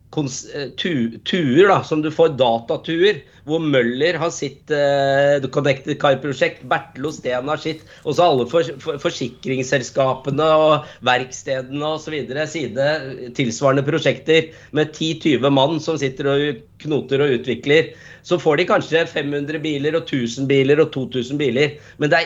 tuer, 0.10 1.68
da, 1.68 1.84
som 1.84 2.02
du 2.02 2.12
får 2.12 2.36
datatuer, 2.40 3.22
hvor 3.50 3.64
Møller 3.64 4.20
har 4.22 4.32
sitt 4.34 4.72
uh, 4.74 5.48
Connected 5.54 5.98
Car-prosjekt, 6.02 6.64
Bertel 6.70 7.10
Steen 7.16 7.50
har 7.52 7.62
sitt, 7.62 7.84
og 8.06 8.16
så 8.18 8.30
alle 8.30 8.48
for, 8.52 8.70
for, 8.84 9.02
forsikringsselskapene 9.02 10.50
og 10.64 10.90
verkstedene 11.08 11.96
osv. 11.96 12.20
sine 12.52 12.90
tilsvarende 13.38 13.86
prosjekter 13.88 14.52
med 14.78 14.94
10-20 14.94 15.50
mann 15.54 15.82
som 15.84 16.00
sitter 16.00 16.32
og 16.32 16.64
knoter 16.80 17.26
og 17.26 17.40
utvikler 17.40 17.92
så 18.30 18.38
får 18.40 18.60
de 18.60 18.66
kanskje 18.70 19.04
500 19.10 19.62
biler 19.64 19.96
og 19.98 20.08
1000 20.08 20.48
biler 20.50 20.82
og 20.84 20.92
2000 20.94 21.40
biler. 21.40 21.78
Men 22.02 22.12
det, 22.12 22.22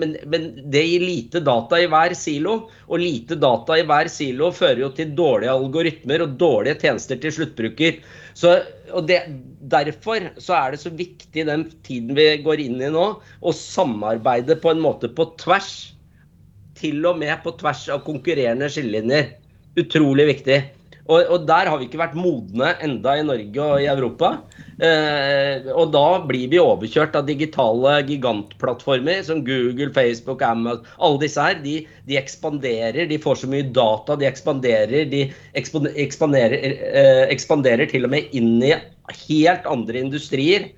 men, 0.00 0.16
men 0.26 0.48
det, 0.72 0.84
gir 0.88 1.04
lite 1.04 1.42
data 1.44 1.80
i 1.80 1.88
hver 1.90 2.14
silo, 2.18 2.56
og 2.88 3.02
lite 3.02 3.38
data 3.40 3.78
i 3.78 3.84
hver 3.88 4.10
silo 4.12 4.50
fører 4.54 4.82
jo 4.86 4.92
til 4.96 5.14
dårlige 5.18 5.54
algoritmer 5.54 6.24
og 6.24 6.34
dårlige 6.40 6.80
tjenester 6.82 7.20
til 7.22 7.34
sluttbruker. 7.36 8.00
Så, 8.38 8.56
og 8.94 9.06
det, 9.08 9.20
Derfor 9.68 10.30
så 10.40 10.54
er 10.56 10.72
det 10.72 10.80
så 10.80 10.92
viktig 10.94 11.44
den 11.44 11.66
tiden 11.84 12.16
vi 12.16 12.30
går 12.44 12.62
inn 12.62 12.78
i 12.80 12.90
nå, 12.92 13.04
å 13.20 13.52
samarbeide 13.52 14.56
på 14.62 14.72
en 14.72 14.80
måte 14.80 15.10
på 15.12 15.26
tvers. 15.40 15.72
Til 16.78 17.04
og 17.10 17.18
med 17.20 17.34
på 17.44 17.52
tvers 17.60 17.84
av 17.92 18.04
konkurrerende 18.06 18.70
skillelinjer. 18.72 19.32
Utrolig 19.82 20.28
viktig. 20.30 20.58
Og, 21.08 21.22
og, 21.32 21.44
der 21.48 21.70
har 21.70 21.78
vi 21.80 21.86
ikke 21.88 22.00
vært 22.02 22.16
modne 22.18 22.74
enda 22.84 23.14
i 23.16 23.24
Norge 23.24 23.64
og 23.64 23.80
i 23.80 23.88
Europa. 23.88 24.34
Eh, 24.76 25.64
og 25.72 25.94
da 25.94 26.04
blir 26.28 26.50
vi 26.52 26.60
overkjørt 26.60 27.16
av 27.16 27.24
digitale 27.28 27.94
gigantplattformer 28.10 29.22
som 29.24 29.40
Google, 29.46 29.88
Facebook, 29.96 30.44
Amazon. 30.44 30.84
Alle 31.00 31.22
disse 31.24 31.46
her, 31.46 31.56
de, 31.64 31.78
de 32.10 32.18
ekspanderer. 32.20 33.08
De 33.08 33.20
får 33.24 33.40
så 33.40 33.48
mye 33.48 33.70
data, 33.72 34.18
de 34.20 34.28
ekspanderer. 34.28 35.08
De 35.08 35.24
ekspanderer, 35.56 36.58
eh, 36.60 37.24
ekspanderer 37.32 37.88
til 37.88 38.04
og 38.04 38.12
med 38.12 38.36
inn 38.36 38.58
i 38.60 38.74
helt 39.24 39.72
andre 39.72 40.04
industrier. 40.04 40.68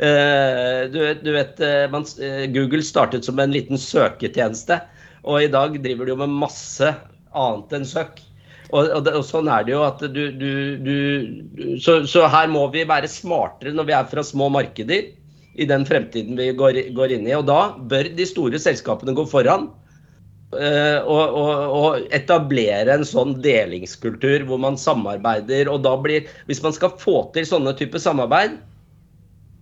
Eh, 0.00 0.86
du, 0.94 1.02
du, 1.18 1.34
vet, 1.34 1.60
eh, 1.60 1.84
man, 1.90 2.06
eh, 2.22 2.46
Google 2.54 2.86
startet 2.86 3.26
som 3.26 3.42
en 3.42 3.52
liten 3.52 3.76
søketjeneste, 3.76 4.78
og 5.26 5.42
i 5.44 5.50
dag 5.52 5.74
driver 5.82 6.06
de 6.06 6.14
jo 6.14 6.22
med 6.22 6.40
masse 6.46 6.94
annet 7.36 7.74
enn 7.76 7.88
søk. 7.88 8.22
Og, 8.70 8.86
og, 8.96 9.08
og, 9.08 9.24
sånn 9.26 9.50
er 9.50 9.66
det 9.66 9.74
jo 9.74 9.82
at 9.82 10.02
du, 10.14 10.22
du, 10.38 10.50
du 10.84 11.76
så, 11.82 12.00
så, 12.06 12.26
her 12.30 12.50
må 12.52 12.66
vi 12.74 12.86
være 12.86 13.10
smartere 13.10 13.74
når 13.74 13.88
vi 13.88 13.96
er 13.96 14.08
fra 14.10 14.24
små 14.26 14.50
markeder 14.54 15.10
i 15.60 15.66
den 15.66 15.84
fremtiden 15.88 16.38
vi 16.38 16.52
går, 16.56 16.78
går 16.96 17.16
inn 17.16 17.26
i. 17.26 17.34
Og 17.36 17.48
da 17.50 17.74
bør 17.90 18.12
de 18.16 18.26
store 18.28 18.60
selskapene 18.62 19.16
gå 19.16 19.26
foran. 19.30 19.68
Uh, 20.50 20.98
og, 21.06 21.36
og, 21.70 22.06
etablere 22.16 22.96
en 22.96 23.04
sånn 23.06 23.36
delingskultur 23.42 24.42
hvor 24.48 24.58
man 24.62 24.78
samarbeider. 24.80 25.70
Og 25.70 25.84
da 25.86 25.94
blir 25.98 26.26
Hvis 26.48 26.62
man 26.64 26.74
skal 26.74 26.96
få 26.98 27.22
til 27.34 27.46
sånne 27.46 27.74
typer 27.78 28.02
samarbeid, 28.02 28.58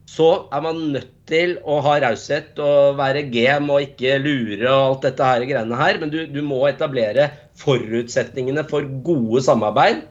så 0.09 0.29
er 0.55 0.63
man 0.65 0.79
nødt 0.95 1.11
til 1.29 1.57
å 1.69 1.79
ha 1.85 1.99
raushet 2.01 2.57
og 2.65 2.97
være 2.97 3.27
game 3.29 3.69
og 3.75 3.85
ikke 3.85 4.17
lure 4.23 4.65
og 4.71 4.85
alt 4.85 5.05
dette 5.05 5.27
her 5.29 5.45
greiene 5.45 5.81
her. 5.81 5.99
Men 6.01 6.13
du, 6.13 6.23
du 6.33 6.41
må 6.45 6.63
etablere 6.71 7.29
forutsetningene 7.61 8.65
for 8.71 8.89
gode 9.05 9.43
samarbeid. 9.45 10.07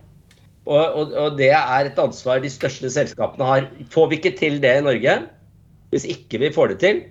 Og, 0.68 0.84
og, 0.84 1.16
og, 1.16 1.36
det 1.40 1.50
er 1.56 1.90
et 1.90 2.00
ansvar 2.04 2.44
de 2.44 2.52
største 2.52 2.92
selskapene 2.94 3.48
har. 3.48 3.68
Får 3.94 4.10
vi 4.12 4.20
ikke 4.20 4.36
til 4.38 4.62
det 4.62 4.76
i 4.78 4.86
Norge, 4.86 5.20
hvis 5.94 6.08
ikke 6.12 6.44
vi 6.44 6.54
får 6.54 6.74
det 6.74 6.80
til, 6.84 7.04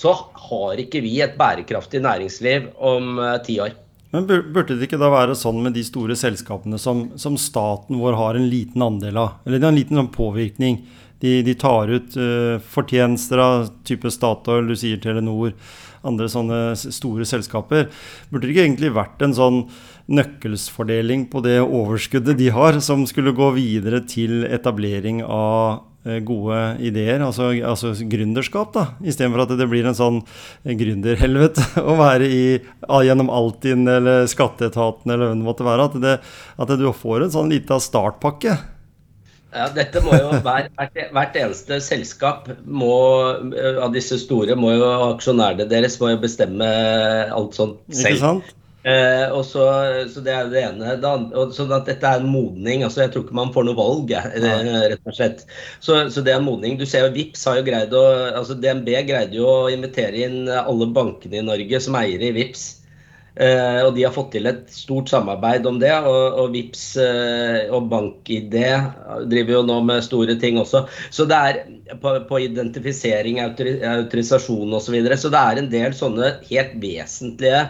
så 0.00 0.16
har 0.48 0.80
ikke 0.80 1.04
vi 1.04 1.18
et 1.24 1.36
bærekraftig 1.38 2.02
næringsliv 2.04 2.70
om 2.76 3.20
uh, 3.20 3.36
ti 3.44 3.60
år. 3.62 3.76
Men 4.14 4.26
Burde 4.28 4.74
det 4.74 4.88
ikke 4.88 5.00
da 5.00 5.10
være 5.12 5.36
sånn 5.36 5.60
med 5.64 5.76
de 5.76 5.82
store 5.84 6.16
selskapene 6.16 6.78
som, 6.80 7.10
som 7.20 7.36
staten 7.40 8.00
vår 8.00 8.16
har 8.16 8.38
en 8.38 8.48
liten 8.48 8.84
andel 8.84 9.18
av, 9.20 9.40
eller 9.44 9.66
en 9.68 9.76
liten 9.76 10.00
sånn 10.00 10.12
påvirkning? 10.14 10.80
De, 11.22 11.40
de 11.46 11.54
tar 11.56 11.90
ut 11.92 12.16
uh, 12.20 12.60
fortjenester 12.60 13.40
av 13.40 13.68
type 13.88 14.10
Statoil, 14.12 14.68
du 14.68 14.76
sier 14.76 15.00
Telenor, 15.00 15.54
andre 16.06 16.28
sånne 16.30 16.60
store 16.76 17.26
selskaper. 17.28 17.88
Burde 18.30 18.46
det 18.46 18.54
ikke 18.54 18.66
egentlig 18.66 18.92
vært 18.96 19.24
en 19.24 19.34
sånn 19.36 19.62
nøkkelsfordeling 20.12 21.26
på 21.32 21.42
det 21.42 21.58
overskuddet 21.64 22.38
de 22.38 22.52
har, 22.54 22.78
som 22.84 23.06
skulle 23.08 23.34
gå 23.36 23.50
videre 23.56 24.02
til 24.06 24.44
etablering 24.44 25.24
av 25.24 25.80
uh, 26.06 26.18
gode 26.28 26.60
ideer, 26.84 27.24
altså, 27.24 27.48
altså 27.64 27.94
gründerskap, 28.12 28.76
da, 28.76 28.86
istedenfor 29.00 29.46
at 29.46 29.56
det 29.58 29.70
blir 29.72 29.88
en 29.88 29.98
sånn 29.98 30.22
gründerhelvete 30.68 31.80
å 31.90 31.96
være 31.98 32.28
i 32.28 32.46
gjennom 33.08 33.32
Altinn 33.32 33.88
eller 33.88 34.28
Skatteetaten 34.30 35.16
eller 35.16 35.32
hva 35.32 35.34
det 35.34 35.48
måtte 35.48 35.66
være. 35.66 35.90
At, 35.90 36.00
det, 36.04 36.16
at 36.60 36.78
du 36.78 36.88
får 36.92 37.26
en 37.26 37.36
sånn 37.40 37.54
lita 37.56 37.80
startpakke. 37.82 38.60
Ja, 39.56 39.70
dette 39.72 40.02
må 40.04 40.12
jo 40.18 40.34
hvert, 40.44 40.68
hvert, 40.76 41.40
eneste 41.40 41.80
selskap 41.84 42.50
må, 42.66 42.92
eh, 43.56 43.80
av 43.80 43.94
disse 43.96 44.18
store 44.20 44.56
må 44.58 44.74
jo 44.74 44.90
aksjonærene 45.12 45.68
deres 45.70 45.96
må 46.02 46.12
jo 46.12 46.20
bestemme 46.26 46.68
alt 47.32 47.56
sånt 47.56 47.80
selv. 47.88 48.12
Ikke 48.12 48.22
sant? 48.22 48.54
Eh, 48.86 49.32
og 49.34 49.42
så, 49.42 49.64
så 50.12 50.20
Det 50.22 50.30
er 50.30 50.50
det 50.52 50.60
ene. 50.62 50.92
Det 51.02 51.08
andre, 51.10 51.46
sånn 51.56 51.72
at 51.74 51.88
dette 51.88 52.06
er 52.06 52.20
en 52.20 52.30
modning. 52.30 52.84
altså 52.86 53.02
Jeg 53.02 53.14
tror 53.14 53.24
ikke 53.24 53.38
man 53.38 53.50
får 53.54 53.66
noe 53.66 53.78
valg, 53.78 54.12
ja. 54.14 54.22
rett 54.30 55.02
og 55.02 55.16
slett. 55.16 55.42
Så, 55.80 56.04
så, 56.12 56.22
det 56.22 56.34
er 56.34 56.38
en 56.38 56.46
modning. 56.46 56.78
Du 56.78 56.86
ser 56.86 57.08
jo 57.08 57.14
Vips 57.16 57.42
har 57.48 57.58
jo 57.58 57.66
greid 57.66 57.96
å, 57.96 58.04
altså 58.38 58.54
DNB 58.54 58.92
greide 59.08 59.40
jo 59.40 59.48
å 59.50 59.70
invitere 59.72 60.28
inn 60.28 60.52
alle 60.52 60.86
bankene 60.94 61.40
i 61.40 61.46
Norge 61.48 61.82
som 61.82 61.98
eiere 61.98 62.30
i 62.30 62.36
Vips. 62.36 62.68
Uh, 63.36 63.82
og 63.84 63.90
de 63.92 64.04
har 64.06 64.14
fått 64.14 64.30
til 64.32 64.48
et 64.48 64.62
stort 64.72 65.10
samarbeid 65.12 65.66
om 65.68 65.76
det. 65.80 65.92
Og, 66.08 66.38
og 66.40 66.54
Vips 66.54 66.84
eh, 67.00 67.66
og 67.68 67.90
BankID 67.90 68.54
driver 69.28 69.58
jo 69.58 69.64
nå 69.68 69.80
med 69.84 70.04
store 70.06 70.38
ting 70.40 70.56
også. 70.60 70.86
Så 71.12 71.26
det 71.28 71.36
er 71.36 71.58
på, 72.00 72.14
på 72.30 72.40
identifisering, 72.46 73.42
autori, 73.44 73.76
autorisasjon 73.84 74.72
osv. 74.72 74.86
Så, 74.86 74.94
videre. 74.94 75.18
så 75.20 75.32
det 75.32 75.42
er 75.42 75.60
en 75.60 75.68
del 75.72 75.96
sånne 75.96 76.30
helt 76.48 76.78
vesentlige 76.80 77.60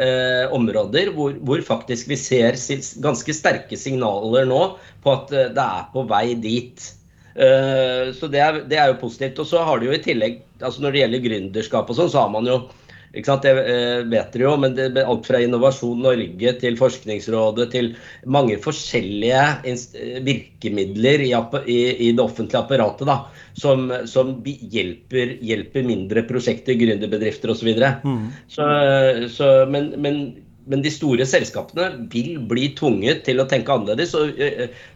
eh, 0.00 0.46
områder 0.56 1.12
hvor, 1.12 1.36
hvor, 1.44 1.60
faktisk 1.66 2.08
vi 2.08 2.18
ser 2.20 2.56
ganske 3.04 3.36
sterke 3.36 3.76
signaler 3.76 4.48
nå 4.48 4.62
på 5.04 5.18
at 5.18 5.34
det 5.34 5.66
er 5.66 5.90
på 5.92 6.06
vei 6.08 6.30
dit. 6.40 6.92
så 7.34 8.28
det 8.30 8.40
er, 8.40 8.62
det 8.70 8.78
er, 8.78 8.94
jo 8.94 9.02
positivt. 9.02 9.42
Og 9.42 9.52
så 9.52 9.66
har 9.68 9.82
det 9.82 9.90
jo 9.90 9.98
i 9.98 10.00
tillegg, 10.00 10.40
altså 10.62 10.80
når 10.80 10.94
det 10.94 11.04
gjelder 11.04 11.24
gründerskap 11.28 11.92
og 11.92 12.00
sånn, 12.00 12.12
så 12.14 12.24
har 12.24 12.32
man 12.32 12.48
jo 12.48 12.62
ikke 13.14 13.30
sant? 13.30 13.44
Det 13.46 13.52
eh, 13.70 14.02
vet 14.10 14.34
dere 14.34 14.46
jo, 14.46 14.54
men 14.60 14.74
det 14.76 15.02
alt 15.02 15.28
fra 15.28 15.40
Innovasjon 15.42 16.02
Norge 16.04 16.54
til 16.60 16.78
Forskningsrådet 16.78 17.68
til 17.74 17.92
mange 18.26 18.58
forskjellige 18.62 19.74
virkemidler 20.26 21.24
i, 21.26 21.32
i, 21.32 21.78
i 22.08 22.10
det 22.14 22.24
offentlige 22.24 22.62
apparatet 22.62 23.08
da, 23.08 23.20
som, 23.58 23.86
som 24.10 24.34
hjelper, 24.44 25.36
hjelper, 25.44 25.86
mindre 25.86 26.24
prosjekter, 26.28 26.78
gründerbedrifter 26.80 27.54
osv. 27.54 27.70
Mm. 28.02 28.26
Så, 28.50 28.66
så, 29.36 29.52
men, 29.70 29.92
men, 30.02 30.20
men, 30.66 30.84
de 30.84 30.92
store 30.92 31.26
selskapene 31.28 32.08
vil 32.12 32.36
bli 32.50 32.72
tvunget 32.78 33.24
til 33.28 33.42
å 33.42 33.48
tenke 33.50 33.74
annerledes, 33.74 34.16
og, 34.18 34.44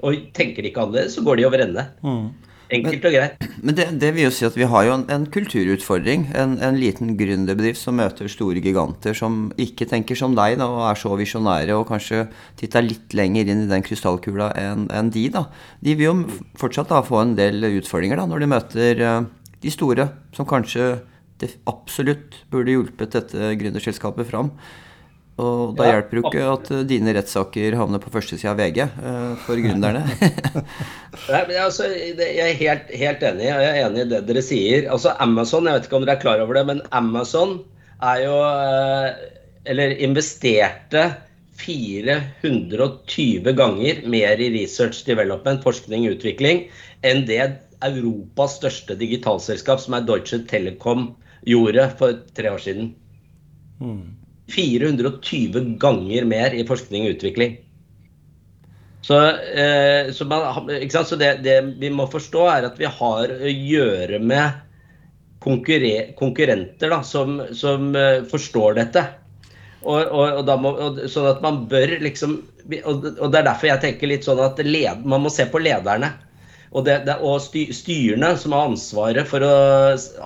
og 0.02 0.28
tenker 0.36 0.64
de 0.64 0.72
ikke 0.72 0.88
annerledes, 0.88 1.18
så 1.18 1.26
går 1.26 1.40
de 1.40 1.48
over 1.48 1.66
ende. 1.68 1.88
Mm. 2.02 2.28
Enkelt 2.68 3.06
og 3.08 3.14
greit. 3.14 3.44
Men 3.64 3.76
det, 3.78 3.86
det, 4.02 4.10
vil 4.14 4.26
jo 4.26 4.32
si 4.34 4.44
at 4.46 4.56
vi 4.58 4.66
har 4.68 4.84
jo 4.84 4.94
en, 4.98 5.04
en 5.12 5.24
kulturutfordring. 5.32 6.26
En, 6.36 6.56
en, 6.64 6.76
liten 6.78 7.14
gründerbedrift 7.18 7.80
som 7.80 7.96
møter 7.98 8.28
store 8.30 8.60
giganter 8.64 9.16
som 9.16 9.48
ikke 9.60 9.88
tenker 9.88 10.18
som 10.18 10.36
deg 10.36 10.58
da, 10.60 10.68
og 10.68 10.84
er 10.90 11.00
så 11.00 11.14
visjonære 11.18 11.76
og 11.78 11.86
kanskje 11.88 12.26
titter 12.60 12.84
litt 12.84 13.16
lenger 13.16 13.48
inn 13.48 13.64
i 13.64 13.70
den 13.70 13.84
krystallkula 13.86 14.50
enn 14.60 14.88
en 14.94 15.12
de. 15.14 15.24
da. 15.34 15.46
De 15.84 15.96
vil 15.96 16.10
jo 16.10 16.16
fortsatt 16.60 16.92
da 16.92 17.00
få 17.06 17.22
en 17.22 17.36
del 17.38 17.64
utfordringer 17.70 18.20
da, 18.20 18.28
når 18.28 18.44
de 18.44 18.50
møter 18.52 19.04
uh, 19.04 19.22
de 19.64 19.72
store, 19.72 20.10
som 20.36 20.48
kanskje 20.48 20.98
absolutt 21.70 22.42
burde 22.50 22.74
hjulpet 22.74 23.14
dette 23.14 23.54
gründerselskapet 23.60 24.28
fram. 24.28 24.52
Og 25.38 25.76
da 25.78 25.86
ja. 25.86 25.94
hjelper 25.96 26.18
jo 26.18 26.22
ikke 26.26 26.46
at 26.50 26.70
eh, 26.74 26.84
dine 26.88 27.14
rettssaker 27.14 27.76
havner 27.78 28.02
på 28.02 28.10
førstesida 28.10 28.50
av 28.54 28.58
VG 28.58 28.80
uh, 28.88 29.36
for 29.44 29.60
gründerne. 29.62 30.02
Nei, 31.32 31.42
men 31.46 31.54
altså, 31.62 31.86
jeg 31.94 32.42
er 32.42 32.58
helt, 32.58 32.90
helt, 32.90 33.22
enig. 33.30 33.46
Jeg 33.46 33.68
er 33.68 33.78
enig 33.84 34.02
i 34.02 34.08
det 34.10 34.24
dere 34.26 34.42
sier. 34.42 34.88
Altså 34.90 35.14
Amazon, 35.22 35.70
jeg 35.70 35.78
vet 35.78 35.86
ikke 35.86 36.00
om 36.00 36.06
dere 36.06 36.16
er 36.18 36.24
klar 36.24 36.42
over 36.42 36.58
det, 36.58 36.64
men 36.72 36.82
Amazon 36.90 37.60
er 38.02 38.24
jo 38.24 38.34
uh, 38.42 39.08
Eller 39.68 39.94
investerte 40.02 41.06
420 41.58 43.54
ganger 43.58 44.02
mer 44.10 44.42
i 44.42 44.50
research 44.54 45.04
development, 45.06 45.62
forskning 45.66 46.06
og 46.06 46.18
utvikling, 46.18 46.66
enn 47.06 47.24
det 47.30 47.42
Europas 47.86 48.58
største 48.58 48.94
digitalselskap, 48.98 49.82
som 49.82 49.98
er 49.98 50.06
Deutsche 50.06 50.42
Telekom, 50.50 51.12
gjorde 51.46 51.90
for 51.98 52.22
tre 52.34 52.50
år 52.54 52.62
siden. 52.62 52.94
Mm. 53.78 54.17
420 54.54 55.74
ganger 55.80 56.28
mer 56.28 56.54
i 56.56 56.66
forskning 56.66 57.06
og 57.06 57.16
utvikling. 57.16 57.58
Så, 59.04 59.18
eh, 59.30 60.12
så, 60.12 60.24
man, 60.24 60.68
så 60.90 61.16
det, 61.16 61.34
det, 61.44 61.60
vi 61.80 61.90
må 61.90 62.08
forstå, 62.10 62.46
er 62.50 62.66
at 62.68 62.80
vi 62.80 62.88
har 62.88 63.30
å 63.32 63.52
gjøre 63.52 64.18
med 64.20 64.64
konkurrenter 65.40 66.90
da, 66.90 66.98
som, 67.06 67.38
som 67.56 67.92
uh, 67.94 68.24
forstår 68.28 68.74
dette. 68.80 69.04
Og, 69.80 70.02
og, 70.02 70.40
og, 70.40 70.50
må, 70.60 70.72
sånn 71.08 71.28
at 71.30 71.42
man 71.44 71.60
bør 71.70 71.92
liksom 72.02 72.32
Og 72.82 73.04
det 73.30 73.38
er 73.38 73.44
derfor 73.46 73.68
jeg 73.68 73.80
tenker 73.84 74.10
litt 74.10 74.26
sånn 74.26 74.40
at 74.42 74.58
led, 74.66 75.04
man 75.08 75.22
må 75.22 75.30
se 75.32 75.46
på 75.48 75.62
lederne. 75.62 76.10
Og, 76.74 76.82
det, 76.84 76.98
det, 77.06 77.14
og 77.24 77.38
styrene 77.40 78.34
som 78.36 78.52
har 78.52 78.66
ansvaret 78.68 79.30
for 79.30 79.46
å, 79.46 79.54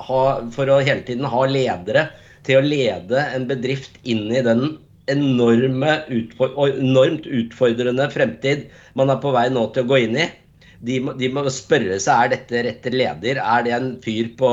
ha, 0.09 0.23
for 0.57 0.73
å 0.73 0.81
hele 0.83 1.05
tiden 1.07 1.29
ha 1.29 1.45
ledere 1.47 2.09
til 2.47 2.59
å 2.59 2.66
lede 2.66 3.26
en 3.34 3.47
bedrift 3.51 3.99
inn 4.03 4.28
i 4.32 4.43
den 4.45 4.76
enorme 5.11 5.97
enormt 6.11 7.26
utfordrende 7.26 8.07
fremtid 8.12 8.68
man 8.99 9.11
er 9.11 9.18
på 9.22 9.32
vei 9.34 9.49
nå 9.51 9.66
til 9.74 9.84
å 9.84 9.90
gå 9.90 10.05
inn 10.05 10.20
i. 10.20 10.28
De 10.82 10.99
må, 10.99 11.12
de 11.14 11.28
må, 11.30 11.45
spørre 11.55 11.95
seg 12.03 12.24
er 12.24 12.30
dette 12.32 12.62
rette 12.66 12.90
leder. 12.90 13.38
Er 13.38 13.66
det 13.66 13.74
en 13.76 13.90
fyr 14.03 14.32
på 14.38 14.49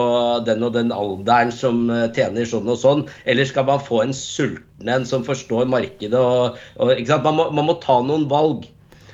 den 0.46 0.66
og 0.66 0.76
den 0.76 0.94
alderen 0.94 1.50
som 1.54 1.88
eh, 1.90 2.06
tjener 2.14 2.46
sånn 2.46 2.70
og 2.70 2.78
sånn? 2.78 3.02
Eller 3.26 3.50
skal 3.50 3.66
man 3.66 3.82
få 3.82 4.04
en 4.04 4.14
sulten 4.14 4.92
en 4.94 5.08
som 5.10 5.26
forstår 5.26 5.66
markedet? 5.74 6.14
Og, 6.14 6.60
og, 6.78 6.94
man, 7.10 7.34
må, 7.40 7.48
man, 7.50 7.72
må, 7.72 7.80
ta 7.82 7.98
noen 8.06 8.28
valg. 8.30 8.68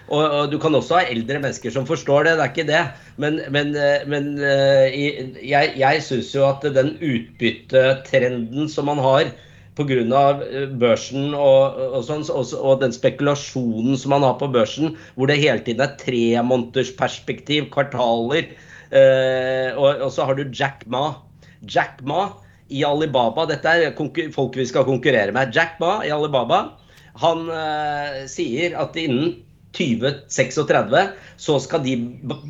Og, 0.05 0.21
og, 0.21 0.51
du 0.51 0.59
kan 0.61 0.75
også 0.77 0.99
ha 0.99 1.07
eldre 1.09 1.39
mennesker 1.41 1.73
som 1.73 1.87
forstår 1.89 2.27
det, 2.27 2.35
det 2.37 2.43
er 2.43 2.53
ikke 2.53 2.67
det. 2.69 2.83
Men, 3.21 3.39
men, 3.53 3.73
eh, 3.73 4.05
men 4.09 4.35
eh, 4.37 4.99
jeg, 5.41 5.73
jeg 5.81 6.05
syns 6.05 6.29
jo 6.35 6.45
at 6.45 6.65
den 6.75 6.93
utbyttetrenden 6.99 8.69
som 8.69 8.91
man 8.91 9.01
har, 9.01 9.31
pga. 9.75 9.97
Eh, 10.45 10.69
børsen 10.79 11.33
og, 11.33 11.79
og, 11.89 11.99
sånn, 12.07 12.23
og, 12.31 12.53
og, 12.59 12.79
den 12.83 12.95
spekulasjonen 12.95 13.99
som 13.99 14.15
man 14.15 14.25
har 14.27 14.37
på 14.39 14.49
børsen, 14.51 14.95
hvor 15.15 15.31
det 15.31 15.41
hele 15.41 15.63
tiden 15.65 15.83
er 15.83 15.97
tremånedersperspektiv, 16.01 17.69
kvartaler. 17.73 18.49
Eh, 18.95 19.75
og, 19.75 20.07
så 20.13 20.27
har 20.29 20.37
du 20.37 20.47
Jack 20.51 20.85
Ma. 20.87 21.09
Jack 21.65 22.01
Ma 22.05 22.29
i 22.69 22.85
Alibaba, 22.85 23.45
dette 23.49 23.69
er 23.69 23.97
folk 24.33 24.57
vi 24.57 24.65
skal 24.69 24.87
konkurrere 24.87 25.33
med. 25.35 25.53
Jack 25.55 25.79
Ma 25.81 25.99
i 26.05 26.13
Alibaba, 26.13 26.77
han 27.21 27.49
eh, 27.49 28.23
sier 28.29 28.77
at 28.79 28.97
innen 28.99 29.35
2036 29.75 31.01
så 31.41 31.57
skal 31.63 31.83
de 31.85 31.95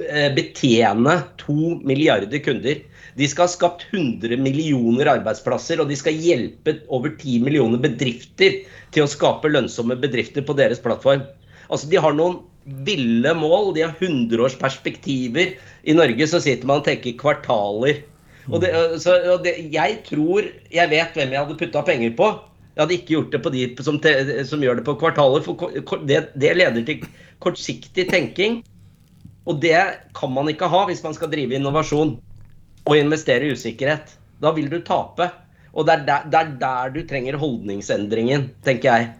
eh, 0.05 0.29
betjene 0.35 1.17
to 1.41 1.75
milliarder 1.87 2.41
kunder. 2.45 2.81
De 3.15 3.27
skal 3.31 3.47
ha 3.47 3.53
skapt 3.53 3.85
100 3.91 4.37
millioner 4.43 5.09
arbeidsplasser, 5.15 5.79
og 5.81 5.91
de 5.91 5.97
skal 5.99 6.17
hjelpe 6.19 6.79
over 6.93 7.13
10 7.15 7.45
millioner 7.45 7.81
bedrifter 7.81 8.61
til 8.95 9.05
å 9.05 9.11
skape 9.11 9.51
lønnsomme 9.51 9.97
bedrifter 10.01 10.45
på 10.45 10.57
deres 10.57 10.81
plattform. 10.83 11.23
Altså, 11.69 11.89
De 11.89 12.01
har 12.01 12.15
noen 12.15 12.41
ville 12.85 13.31
mål, 13.37 13.73
de 13.75 13.85
har 13.85 13.93
100-årsperspektiver. 14.01 15.55
I 15.85 15.95
Norge 15.95 16.27
så 16.27 16.41
sitter 16.41 16.67
man 16.67 16.81
og 16.81 16.87
tenker 16.87 17.17
kvartaler. 17.19 18.01
Og 18.49 18.61
det, 18.61 18.71
så, 19.01 19.15
og 19.33 19.45
det, 19.45 19.55
jeg 19.73 20.01
tror 20.05 20.45
jeg 20.73 20.91
vet 20.91 21.17
hvem 21.17 21.33
jeg 21.33 21.41
hadde 21.41 21.57
putta 21.59 21.81
penger 21.85 22.13
på. 22.17 22.29
Jeg 22.75 22.83
hadde 22.83 22.95
ikke 22.97 23.13
gjort 23.13 23.31
det 23.31 23.39
på 23.39 23.51
de 23.53 23.65
som, 23.87 23.97
som 24.51 24.63
gjør 24.63 24.79
det 24.81 24.85
på 24.87 24.97
kvartaler, 24.99 25.43
for 25.47 26.03
det, 26.03 26.25
det 26.35 26.55
leder 26.59 26.83
til 26.83 27.05
kortsiktig 27.39 28.09
tenking. 28.11 28.59
Og 29.47 29.61
det 29.63 29.77
kan 30.17 30.33
man 30.33 30.49
ikke 30.51 30.67
ha 30.67 30.83
hvis 30.89 31.03
man 31.05 31.15
skal 31.15 31.31
drive 31.31 31.55
innovasjon 31.55 32.17
og 32.85 32.97
investere 32.99 33.47
i 33.47 33.55
usikkerhet. 33.55 34.17
Da 34.43 34.51
vil 34.55 34.67
du 34.71 34.81
tape. 34.83 35.29
Og 35.75 35.87
det 35.87 35.93
er 35.93 36.03
der, 36.07 36.27
det 36.31 36.41
er 36.41 36.51
der 36.59 36.91
du 36.91 37.01
trenger 37.07 37.39
holdningsendringen, 37.39 38.49
tenker 38.65 38.91
jeg. 38.91 39.13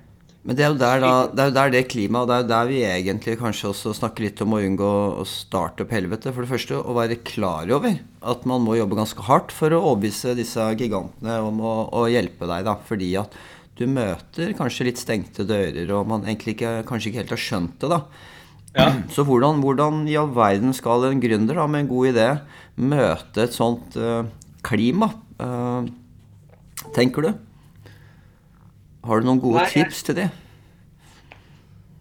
Men 0.46 0.58
det 0.58 0.62
er 0.62 0.70
jo 0.70 0.78
der, 0.78 1.00
da, 1.02 1.12
det, 1.26 1.42
er 1.42 1.48
jo 1.50 1.54
der 1.56 1.72
det 1.74 1.82
klimaet, 1.90 2.30
det 2.30 2.36
er 2.36 2.44
jo 2.44 2.50
der 2.52 2.68
vi 2.70 2.82
egentlig 2.86 3.34
kanskje 3.40 3.72
også 3.72 3.96
snakker 3.98 4.28
litt 4.28 4.44
om 4.46 4.54
å 4.54 4.60
unngå 4.62 4.90
å 5.18 5.26
starte 5.26 5.82
opp 5.82 5.96
helvete. 5.96 6.30
For 6.36 6.46
det 6.46 6.52
første 6.52 6.78
å 6.78 6.94
være 6.94 7.18
klar 7.26 7.72
over 7.74 7.98
at 8.22 8.46
man 8.46 8.62
må 8.62 8.78
jobbe 8.78 9.00
ganske 9.00 9.26
hardt 9.26 9.56
for 9.56 9.74
å 9.74 9.82
overbevise 9.82 10.36
disse 10.38 10.68
gigantene 10.78 11.40
om 11.42 11.64
å, 11.66 11.74
å 11.98 12.06
hjelpe 12.14 12.46
deg. 12.52 12.68
da, 12.70 12.78
Fordi 12.86 13.10
at 13.24 13.34
du 13.80 13.88
møter 13.90 14.54
kanskje 14.56 14.88
litt 14.92 15.02
stengte 15.02 15.48
dører, 15.50 15.90
og 15.98 16.06
man 16.14 16.28
egentlig 16.28 16.60
ikke, 16.60 16.78
kanskje 16.88 17.10
ikke 17.10 17.24
helt 17.24 17.34
har 17.34 17.44
skjønt 17.48 17.82
det. 17.82 17.92
da. 17.96 18.00
Ja. 18.76 18.88
Så 19.16 19.26
hvordan, 19.26 19.64
hvordan, 19.64 20.06
i 20.12 20.18
all 20.20 20.30
verden 20.36 20.78
skal 20.78 21.10
en 21.10 21.24
gründer 21.24 21.58
da, 21.58 21.66
med 21.66 21.86
en 21.88 21.90
god 21.90 22.12
idé 22.12 22.30
møte 22.76 23.48
et 23.48 23.56
sånt 23.56 23.98
uh, 23.98 24.28
klima, 24.68 25.10
uh, 25.42 25.88
tenker 26.94 27.26
du? 27.26 27.34
Har 29.06 29.22
du 29.22 29.28
noen 29.28 29.42
gode 29.44 29.64
Nei, 29.64 29.72
tips 29.74 30.04
til 30.08 30.18
det? 30.20 30.30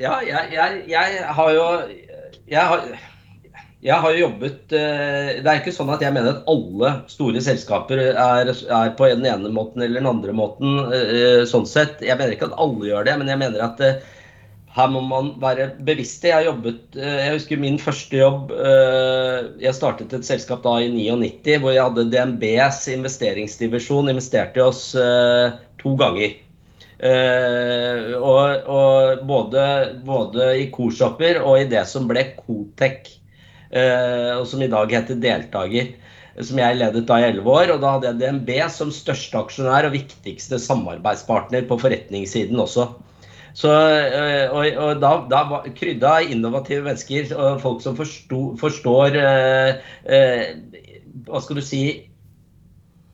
Ja, 0.02 0.18
jeg, 0.26 0.55
jeg, 0.55 0.78
jeg, 0.90 1.18
har 1.36 1.50
jo 1.55 1.66
jeg 2.50 2.64
har, 2.70 2.82
jeg 3.84 3.98
har 4.05 4.16
jobbet 4.18 4.74
uh, 4.74 5.28
Det 5.38 5.44
er 5.46 5.61
ikke 5.61 5.74
sånn 5.76 5.92
at 5.94 6.02
jeg 6.02 6.16
mener 6.16 6.32
at 6.32 6.48
alle 6.50 6.90
store 7.12 7.44
selskaper 7.44 8.02
er, 8.11 8.50
er 8.50 8.96
på 8.98 9.12
den 9.12 9.28
ene 9.30 9.52
måten 9.55 9.84
eller 9.84 10.00
den 10.00 10.11
andre 10.11 10.34
måten. 10.34 10.82
sånn 11.48 11.68
sett. 11.68 12.02
Jeg 12.02 12.18
mener 12.18 12.34
ikke 12.34 12.50
at 12.50 12.59
alle 12.59 12.90
gjør 12.90 13.07
det, 13.07 13.16
men 13.20 13.30
jeg 13.30 13.42
mener 13.44 13.64
at 13.68 13.84
her 14.74 14.90
må 14.90 15.05
man 15.07 15.34
være 15.42 15.68
bevisst. 15.86 16.24
Jeg 16.26 16.34
har 16.34 16.48
jobbet 16.48 16.96
eh, 16.98 17.18
Jeg 17.22 17.34
husker 17.36 17.61
min 17.62 17.76
første 17.78 18.18
jobb 18.18 18.50
eh, 18.55 19.44
Jeg 19.62 19.76
startet 19.76 20.14
et 20.16 20.26
selskap 20.26 20.64
da 20.64 20.80
i 20.82 20.88
99 20.90 21.61
hvor 21.62 21.74
jeg 21.74 21.84
hadde 21.84 22.09
DNBs 22.11 22.80
investeringsdivisjon. 22.96 24.11
Investerte 24.11 24.59
i 24.59 24.64
oss 24.64 24.88
eh, 24.98 25.55
to 25.82 25.94
ganger. 26.00 26.34
Og, 26.95 28.68
og 28.70 29.24
både, 29.26 29.64
både, 30.07 30.47
i 30.62 30.68
Korshopper 30.72 31.40
og 31.42 31.59
i 31.59 31.68
det 31.68 31.82
som 31.90 32.07
ble 32.09 32.22
Kotec, 32.38 33.11
og 33.74 34.45
som 34.47 34.62
i 34.62 34.70
dag 34.70 34.95
heter 34.95 35.18
Deltaker. 35.18 35.90
Som 36.38 36.59
jeg 36.59 36.78
ledet 36.78 37.05
da 37.07 37.18
i 37.18 37.26
elleve 37.28 37.51
år. 37.51 37.74
Og 37.74 37.82
da 37.82 37.97
hadde 37.97 38.12
jeg 38.12 38.20
DNB 38.22 38.53
som 38.72 38.95
største 38.95 39.38
aksjonær 39.38 39.88
og 39.88 39.95
viktigste 39.95 40.59
samarbeidspartner 40.62 41.66
på 41.68 41.78
forretningssiden 41.82 42.62
også. 42.62 42.88
Så, 43.55 43.70
uh, 43.70 44.57
og, 44.57 44.64
og 44.82 45.03
da, 45.03 45.12
da 45.30 45.61
krydda 45.78 46.16
innovative 46.26 46.82
mennesker 46.88 47.30
og 47.38 47.61
folk 47.62 47.84
som 47.84 47.95
forsto, 47.99 48.40
forstår 48.59 49.18
eh, 49.20 49.92
eh, 50.11 50.80
Hva 51.28 51.42
skal 51.42 51.61
du 51.61 51.62
si 51.62 51.84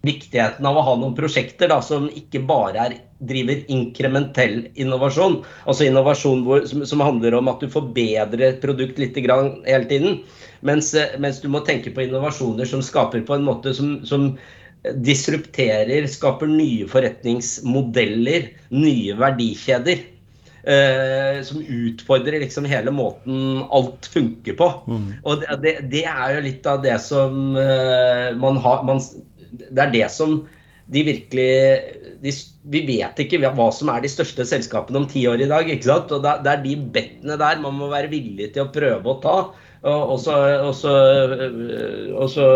Viktigheten 0.06 0.64
av 0.64 0.78
å 0.80 0.84
ha 0.86 0.92
noen 0.96 1.16
prosjekter 1.16 1.68
da, 1.68 1.80
som 1.84 2.06
ikke 2.16 2.40
bare 2.48 2.84
er, 2.86 2.94
driver 3.28 3.58
inkrementell 3.68 4.62
innovasjon. 4.80 5.42
Altså 5.68 5.84
innovasjon 5.84 6.46
hvor, 6.46 6.64
som, 6.70 6.86
som, 6.88 7.02
handler 7.04 7.36
om 7.36 7.50
at 7.52 7.60
du 7.60 7.68
forbedrer 7.68 8.46
et 8.46 8.62
produkt 8.62 9.00
litt 9.00 9.18
hele 9.20 9.84
tiden. 9.90 10.22
Mens, 10.64 10.94
eh, 10.96 11.18
mens, 11.20 11.42
du 11.44 11.50
må 11.52 11.60
tenke 11.66 11.92
på 11.92 12.06
innovasjoner 12.06 12.68
som 12.68 12.84
skaper 12.84 13.26
på 13.28 13.36
en 13.36 13.44
måte 13.44 13.74
som, 13.76 13.98
som 14.08 14.32
disrupterer, 15.04 16.08
skaper 16.08 16.48
nye 16.48 16.88
forretningsmodeller, 16.88 18.48
nye 18.72 19.18
verdikjeder. 19.20 20.06
Uh, 20.60 21.40
som 21.40 21.62
utfordrer 21.64 22.42
liksom 22.42 22.66
hele 22.68 22.92
måten 22.92 23.62
alt 23.72 24.04
funker 24.12 24.58
på. 24.58 24.66
Mm. 24.92 25.06
Og 25.24 25.46
det, 25.62 25.72
det, 25.88 26.02
er 26.04 26.34
jo 26.34 26.42
litt 26.44 26.68
av 26.68 26.82
det 26.84 26.98
som 27.00 27.54
uh, 27.56 28.28
man 28.36 28.60
har 28.60 28.82
man, 28.84 29.00
Det 29.50 29.84
er 29.84 29.92
det 29.94 30.06
som 30.14 30.40
de 30.90 31.02
virkelig 31.06 31.50
de, 32.22 32.32
Vi 32.72 32.80
vet 32.88 33.20
ikke 33.22 33.38
hva 33.42 33.68
som 33.74 33.90
er 33.92 34.02
de 34.02 34.10
største 34.10 34.46
selskapene 34.48 35.02
om 35.02 35.08
ti 35.10 35.22
år 35.30 35.44
i 35.44 35.50
dag. 35.50 35.68
ikke 35.68 35.86
sant? 35.86 36.12
Og 36.12 36.24
det, 36.24 36.50
er 36.50 36.64
de 36.64 36.76
bettene 36.94 37.38
der 37.40 37.62
man 37.62 37.78
må 37.78 37.90
være 37.92 38.10
villig 38.12 38.52
til 38.54 38.66
å 38.66 38.72
prøve 38.74 39.14
å 39.14 39.20
ta. 39.22 39.36
Og, 39.80 40.16
så, 40.20 40.34
og 40.60 40.74
så, 40.76 40.96
og 42.12 42.26
så 42.28 42.48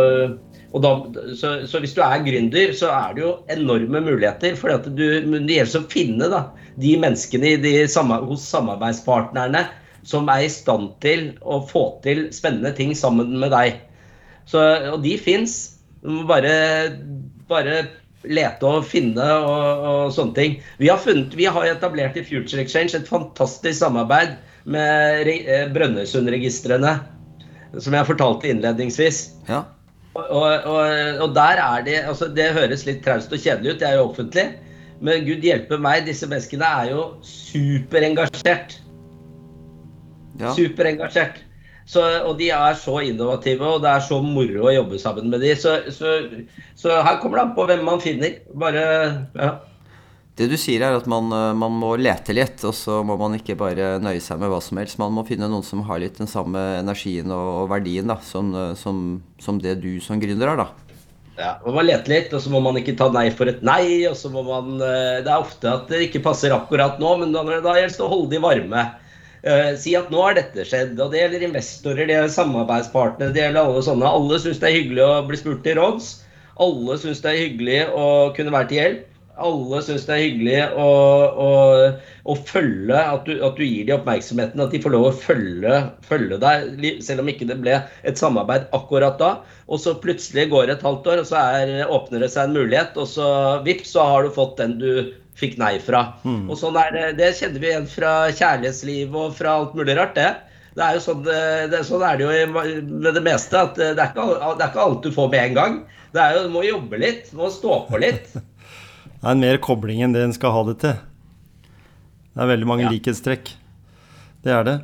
da, 0.82 0.90
så, 1.38 1.78
hvis 1.80 1.94
du 1.94 2.02
er 2.02 2.24
gründer, 2.26 2.72
så 2.76 2.90
er 2.90 3.14
det 3.14 3.22
jo 3.22 3.32
enorme 3.54 4.02
muligheter. 4.02 4.56
For 4.58 4.74
det 4.74 5.06
gjelder 5.06 5.78
å 5.80 5.86
finne 5.92 6.28
da, 6.32 6.42
de 6.80 6.96
menneskene 7.00 7.54
de, 7.62 7.76
hos 7.86 8.48
samarbeidspartnerne 8.50 9.64
som 10.04 10.28
er 10.28 10.44
i 10.44 10.50
stand 10.52 10.90
til 11.00 11.30
å 11.40 11.62
få 11.64 11.86
til 12.04 12.26
spennende 12.34 12.74
ting 12.76 12.92
sammen 12.98 13.38
med 13.40 13.54
deg. 13.54 13.78
Og 14.52 14.98
de 15.04 15.14
fins. 15.20 15.73
Du 16.04 16.10
må 16.12 16.24
bare, 16.28 16.54
bare 17.48 17.78
lete 18.28 18.68
og 18.68 18.84
finne 18.88 19.24
og, 19.24 19.84
og, 19.88 20.02
sånne 20.14 20.36
ting. 20.36 20.58
Vi 20.80 20.90
har, 20.92 21.00
funnet, 21.00 21.32
vi 21.36 21.48
har 21.48 21.68
etablert 21.68 22.18
i 22.20 22.24
Future 22.26 22.60
Exchange 22.60 22.96
et 22.98 23.08
fantastisk 23.08 23.78
samarbeid 23.80 24.36
med 24.68 25.30
eh, 25.32 25.64
Brønnøysundregistrene, 25.72 26.92
som 27.78 27.96
jeg 27.96 28.08
fortalte 28.08 28.52
innledningsvis. 28.52 29.24
Ja. 29.48 29.64
Og, 30.14 30.28
og, 30.30 30.82
og, 31.24 31.32
der 31.34 31.58
er 31.58 31.80
det 31.82 31.96
altså 32.06 32.28
Det 32.30 32.52
høres 32.54 32.84
litt 32.86 33.00
traust 33.02 33.32
og 33.34 33.40
kjedelig 33.42 33.72
ut, 33.72 33.80
det 33.80 33.88
er 33.88 33.96
jo 33.98 34.06
offentlig. 34.06 34.44
Men 35.04 35.24
gud 35.26 35.42
hjelpe 35.44 35.80
meg, 35.82 36.04
disse 36.06 36.28
menneskene 36.30 36.68
er 36.84 36.92
jo 36.92 37.08
superengasjert. 37.26 38.78
Ja. 40.40 40.52
Superengasjert. 40.54 41.43
Så, 41.84 42.00
og 42.24 42.38
de 42.38 42.48
er 42.54 42.78
så 42.80 42.96
innovative, 43.04 43.76
og 43.76 43.82
det 43.84 43.90
er 43.92 44.04
så 44.06 44.16
moro 44.24 44.70
å 44.70 44.72
jobbe 44.72 44.98
sammen 45.00 45.28
med 45.32 45.44
de. 45.44 45.52
Så, 45.60 45.76
så, 45.92 46.16
så 46.80 47.02
her 47.04 47.20
kommer 47.20 47.40
det 47.40 47.44
an 47.44 47.54
på 47.58 47.66
hvem 47.68 47.84
man 47.84 48.00
finner. 48.02 48.38
Bare 48.56 48.84
ja. 49.36 49.52
Det 50.34 50.48
du 50.50 50.56
sier 50.58 50.82
er 50.82 50.96
at 50.96 51.04
man, 51.06 51.28
eh, 51.30 51.52
man, 51.54 51.76
må 51.78 51.92
lete 51.94 52.34
litt, 52.34 52.58
og 52.66 52.74
så 52.74 53.02
må 53.06 53.14
man 53.20 53.36
ikke 53.36 53.54
bare 53.58 54.00
nøye 54.02 54.22
seg 54.22 54.40
med 54.40 54.50
hva 54.50 54.58
som 54.64 54.80
helst. 54.80 54.98
Man 54.98 55.14
må 55.14 55.22
finne 55.28 55.46
noen 55.50 55.62
som 55.66 55.84
har 55.86 56.00
litt 56.02 56.18
den 56.18 56.30
samme 56.30 56.58
energien 56.80 57.30
og, 57.30 57.68
verdien 57.70 58.10
da, 58.10 58.18
som, 58.24 58.50
eh, 58.50 58.72
som, 58.80 59.04
som, 59.38 59.60
det 59.62 59.76
du 59.84 59.92
som 60.02 60.18
gründer 60.18 60.50
har. 60.50 60.64
da. 60.64 60.98
Ja, 61.38 61.52
Man 61.62 61.76
må 61.76 61.84
lete 61.86 62.10
litt, 62.10 62.34
og 62.34 62.42
så 62.42 62.50
må 62.50 62.58
man 62.64 62.80
ikke 62.80 62.96
ta 62.98 63.08
nei 63.14 63.28
for 63.34 63.50
et 63.50 63.62
nei. 63.62 64.06
og 64.10 64.18
så 64.18 64.32
må 64.34 64.42
man, 64.48 64.74
eh, 64.82 65.22
Det 65.22 65.30
er 65.30 65.38
ofte 65.38 65.70
at 65.70 65.86
det 65.92 66.08
ikke 66.08 66.24
passer 66.26 66.56
akkurat 66.56 66.98
nå, 66.98 67.14
men 67.22 67.34
da, 67.34 67.46
da 67.62 67.78
gjelder 67.78 67.94
det 68.00 68.06
å 68.08 68.10
holde 68.10 68.34
de 68.34 68.42
varme. 68.42 68.84
Uh, 69.44 69.74
si 69.76 69.92
at 69.98 70.08
nå 70.08 70.22
har 70.24 70.38
dette 70.38 70.64
skjedd. 70.64 70.96
og 70.96 71.12
Det 71.12 71.20
gjelder 71.20 71.48
investorer, 71.50 72.06
det 72.08 72.16
gjelder 72.16 72.32
samarbeidspartnere, 72.32 73.34
det 73.34 73.42
gjelder 73.42 73.66
alle 73.66 73.82
sånne. 73.84 74.12
Alle 74.18 74.38
syns 74.40 74.60
det 74.62 74.70
er 74.70 74.78
hyggelig 74.78 75.04
å 75.04 75.24
bli 75.28 75.40
spurt 75.40 75.64
til 75.66 75.76
råds. 75.80 76.12
Alle 76.64 76.96
syns 77.02 77.20
det 77.20 77.32
er 77.32 77.42
hyggelig 77.42 77.80
å 77.92 78.06
kunne 78.36 78.54
være 78.54 78.70
til 78.70 78.80
hjelp. 78.80 79.10
Alle 79.44 79.80
syns 79.82 80.04
det 80.06 80.14
er 80.14 80.22
hyggelig 80.22 80.58
å, 80.78 80.90
å, 81.44 81.48
å 82.30 82.36
følge, 82.46 82.94
at 82.94 83.26
du, 83.26 83.32
at 83.42 83.58
du, 83.58 83.64
gir 83.66 83.88
dem 83.88 83.98
oppmerksomheten. 83.98 84.62
At 84.62 84.70
de 84.72 84.80
får 84.84 84.94
lov 84.94 85.08
å 85.08 85.16
følge, 85.24 85.80
følge, 86.06 86.38
deg, 86.44 86.86
selv 87.02 87.24
om 87.24 87.32
ikke 87.32 87.48
det 87.50 87.58
ble 87.60 87.80
et 88.06 88.20
samarbeid 88.20 88.68
akkurat 88.78 89.18
da. 89.18 89.32
Og 89.66 89.82
så 89.82 89.96
plutselig 89.98 90.46
går 90.54 90.70
det 90.70 90.78
et 90.78 90.86
halvt 90.86 91.10
år, 91.10 91.24
og 91.24 91.28
så 91.32 91.42
er, 91.58 91.74
åpner 91.90 92.22
det 92.22 92.30
seg 92.32 92.46
en 92.46 92.56
mulighet, 92.60 92.94
og 92.94 93.10
så 93.10 93.28
vips, 93.66 93.96
så 93.96 94.06
har 94.06 94.24
du 94.24 94.32
fått 94.38 94.56
den 94.62 94.78
du 94.78 94.90
fikk 95.38 95.56
nei 95.60 95.76
fra. 95.82 96.04
Mm. 96.24 96.48
Og 96.48 96.58
sånn 96.60 96.76
er, 96.78 97.12
Det 97.18 97.32
kjenner 97.38 97.62
vi 97.62 97.70
igjen 97.70 97.88
fra 97.90 98.12
kjærlighetsliv 98.30 99.16
og 99.18 99.34
fra 99.38 99.58
alt 99.60 99.74
mulig 99.78 99.96
rart, 99.98 100.14
det. 100.18 100.30
Det 100.74 100.82
er 100.82 100.96
jo 100.96 101.02
sånn, 101.04 101.20
det, 101.70 101.80
sånn 101.86 102.02
er 102.02 102.18
det 102.18 102.26
jo 102.26 102.46
med 102.54 103.10
det 103.14 103.22
meste. 103.22 103.60
at 103.60 103.76
det 103.78 103.92
er, 103.94 104.08
ikke, 104.10 104.26
det 104.58 104.64
er 104.64 104.72
ikke 104.72 104.86
alt 104.88 105.04
du 105.06 105.12
får 105.14 105.28
med 105.30 105.44
en 105.48 105.58
gang. 105.58 105.76
Det 106.14 106.22
er 106.22 106.36
jo, 106.36 106.46
Du 106.48 106.54
må 106.54 106.64
jobbe 106.66 106.98
litt, 107.02 107.30
du 107.30 107.38
må 107.38 107.50
stå 107.54 107.84
på 107.90 108.02
litt. 108.02 108.34
Det 109.24 109.30
er 109.30 109.38
mer 109.40 109.56
kobling 109.64 110.02
enn 110.04 110.12
det 110.12 110.20
en 110.20 110.34
skal 110.36 110.52
ha 110.52 110.62
det 110.66 110.74
til. 110.82 110.96
Det 112.34 112.42
er 112.44 112.48
veldig 112.50 112.66
mange 112.68 112.84
ja. 112.84 112.90
likhetstrekk. 112.92 113.54
Det 114.44 114.52
er 114.52 114.66
det. 114.66 114.74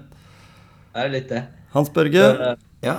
Det 0.94 1.02
er 1.02 1.10
litt 1.12 1.26
det. 1.28 1.40
Hans 1.74 1.90
Børge, 1.92 2.22
ja. 2.80 2.94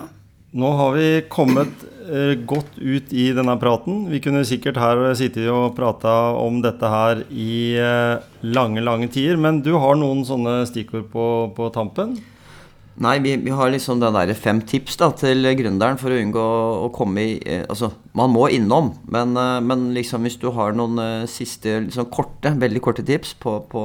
Nå 0.52 0.72
har 0.76 0.96
vi 0.98 1.08
kommet 1.32 1.86
eh, 2.12 2.34
godt 2.48 2.76
ut 2.76 3.14
i 3.16 3.30
denne 3.36 3.56
praten. 3.62 4.04
Vi 4.12 4.20
kunne 4.24 4.44
sikkert 4.48 4.80
her 4.82 5.04
sittet 5.16 5.48
og 5.52 5.78
prata 5.78 6.34
om 6.40 6.60
dette 6.64 6.92
her 6.92 7.24
i 7.32 7.78
eh, 7.80 8.20
lange, 8.44 8.84
lange 8.84 9.08
tider. 9.12 9.40
Men 9.40 9.62
du 9.64 9.72
har 9.80 9.96
noen 10.00 10.26
sånne 10.28 10.62
stikkord 10.68 11.08
på, 11.14 11.26
på 11.56 11.72
tampen? 11.76 12.18
Nei, 13.02 13.16
vi, 13.24 13.38
vi, 13.40 13.52
har 13.56 13.72
liksom 13.72 14.02
den 14.02 14.14
derre 14.14 14.36
fem 14.36 14.60
tips 14.68 15.00
da, 15.00 15.08
til 15.16 15.48
gründeren 15.58 15.98
for 15.98 16.12
å 16.12 16.20
unngå 16.20 16.44
å 16.84 16.90
komme 16.94 17.24
i 17.24 17.36
eh, 17.40 17.64
Altså, 17.72 17.94
man 18.18 18.34
må 18.34 18.50
innom, 18.52 18.92
men, 19.10 19.32
eh, 19.40 19.58
men 19.64 19.88
liksom 19.96 20.28
hvis 20.28 20.36
du 20.42 20.50
har 20.54 20.76
noen 20.78 21.00
eh, 21.02 21.30
siste 21.32 21.80
liksom 21.88 22.12
korte, 22.14 22.52
veldig 22.62 22.84
korte 22.84 23.06
tips 23.08 23.34
på, 23.42 23.56
på, 23.72 23.84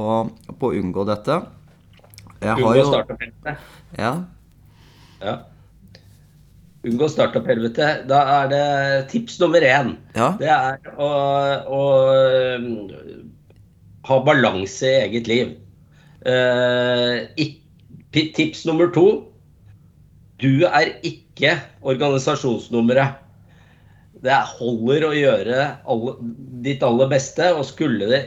på 0.51 0.69
å 0.69 0.75
unngå 0.75 1.07
dette 1.07 1.39
Unngå 2.43 2.73
å 2.75 2.89
starte 2.91 3.15
opp 3.15 3.23
helvete. 3.23 3.55
Ja. 3.97 4.11
ja. 5.23 5.39
Unngå 6.87 7.09
startup-helvete. 7.11 7.87
Da 8.07 8.19
er 8.39 8.51
det 8.51 8.65
tips 9.11 9.39
nummer 9.41 9.63
én. 9.65 9.95
Ja. 10.15 10.31
Det 10.39 10.51
er 10.53 10.91
å, 10.95 11.09
å 11.67 11.81
ha 14.07 14.19
balanse 14.23 14.87
i 14.87 14.99
eget 15.05 15.27
liv. 15.31 15.55
Uh, 16.27 17.27
Tips 18.17 18.63
nummer 18.65 18.89
to. 18.95 19.07
Du 20.41 20.65
er 20.65 20.95
ikke 21.05 21.57
organisasjonsnummeret. 21.85 23.23
Det 24.23 24.37
holder 24.57 25.05
å 25.05 25.13
gjøre 25.13 25.59
alle, 25.85 26.15
ditt 26.65 26.81
aller 26.85 27.11
beste, 27.11 27.51
og 27.53 27.67
skulle 27.67 28.07
det 28.09 28.23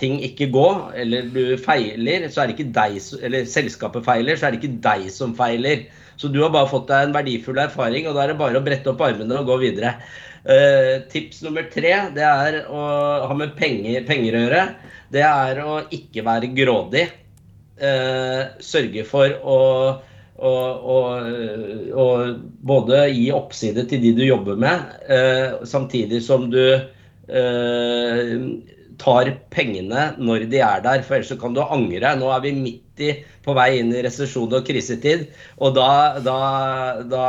ting 0.00 0.18
ikke 0.24 0.50
gå, 0.52 0.66
eller 0.96 1.28
du 1.32 1.56
feiler, 1.60 2.26
så 2.32 2.42
er 2.42 2.50
det 2.50 2.56
ikke 2.56 2.74
deg, 2.76 2.98
eller 3.24 3.48
selskapet 3.48 4.04
feiler, 4.06 4.36
så 4.36 4.48
er 4.48 4.54
det 4.54 4.60
ikke 4.62 4.80
deg 4.84 5.08
som 5.12 5.34
feiler. 5.36 5.86
Så 6.20 6.28
du 6.28 6.42
har 6.44 6.52
bare 6.52 6.68
fått 6.68 6.90
deg 6.90 7.06
en 7.06 7.14
verdifull 7.16 7.62
erfaring, 7.62 8.08
og 8.08 8.16
da 8.16 8.26
er 8.26 8.34
det 8.34 8.40
bare 8.42 8.60
å 8.60 8.64
brette 8.64 8.92
opp 8.92 9.00
armene 9.06 9.40
og 9.40 9.48
gå 9.48 9.56
videre. 9.64 9.96
Uh, 10.40 11.00
tips 11.12 11.42
nummer 11.44 11.66
tre 11.72 11.94
det 12.16 12.24
er 12.24 12.62
å 12.68 12.84
ha 13.28 13.34
med 13.36 13.56
penger, 13.56 14.04
penger 14.08 14.36
å 14.36 14.44
gjøre. 14.44 14.62
Det 15.12 15.24
er 15.24 15.64
å 15.64 15.80
ikke 15.96 16.24
være 16.28 16.52
grådig 16.56 17.08
Uh, 17.80 18.60
sørge 18.60 19.06
for 19.08 19.32
å, 19.40 19.54
og, 20.40 20.82
og, 20.94 21.28
og, 21.96 22.40
både 22.68 23.06
gi 23.08 23.30
oppside 23.32 23.86
til 23.88 24.02
de 24.02 24.12
du 24.18 24.22
jobber 24.24 24.58
med, 24.60 24.92
eh, 25.08 25.58
samtidig 25.68 26.22
som 26.24 26.46
du 26.52 26.62
eh, 26.76 28.34
tar 29.00 29.30
pengene 29.52 30.06
når 30.20 30.46
de 30.52 30.62
er 30.64 30.84
der, 30.84 31.04
for 31.04 31.18
ellers 31.18 31.40
kan 31.40 31.56
du 31.56 31.60
angre. 31.64 32.14
Nå 32.20 32.30
er 32.32 32.44
vi 32.44 32.54
midt 32.56 32.89
i, 33.04 33.12
på 33.44 33.54
vei 33.56 33.68
inn 33.80 33.92
i 33.94 34.02
resesjon 34.04 34.52
og 34.56 34.66
krisetid, 34.66 35.26
og 35.58 35.74
da, 35.78 36.18
da, 36.24 36.38
da, 37.10 37.24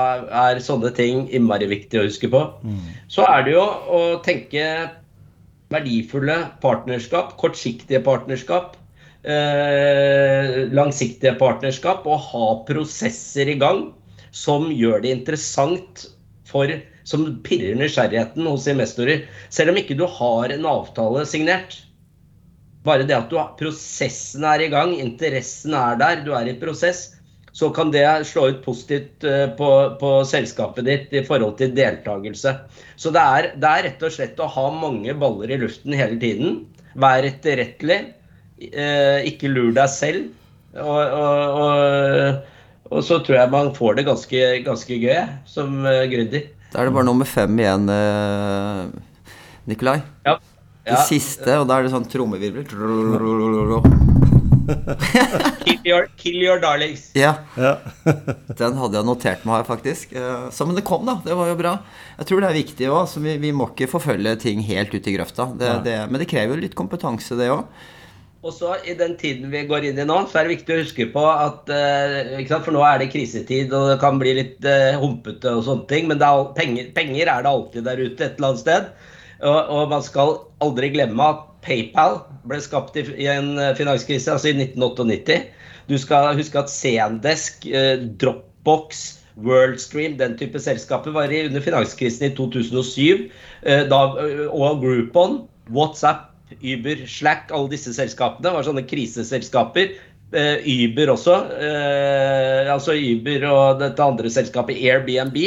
er 0.46 0.62
sånne 0.64 0.92
ting 0.98 1.28
innmari 1.32 1.70
viktig 1.72 2.02
å 2.02 2.06
huske 2.08 2.30
på. 2.32 2.44
Mm. 2.66 2.84
Så 3.12 3.26
er 3.28 3.48
det 3.48 3.56
jo 3.56 3.64
å 3.66 4.02
tenke 4.26 4.66
verdifulle 5.72 6.38
partnerskap, 6.64 7.36
kortsiktige 7.40 8.04
partnerskap. 8.06 8.78
Eh, 9.22 10.66
langsiktige 10.74 11.36
partnerskap 11.38 12.08
og 12.10 12.24
ha 12.32 12.46
prosesser 12.66 13.52
i 13.54 13.58
gang 13.62 13.92
som 14.34 14.72
gjør 14.74 15.04
det 15.04 15.12
interessant 15.20 16.08
for 16.48 16.68
Som 17.08 17.24
pirrer 17.44 17.74
nysgjerrigheten 17.76 18.46
hos 18.46 18.68
investorer. 18.70 19.24
Selv 19.50 19.72
om 19.72 19.78
ikke 19.80 19.96
du 19.98 20.04
har 20.06 20.52
en 20.54 20.68
avtale 20.70 21.24
signert. 21.26 21.80
Bare 22.88 23.08
det 23.08 23.18
at 23.18 23.32
du 23.32 23.40
prosessen 23.60 24.46
er 24.48 24.66
i 24.66 24.70
gang, 24.74 24.96
interessen 24.98 25.76
er 25.78 26.00
der, 26.00 26.24
du 26.26 26.32
er 26.38 26.50
i 26.50 26.58
prosess, 26.58 27.12
så 27.54 27.68
kan 27.76 27.92
det 27.94 28.06
slå 28.30 28.48
ut 28.54 28.62
positivt 28.64 29.26
eh, 29.28 29.50
på, 29.58 29.70
på 30.00 30.14
selskapet 30.26 30.88
ditt 30.88 31.14
i 31.14 31.26
forhold 31.28 31.58
til 31.60 31.76
deltakelse. 31.76 32.56
Så 32.96 33.12
det 33.14 33.22
er, 33.22 33.52
det 33.60 33.70
er 33.70 33.86
rett 33.90 34.08
og 34.08 34.16
slett 34.16 34.40
å 34.40 34.50
ha 34.50 34.70
mange 34.74 35.14
baller 35.20 35.52
i 35.52 35.60
luften 35.62 35.94
hele 35.98 36.18
tiden. 36.22 36.64
Vær 36.96 37.28
etterrettelig 37.28 38.00
Eh, 38.62 39.26
ikke 39.32 39.50
lur 39.50 39.72
deg 39.74 39.90
selv. 39.90 40.30
Og, 40.78 41.02
og, 41.02 41.62
og, 41.62 42.46
og, 42.92 43.00
så 43.04 43.18
tror 43.26 43.40
jeg 43.40 43.54
man 43.54 43.74
får 43.76 43.98
det 43.98 44.08
ganske, 44.08 44.44
ganske 44.68 45.00
gøy 45.02 45.18
som 45.50 45.82
uh, 45.84 46.06
gründer. 46.12 46.46
Da 46.72 46.80
er 46.80 46.88
det 46.88 46.96
bare 46.96 47.10
nummer 47.10 47.28
fem 47.28 47.60
igjen, 47.60 47.90
Nikolai. 49.68 49.98
Ja. 50.82 50.92
Det 50.92 50.98
ja. 50.98 51.06
siste, 51.06 51.58
og 51.62 51.68
da 51.70 51.78
er 51.78 51.86
det 51.86 51.94
sånn 51.94 52.08
trommevirvel. 52.10 52.66
kill, 55.66 55.80
your, 55.86 56.08
kill 56.18 56.40
your 56.42 56.62
darlings. 56.62 57.12
Ja. 57.18 57.36
ja. 57.54 57.76
Den 58.60 58.80
hadde 58.80 58.98
jeg 58.98 59.06
notert 59.06 59.46
meg 59.46 59.60
her, 59.60 59.68
faktisk. 59.68 60.16
Så, 60.50 60.66
men 60.66 60.78
det 60.78 60.86
kom, 60.88 61.06
da. 61.06 61.20
Det 61.26 61.38
var 61.38 61.52
jo 61.52 61.58
bra. 61.60 61.78
Jeg 62.18 62.32
tror 62.32 62.42
det 62.42 62.50
er 62.50 62.60
viktig 62.64 62.90
òg. 62.90 63.16
Vi, 63.22 63.38
vi, 63.46 63.54
må 63.54 63.70
ikke 63.72 63.92
forfølge 63.92 64.36
ting 64.42 64.66
helt 64.66 64.94
ut 64.96 65.06
i 65.06 65.16
grøfta. 65.16 65.52
Det, 65.58 65.72
det, 65.86 65.98
men 66.10 66.24
det 66.24 66.30
krever 66.32 66.58
jo 66.58 66.66
litt 66.66 66.78
kompetanse, 66.78 67.38
det 67.38 67.52
òg. 67.54 67.66
Og 68.42 68.54
så 68.56 68.74
I 68.90 68.96
den 68.98 69.14
tiden 69.22 69.52
vi 69.54 69.68
går 69.70 69.86
inn 69.92 70.00
i 70.02 70.06
nå, 70.08 70.16
så 70.30 70.40
er 70.40 70.48
det 70.48 70.56
viktig 70.56 70.74
å 70.74 70.80
huske 70.80 71.06
på 71.14 71.26
at 71.30 71.70
uh, 71.70 72.56
For 72.56 72.74
nå 72.74 72.82
er 72.88 73.04
det 73.04 73.12
krisetid, 73.14 73.70
og 73.70 73.92
det 73.92 74.00
kan 74.02 74.18
bli 74.22 74.34
litt 74.40 74.66
uh, 74.66 74.98
humpete 75.02 75.54
og 75.60 75.66
sånne 75.68 75.86
ting. 75.92 76.10
Men 76.10 76.24
er, 76.26 76.48
penger, 76.58 76.90
penger, 76.96 77.30
er 77.30 77.46
det 77.46 77.52
alltid 77.52 77.86
der 77.86 78.02
ute 78.02 78.26
et 78.26 78.40
eller 78.40 78.50
annet 78.50 78.64
sted. 78.64 78.90
Og, 79.42 79.60
og, 79.74 79.90
man 79.90 80.04
skal 80.06 80.36
aldri 80.62 80.92
glemme 80.94 81.30
at 81.34 81.48
PayPal 81.66 82.20
ble 82.50 82.60
skapt 82.62 82.98
i, 82.98 83.06
i 83.22 83.30
en 83.32 83.56
eh, 83.58 83.74
finanskrise, 83.78 84.32
altså 84.34 84.52
i 84.52 84.56
1998. 84.58 85.40
Du 85.90 85.98
skal 86.02 86.36
huske 86.38 86.62
at 86.62 86.72
Sendesk, 86.72 87.66
eh, 87.70 88.06
Dropbox, 88.22 89.20
Worldstream, 89.42 90.18
den 90.20 90.36
type 90.38 90.60
selskaper 90.62 91.14
var 91.16 91.32
i 91.34 91.46
under 91.48 91.64
finanskrisen 91.64 92.28
i 92.28 92.34
2007. 92.38 93.30
Da, 93.64 94.00
og 94.52 94.82
Groupon, 94.84 95.38
WhatsApp 95.72 96.32
Uber, 96.60 97.06
Slack, 97.08 97.52
alle 97.52 97.72
disse 97.72 97.94
selskapene 97.96 98.52
var 98.54 98.66
sånne 98.68 98.84
kriseselskaper. 98.88 99.96
Uh, 100.32 100.64
Uber 100.64 101.12
også. 101.12 101.36
Eh, 101.60 102.70
altså 102.72 102.96
Uber 102.96 103.48
og 103.50 103.82
dette 103.82 104.04
andre 104.04 104.32
selskapet 104.32 104.80
Airbnb. 104.80 105.38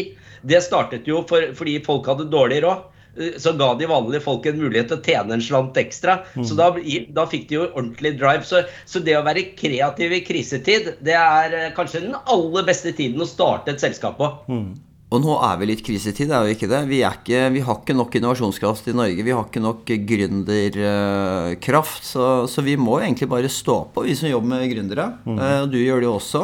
Det 0.44 0.60
startet 0.60 1.08
jo 1.08 1.22
for, 1.28 1.54
fordi 1.56 1.78
folk 1.84 2.08
hadde 2.10 2.28
dårlig 2.32 2.60
råd. 2.66 2.90
Uh, 3.18 3.34
så 3.40 3.54
ga 3.58 3.72
de 3.78 3.90
vanlige 3.90 4.24
folk 4.24 4.46
en 4.50 4.60
mulighet 4.60 4.90
til 4.92 5.00
å 5.00 5.04
tjene 5.04 5.36
en 5.36 5.44
slant 5.44 5.78
ekstra. 5.80 6.20
Mm. 6.34 6.46
Så 6.48 6.58
da, 6.58 6.70
da, 7.16 7.28
fikk 7.30 7.48
de 7.50 7.58
jo 7.60 7.68
ordentlig 7.68 8.16
drive. 8.20 8.46
Så, 8.48 8.64
så, 8.84 9.02
det 9.04 9.18
å 9.18 9.26
være 9.26 9.50
kreativ 9.58 10.16
i 10.16 10.24
krisetid, 10.26 10.94
det 11.04 11.18
er 11.18 11.70
kanskje 11.76 12.06
den 12.06 12.18
aller 12.18 12.66
beste 12.66 12.94
tiden 12.96 13.22
å 13.22 13.28
starte 13.28 13.74
et 13.74 13.82
selskap 13.84 14.18
på. 14.20 14.30
Mm. 14.50 14.74
Og 15.14 15.20
nå 15.22 15.34
er 15.46 15.58
vi 15.60 15.68
litt 15.68 15.82
krisetid, 15.86 16.32
er 16.32 16.42
vi 16.46 16.54
ikke 16.56 16.66
det? 16.70 16.80
Vi, 16.90 16.98
ikke, 17.06 17.44
vi 17.54 17.60
har 17.62 17.76
ikke 17.78 17.94
nok 17.94 18.16
innovasjonskraft 18.18 18.88
i 18.90 18.96
Norge. 18.96 19.22
Vi 19.22 19.34
har 19.34 19.44
ikke 19.46 19.62
nok 19.62 19.92
gründerkraft. 20.10 22.02
Så, 22.08 22.24
så, 22.50 22.64
vi 22.66 22.74
må 22.80 22.98
egentlig 22.98 23.28
bare 23.30 23.50
stå 23.52 23.76
på, 23.94 24.06
vi 24.08 24.16
som 24.18 24.30
jobber 24.30 24.56
med 24.56 24.70
gründere. 24.72 25.06
Mm. 25.22 25.38
Uh, 25.38 25.62
du 25.70 25.78
gjør 25.78 26.02
det 26.02 26.08
jo 26.08 26.16
også. 26.18 26.42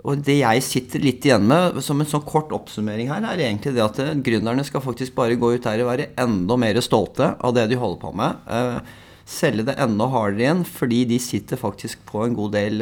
Og 0.00 0.22
det 0.24 0.38
jeg 0.38 0.62
sitter 0.64 1.02
litt 1.04 1.26
igjen 1.28 1.44
med 1.44 1.76
som 1.84 2.00
en 2.00 2.08
sånn 2.08 2.24
kort 2.24 2.54
oppsummering 2.56 3.10
her, 3.10 3.26
er 3.28 3.42
egentlig 3.44 3.74
det 3.76 3.84
at 3.84 4.00
uh, 4.00 4.14
gründerne 4.16 4.64
skal 4.64 4.84
faktisk 4.84 5.14
bare 5.18 5.36
gå 5.36 5.52
ut 5.56 5.66
der 5.66 5.82
og 5.84 5.90
være 5.90 6.10
enda 6.20 6.56
mer 6.56 6.80
stolte 6.84 7.34
av 7.36 7.56
det 7.56 7.66
de 7.68 7.80
holder 7.80 8.00
på 8.00 8.14
med. 8.16 8.86
selge 9.30 9.66
det 9.68 9.76
enda 9.78 10.08
hardere 10.10 10.42
igjen, 10.42 10.64
fordi 10.66 11.04
de 11.06 11.18
sitter 11.22 11.60
faktisk 11.60 12.00
på 12.08 12.24
en 12.24 12.34
god 12.34 12.56
del 12.56 12.80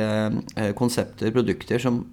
konsepter, 0.79 1.29
produkter, 1.35 1.83
som 1.83 2.07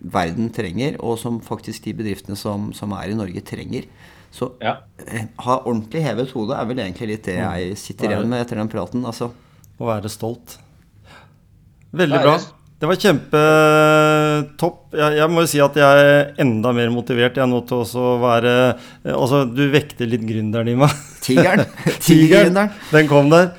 verden 0.00 0.48
trenger, 0.54 0.96
og 1.02 1.18
som 1.20 1.40
faktisk 1.44 1.84
de 1.84 1.94
bedriftene 1.98 2.36
som, 2.38 2.70
som 2.76 2.92
er 2.96 3.10
i 3.10 3.18
Norge, 3.18 3.42
trenger. 3.44 3.88
Så 4.30 4.52
Ja. 4.60 4.78
eh, 5.06 5.26
ha 5.38 5.58
ordentlig 5.64 6.02
hevet 6.04 6.30
hode 6.30 6.54
er 6.54 6.64
vel 6.64 6.78
egentlig 6.78 7.08
litt 7.08 7.24
det 7.24 7.36
jeg 7.36 7.76
sitter 7.76 8.10
igjen 8.10 8.28
med 8.28 8.40
etter 8.46 8.56
den 8.56 8.68
praten. 8.68 9.04
Altså. 9.04 9.32
Å 9.80 9.86
være 9.86 10.08
stolt. 10.08 10.58
Veldig 11.92 12.22
bra, 12.22 12.38
bra. 12.38 12.38
Det 12.80 12.88
var 12.88 12.96
kjempetopp. 12.96 14.78
Jeg, 14.96 15.16
jeg 15.18 15.28
må 15.28 15.42
jo 15.44 15.48
si 15.52 15.58
at 15.60 15.74
jeg 15.76 16.04
er 16.04 16.30
enda 16.40 16.70
mer 16.72 16.88
motivert. 16.94 17.36
Jeg 17.36 17.44
er 17.44 17.50
nå 17.50 17.60
til 17.68 17.84
å 17.84 18.14
være 18.22 18.52
eh, 18.72 19.12
Altså, 19.12 19.42
du 19.44 19.66
vekter 19.68 20.08
litt 20.08 20.24
gründeren 20.24 20.70
i 20.72 20.76
meg. 20.80 20.94
Tigeren. 21.26 21.66
Tigeren. 22.00 22.56
Den 22.88 23.10
kom 23.10 23.28
der. 23.32 23.52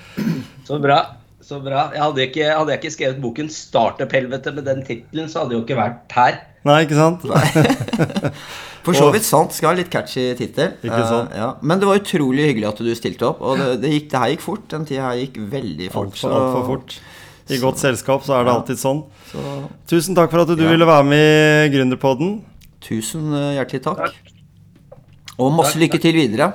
Så 0.65 0.81
bra. 0.81 1.03
Så 1.45 1.59
bra. 1.61 1.91
Jeg 1.93 2.01
hadde, 2.01 2.25
ikke, 2.25 2.47
hadde 2.49 2.73
jeg 2.73 2.81
ikke 2.81 2.93
skrevet 2.95 3.21
boken 3.21 3.53
'Startup-helvete' 3.53 4.55
med 4.57 4.65
den 4.65 4.81
tittelen, 4.87 5.29
så 5.29 5.43
hadde 5.43 5.53
jeg 5.53 5.59
jo 5.59 5.65
ikke 5.67 5.79
vært 5.83 6.17
her. 6.17 6.41
Nei, 6.65 6.81
ikke 6.85 6.97
sant? 6.97 7.25
For 8.85 8.97
så 8.97 9.11
vidt 9.13 9.25
sant. 9.25 9.53
Skal 9.53 9.73
ha 9.73 9.77
litt 9.77 9.93
catchy 9.93 10.31
tittel. 10.37 10.73
Uh. 10.81 11.29
Ja. 11.37 11.53
Men 11.61 11.81
det 11.81 11.89
var 11.89 12.01
utrolig 12.01 12.49
hyggelig 12.49 12.71
at 12.71 12.81
du 12.81 12.89
stilte 12.97 13.29
opp. 13.29 13.41
Og 13.45 13.61
det, 13.61 13.69
det, 13.83 13.93
gikk, 13.93 14.09
det 14.13 14.21
her 14.23 14.33
gikk 14.33 14.45
fort. 14.45 14.65
Den 14.73 14.89
tida 14.89 15.11
her 15.11 15.21
gikk 15.21 15.37
veldig 15.51 15.93
fort. 15.93 16.15
Altfor 16.15 16.37
alt 16.37 16.53
for 16.55 16.69
fort. 16.73 17.01
I 17.49 17.57
godt 17.59 17.77
selskap 17.81 18.23
så 18.23 18.33
er 18.39 18.43
det 18.45 18.53
alltid 18.53 18.77
sånn. 18.77 19.03
Så 19.31 19.41
Tusen 19.87 20.15
takk 20.15 20.31
for 20.31 20.41
at 20.41 20.47
du 20.47 20.61
Ja. 20.63 20.69
ville 20.69 20.85
være 20.85 21.03
med 21.03 21.65
i 21.65 21.77
Gründerpodden. 21.77 22.41
tusen 22.81 23.33
eh, 23.33 23.55
hjertelig 23.57 23.81
takk. 23.83 24.13
Og 25.39 25.51
masse 25.53 25.77
lykke 25.79 25.99
til 26.01 26.13
videre. 26.13 26.53